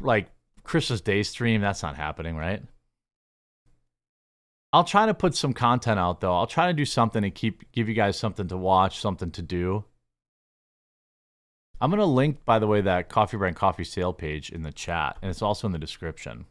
like 0.00 0.28
Christmas 0.64 1.00
Day 1.00 1.22
stream, 1.22 1.60
that's 1.60 1.84
not 1.84 1.94
happening, 1.94 2.36
right? 2.36 2.60
I'll 4.72 4.82
try 4.82 5.06
to 5.06 5.14
put 5.14 5.36
some 5.36 5.52
content 5.52 6.00
out 6.00 6.20
though. 6.20 6.34
I'll 6.34 6.48
try 6.48 6.66
to 6.66 6.72
do 6.72 6.84
something 6.84 7.22
to 7.22 7.30
keep 7.30 7.70
give 7.70 7.88
you 7.88 7.94
guys 7.94 8.18
something 8.18 8.48
to 8.48 8.56
watch, 8.56 8.98
something 8.98 9.30
to 9.30 9.40
do. 9.40 9.84
I'm 11.80 11.90
gonna 11.90 12.06
link, 12.06 12.44
by 12.44 12.58
the 12.58 12.66
way, 12.66 12.80
that 12.80 13.08
Coffee 13.08 13.36
Brand 13.36 13.54
Coffee 13.54 13.84
sale 13.84 14.12
page 14.12 14.50
in 14.50 14.62
the 14.62 14.72
chat, 14.72 15.16
and 15.22 15.30
it's 15.30 15.40
also 15.40 15.68
in 15.68 15.72
the 15.72 15.78
description. 15.78 16.46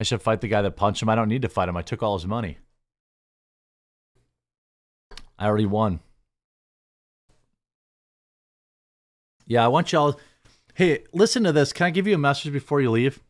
I 0.00 0.02
should 0.02 0.20
fight 0.20 0.40
the 0.40 0.48
guy 0.48 0.62
that 0.62 0.74
punched 0.74 1.00
him. 1.00 1.10
I 1.10 1.14
don't 1.14 1.28
need 1.28 1.42
to 1.42 1.48
fight 1.48 1.68
him. 1.68 1.76
I 1.76 1.82
took 1.82 2.02
all 2.02 2.18
his 2.18 2.26
money. 2.26 2.58
I 5.40 5.46
already 5.46 5.66
won. 5.66 6.00
Yeah, 9.46 9.64
I 9.64 9.68
want 9.68 9.90
y'all. 9.90 10.20
Hey, 10.74 11.04
listen 11.12 11.42
to 11.44 11.52
this. 11.52 11.72
Can 11.72 11.86
I 11.86 11.90
give 11.90 12.06
you 12.06 12.14
a 12.14 12.18
message 12.18 12.52
before 12.52 12.80
you 12.80 12.90
leave? 12.90 13.20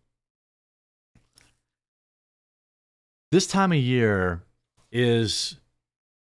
This 3.31 3.47
time 3.47 3.71
of 3.71 3.79
year 3.79 4.43
is 4.91 5.57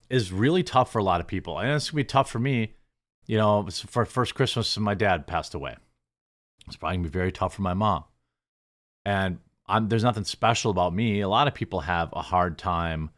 is 0.09 0.31
really 0.31 0.63
tough 0.63 0.91
for 0.91 0.99
a 0.99 1.03
lot 1.03 1.21
of 1.21 1.27
people, 1.27 1.59
and 1.59 1.71
it's 1.71 1.89
gonna 1.89 1.97
be 1.97 2.05
tough 2.05 2.29
for 2.29 2.39
me. 2.39 2.73
You 3.25 3.37
know, 3.37 3.67
for 3.87 4.05
first 4.05 4.35
Christmas, 4.35 4.77
my 4.77 4.93
dad 4.93 5.27
passed 5.27 5.55
away. 5.55 5.75
It's 6.67 6.75
probably 6.75 6.97
gonna 6.97 7.09
be 7.09 7.11
very 7.11 7.31
tough 7.31 7.55
for 7.55 7.63
my 7.63 7.73
mom, 7.73 8.03
and 9.05 9.39
I'm, 9.67 9.89
there's 9.89 10.03
nothing 10.03 10.23
special 10.23 10.69
about 10.69 10.93
me. 10.93 11.21
A 11.21 11.29
lot 11.29 11.47
of 11.47 11.55
people 11.55 11.81
have 11.81 12.09
a 12.13 12.21
hard 12.21 12.59
time 12.59 13.09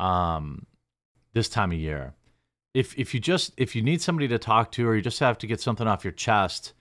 um, 0.00 0.66
this 1.32 1.48
time 1.48 1.72
of 1.72 1.78
year. 1.78 2.14
If 2.74 2.96
if 2.98 3.14
you 3.14 3.20
just 3.20 3.52
if 3.56 3.74
you 3.74 3.82
need 3.82 4.00
somebody 4.02 4.28
to 4.28 4.38
talk 4.38 4.72
to, 4.72 4.86
or 4.86 4.94
you 4.94 5.02
just 5.02 5.20
have 5.20 5.38
to 5.38 5.46
get 5.46 5.60
something 5.60 5.86
off 5.86 6.04
your 6.04 6.12
chest 6.12 6.74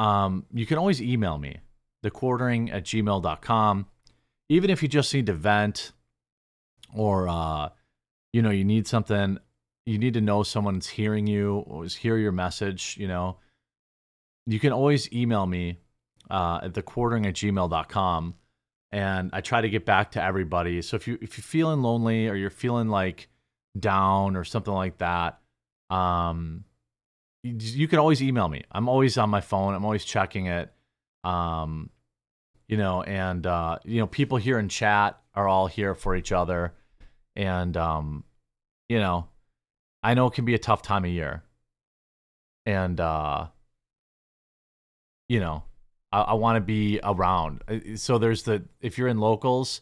um, 0.00 0.46
you 0.50 0.64
can 0.64 0.78
always 0.78 1.02
email 1.02 1.36
me, 1.36 1.58
thequartering 2.02 2.72
at 2.72 2.84
gmail.com. 2.84 3.86
Even 4.48 4.70
if 4.70 4.82
you 4.82 4.88
just 4.88 5.12
need 5.12 5.26
to 5.26 5.34
vent 5.34 5.92
or, 6.94 7.28
uh, 7.28 7.68
you 8.32 8.40
know, 8.40 8.48
you 8.48 8.64
need 8.64 8.86
something, 8.86 9.38
you 9.84 9.98
need 9.98 10.14
to 10.14 10.22
know 10.22 10.42
someone's 10.42 10.88
hearing 10.88 11.26
you 11.26 11.56
or 11.66 11.84
is 11.84 11.96
hear 11.96 12.16
your 12.16 12.32
message, 12.32 12.96
you 12.98 13.06
know, 13.06 13.36
you 14.46 14.58
can 14.58 14.72
always 14.72 15.12
email 15.12 15.46
me 15.46 15.80
uh, 16.30 16.60
at 16.62 16.72
thequartering 16.72 17.26
at 17.26 17.34
gmail.com. 17.34 18.34
And 18.92 19.30
I 19.34 19.42
try 19.42 19.60
to 19.60 19.68
get 19.68 19.84
back 19.84 20.12
to 20.12 20.22
everybody. 20.22 20.80
So 20.80 20.96
if 20.96 21.06
you 21.06 21.18
if 21.20 21.36
you're 21.36 21.42
feeling 21.42 21.82
lonely 21.82 22.26
or 22.26 22.34
you're 22.34 22.50
feeling 22.50 22.88
like 22.88 23.28
down 23.78 24.36
or 24.36 24.44
something 24.44 24.74
like 24.74 24.98
that, 24.98 25.40
um, 25.90 26.64
you, 27.42 27.56
you 27.58 27.88
can 27.88 27.98
always 27.98 28.22
email 28.22 28.48
me. 28.48 28.64
I'm 28.70 28.88
always 28.88 29.16
on 29.18 29.30
my 29.30 29.40
phone. 29.40 29.74
I'm 29.74 29.84
always 29.84 30.04
checking 30.04 30.46
it. 30.46 30.72
Um, 31.24 31.90
you 32.68 32.76
know, 32.76 33.02
and 33.02 33.46
uh, 33.46 33.78
you 33.84 34.00
know, 34.00 34.06
people 34.06 34.38
here 34.38 34.58
in 34.58 34.68
chat 34.68 35.20
are 35.34 35.48
all 35.48 35.66
here 35.66 35.94
for 35.94 36.14
each 36.14 36.32
other, 36.32 36.72
and 37.34 37.76
um, 37.76 38.24
you 38.88 38.98
know, 38.98 39.26
I 40.02 40.14
know 40.14 40.28
it 40.28 40.34
can 40.34 40.44
be 40.44 40.54
a 40.54 40.58
tough 40.58 40.80
time 40.80 41.04
of 41.04 41.10
year, 41.10 41.42
and 42.66 43.00
uh, 43.00 43.48
you 45.28 45.40
know, 45.40 45.64
I, 46.12 46.20
I 46.20 46.34
want 46.34 46.56
to 46.56 46.60
be 46.60 47.00
around. 47.02 47.62
So 47.96 48.18
there's 48.18 48.44
the 48.44 48.62
if 48.80 48.98
you're 48.98 49.08
in 49.08 49.18
locals, 49.18 49.80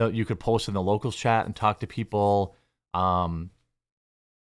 uh, 0.00 0.08
you 0.08 0.24
could 0.24 0.38
post 0.38 0.68
in 0.68 0.74
the 0.74 0.82
locals 0.82 1.16
chat 1.16 1.46
and 1.46 1.56
talk 1.56 1.80
to 1.80 1.86
people. 1.86 2.56
Um, 2.98 3.50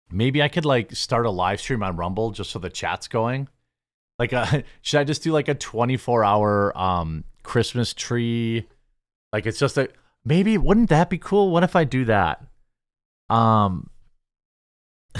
maybe 0.09 0.41
I 0.41 0.47
could 0.47 0.65
like 0.65 0.95
start 0.95 1.25
a 1.25 1.31
live 1.31 1.59
stream 1.59 1.83
on 1.83 1.97
Rumble 1.97 2.31
just 2.31 2.51
so 2.51 2.59
the 2.59 2.69
chat's 2.69 3.07
going. 3.07 3.49
Like, 4.17 4.31
a, 4.33 4.63
should 4.81 4.99
I 4.99 5.03
just 5.03 5.23
do 5.23 5.31
like 5.31 5.47
a 5.47 5.55
24 5.55 6.23
hour 6.23 6.77
um 6.77 7.23
Christmas 7.43 7.93
tree? 7.93 8.67
Like, 9.33 9.45
it's 9.45 9.59
just 9.59 9.77
a 9.77 9.89
maybe. 10.23 10.57
Wouldn't 10.57 10.89
that 10.89 11.09
be 11.09 11.17
cool? 11.17 11.51
What 11.51 11.63
if 11.63 11.75
I 11.75 11.83
do 11.83 12.05
that? 12.05 12.41
Um, 13.29 13.89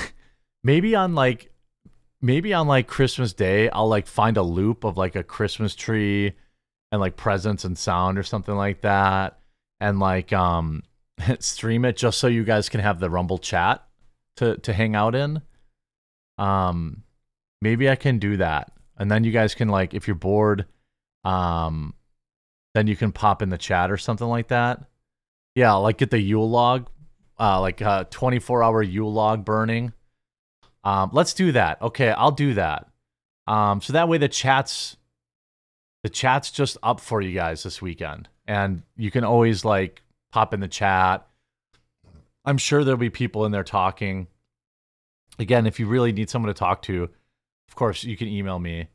maybe 0.64 0.96
on 0.96 1.16
like 1.16 1.52
maybe 2.22 2.54
on 2.54 2.68
like 2.68 2.88
Christmas 2.88 3.34
Day, 3.34 3.70
I'll 3.70 3.90
like 3.90 4.08
find 4.08 4.38
a 4.38 4.44
loop 4.44 4.86
of 4.86 4.98
like 4.98 5.16
a 5.16 5.24
Christmas 5.24 5.76
tree 5.76 6.34
and 6.92 7.02
like 7.02 7.18
presents 7.18 7.66
and 7.66 7.78
sound 7.78 8.18
or 8.18 8.24
something 8.24 8.56
like 8.56 8.82
that, 8.82 9.40
and 9.82 10.00
like 10.00 10.32
um 10.32 10.84
stream 11.40 11.86
it 11.86 11.98
just 11.98 12.20
so 12.20 12.28
you 12.28 12.44
guys 12.44 12.70
can 12.70 12.80
have 12.80 13.00
the 13.00 13.10
Rumble 13.10 13.38
chat 13.38 13.86
to 14.38 14.58
to 14.58 14.74
hang 14.74 14.96
out 14.96 15.16
in. 15.16 15.42
Um, 16.38 17.04
maybe 17.62 17.90
I 17.90 17.96
can 17.96 18.20
do 18.20 18.38
that, 18.38 18.72
and 18.98 19.10
then 19.10 19.24
you 19.24 19.32
guys 19.32 19.56
can 19.56 19.70
like 19.70 19.94
if 19.94 20.08
you're 20.08 20.16
bored, 20.16 20.66
um, 21.24 21.94
then 22.74 22.88
you 22.88 22.96
can 22.96 23.12
pop 23.12 23.42
in 23.42 23.50
the 23.50 23.58
chat 23.58 23.92
or 23.92 23.98
something 23.98 24.28
like 24.28 24.50
that. 24.50 24.84
Yeah, 25.56 25.74
like 25.74 25.98
get 25.98 26.12
the 26.12 26.20
Yule 26.20 26.50
log, 26.50 26.90
uh, 27.40 27.62
like 27.62 27.80
a 27.82 28.08
24 28.12 28.64
hour 28.64 28.84
Yule 28.84 29.14
log 29.14 29.46
burning. 29.46 29.94
Um, 30.84 31.10
let's 31.14 31.34
do 31.34 31.52
that. 31.54 31.82
Okay, 31.82 32.10
I'll 32.10 32.32
do 32.32 32.54
that. 32.56 32.88
Um, 33.48 33.82
so 33.82 33.94
that 33.94 34.10
way 34.10 34.18
the 34.18 34.28
chat's 34.28 34.98
the 36.04 36.10
chat's 36.10 36.52
just 36.52 36.78
up 36.84 37.00
for 37.00 37.22
you 37.22 37.34
guys 37.34 37.64
this 37.64 37.82
weekend, 37.82 38.28
and 38.46 38.84
you 38.98 39.10
can 39.10 39.24
always 39.24 39.64
like 39.64 40.02
pop 40.36 40.54
in 40.54 40.60
the 40.60 40.68
chat. 40.68 41.26
I'm 42.44 42.58
sure 42.58 42.84
there'll 42.84 42.98
be 42.98 43.10
people 43.10 43.46
in 43.46 43.54
there 43.54 43.64
talking. 43.64 44.28
Again, 45.40 45.66
if 45.66 45.80
you 45.80 45.88
really 45.88 46.12
need 46.12 46.30
someone 46.30 46.54
to 46.54 46.60
talk 46.60 46.82
to, 46.84 47.04
of 47.70 47.76
course 47.76 48.04
you 48.04 48.18
can 48.18 48.28
email 48.28 48.60
me, 48.60 48.90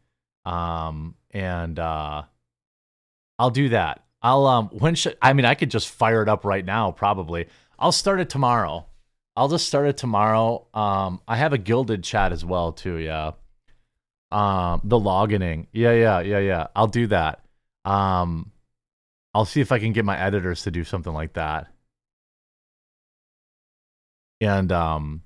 um, 0.44 1.14
and 1.30 1.78
uh, 1.78 2.24
I'll 3.38 3.50
do 3.50 3.70
that. 3.70 4.04
I'll 4.20 4.46
um, 4.46 4.68
when 4.68 4.94
should 4.94 5.16
I 5.22 5.32
mean 5.32 5.46
I 5.46 5.54
could 5.54 5.70
just 5.70 5.88
fire 5.88 6.22
it 6.22 6.28
up 6.28 6.44
right 6.44 6.64
now. 6.64 6.90
Probably 6.90 7.46
I'll 7.78 7.90
start 7.90 8.20
it 8.20 8.28
tomorrow. 8.28 8.84
I'll 9.34 9.48
just 9.48 9.66
start 9.66 9.86
it 9.86 9.96
tomorrow. 9.96 10.66
Um, 10.74 11.22
I 11.26 11.36
have 11.36 11.54
a 11.54 11.58
gilded 11.58 12.04
chat 12.04 12.32
as 12.32 12.44
well 12.44 12.72
too. 12.72 12.96
Yeah. 12.96 13.32
Um, 14.30 14.82
the 14.84 14.98
logging. 14.98 15.68
Yeah, 15.72 15.92
yeah, 15.92 16.20
yeah, 16.20 16.38
yeah. 16.38 16.66
I'll 16.76 16.86
do 16.86 17.06
that. 17.06 17.42
Um, 17.86 18.49
I'll 19.34 19.44
see 19.44 19.60
if 19.60 19.70
I 19.72 19.78
can 19.78 19.92
get 19.92 20.04
my 20.04 20.18
editors 20.18 20.62
to 20.62 20.70
do 20.70 20.84
something 20.84 21.12
like 21.12 21.34
that. 21.34 21.68
And 24.40 24.72
um, 24.72 25.22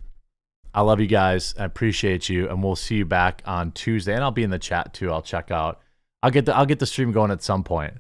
I 0.75 0.83
love 0.83 1.01
you 1.01 1.07
guys. 1.07 1.55
I 1.59 1.65
appreciate 1.65 2.29
you, 2.29 2.49
and 2.49 2.63
we'll 2.63 2.77
see 2.77 2.97
you 2.97 3.05
back 3.05 3.43
on 3.47 3.73
Tuesday. 3.73 4.15
And 4.15 4.25
I'll 4.25 4.31
be 4.33 4.43
in 4.43 4.51
the 4.51 4.59
chat 4.59 4.93
too. 4.93 5.11
I'll 5.11 5.23
check 5.23 5.51
out. 5.51 5.81
I'll 6.23 6.31
get 6.31 6.47
the 6.47 6.55
I'll 6.55 6.67
get 6.67 6.81
the 6.81 6.87
stream 6.87 7.13
going 7.13 7.31
at 7.31 7.43
some 7.43 7.65
point. 7.65 7.95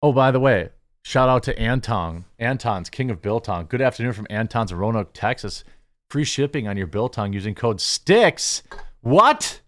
Oh, 0.00 0.12
by 0.12 0.30
the 0.30 0.40
way, 0.40 0.70
shout 1.02 1.28
out 1.28 1.42
to 1.44 1.58
Anton. 1.58 2.24
Anton's 2.38 2.90
King 2.90 3.10
of 3.10 3.22
Biltong. 3.22 3.66
Good 3.66 3.80
afternoon 3.80 4.12
from 4.12 4.26
Anton's 4.30 4.72
Roanoke, 4.72 5.12
Texas. 5.12 5.64
Free 6.10 6.24
shipping 6.24 6.68
on 6.68 6.76
your 6.76 6.86
Biltong 6.86 7.32
using 7.32 7.54
code 7.54 7.78
STICKS. 7.78 8.62
What? 9.00 9.61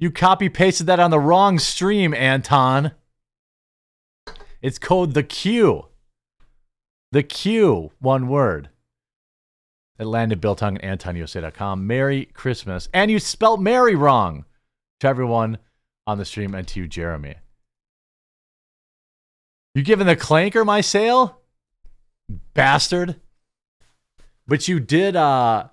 You 0.00 0.10
copy 0.10 0.48
pasted 0.48 0.86
that 0.86 0.98
on 0.98 1.10
the 1.10 1.20
wrong 1.20 1.58
stream, 1.58 2.14
Anton. 2.14 2.92
It's 4.62 4.78
called 4.78 5.12
the 5.12 5.22
Q. 5.22 5.88
The 7.12 7.22
Q, 7.22 7.90
one 8.00 8.26
word. 8.26 8.70
It 9.98 10.06
landed 10.06 10.42
at 10.42 10.56
AntonUSA.com. 10.58 11.86
Merry 11.86 12.24
Christmas. 12.24 12.88
And 12.94 13.10
you 13.10 13.18
spelt 13.18 13.60
Merry 13.60 13.94
wrong 13.94 14.46
to 15.00 15.06
everyone 15.06 15.58
on 16.06 16.16
the 16.16 16.24
stream 16.24 16.54
and 16.54 16.66
to 16.68 16.80
you, 16.80 16.88
Jeremy. 16.88 17.34
You 19.74 19.82
giving 19.82 20.06
the 20.06 20.16
clanker 20.16 20.64
my 20.64 20.80
sale? 20.80 21.42
Bastard. 22.54 23.20
But 24.46 24.66
you 24.66 24.80
did 24.80 25.14
uh 25.14 25.68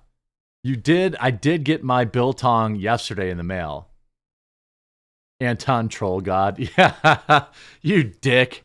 you 0.62 0.76
did 0.76 1.16
I 1.18 1.30
did 1.30 1.64
get 1.64 1.82
my 1.82 2.04
biltong 2.04 2.76
yesterday 2.76 3.30
in 3.30 3.38
the 3.38 3.42
mail. 3.42 3.88
Anton 5.40 5.88
Troll 5.88 6.20
God. 6.20 6.58
Yeah. 6.76 7.46
you 7.82 8.04
dick. 8.04 8.64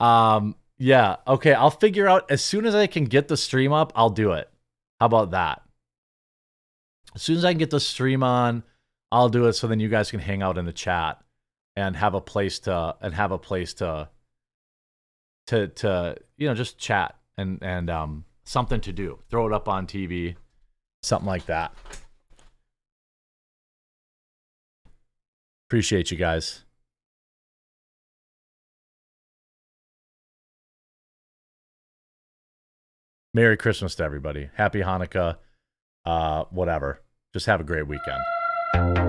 Um 0.00 0.56
yeah, 0.80 1.16
okay, 1.26 1.54
I'll 1.54 1.70
figure 1.70 2.06
out 2.06 2.30
as 2.30 2.44
soon 2.44 2.64
as 2.64 2.74
I 2.74 2.86
can 2.86 3.04
get 3.04 3.26
the 3.26 3.36
stream 3.36 3.72
up, 3.72 3.92
I'll 3.96 4.10
do 4.10 4.32
it. 4.32 4.48
How 5.00 5.06
about 5.06 5.32
that? 5.32 5.62
As 7.16 7.22
soon 7.22 7.36
as 7.36 7.44
I 7.44 7.52
can 7.52 7.58
get 7.58 7.70
the 7.70 7.80
stream 7.80 8.22
on, 8.22 8.62
I'll 9.10 9.28
do 9.28 9.46
it 9.46 9.54
so 9.54 9.66
then 9.66 9.80
you 9.80 9.88
guys 9.88 10.10
can 10.10 10.20
hang 10.20 10.42
out 10.42 10.58
in 10.58 10.66
the 10.66 10.72
chat 10.72 11.20
and 11.74 11.96
have 11.96 12.14
a 12.14 12.20
place 12.20 12.58
to 12.60 12.96
and 13.00 13.14
have 13.14 13.32
a 13.32 13.38
place 13.38 13.74
to 13.74 14.08
to 15.46 15.68
to 15.68 16.16
you 16.36 16.48
know 16.48 16.54
just 16.54 16.78
chat 16.78 17.16
and 17.36 17.58
and 17.62 17.88
um 17.88 18.24
something 18.44 18.80
to 18.80 18.92
do 18.92 19.18
throw 19.30 19.46
it 19.46 19.52
up 19.52 19.68
on 19.68 19.86
tv 19.86 20.34
something 21.02 21.26
like 21.26 21.46
that 21.46 21.72
appreciate 25.68 26.10
you 26.10 26.16
guys. 26.16 26.64
Merry 33.34 33.56
christmas 33.56 33.94
to 33.96 34.02
everybody. 34.02 34.48
Happy 34.54 34.80
hanukkah. 34.80 35.36
Uh 36.04 36.44
whatever. 36.50 37.02
Just 37.34 37.46
have 37.46 37.60
a 37.60 37.64
great 37.64 37.86
weekend 37.86 39.07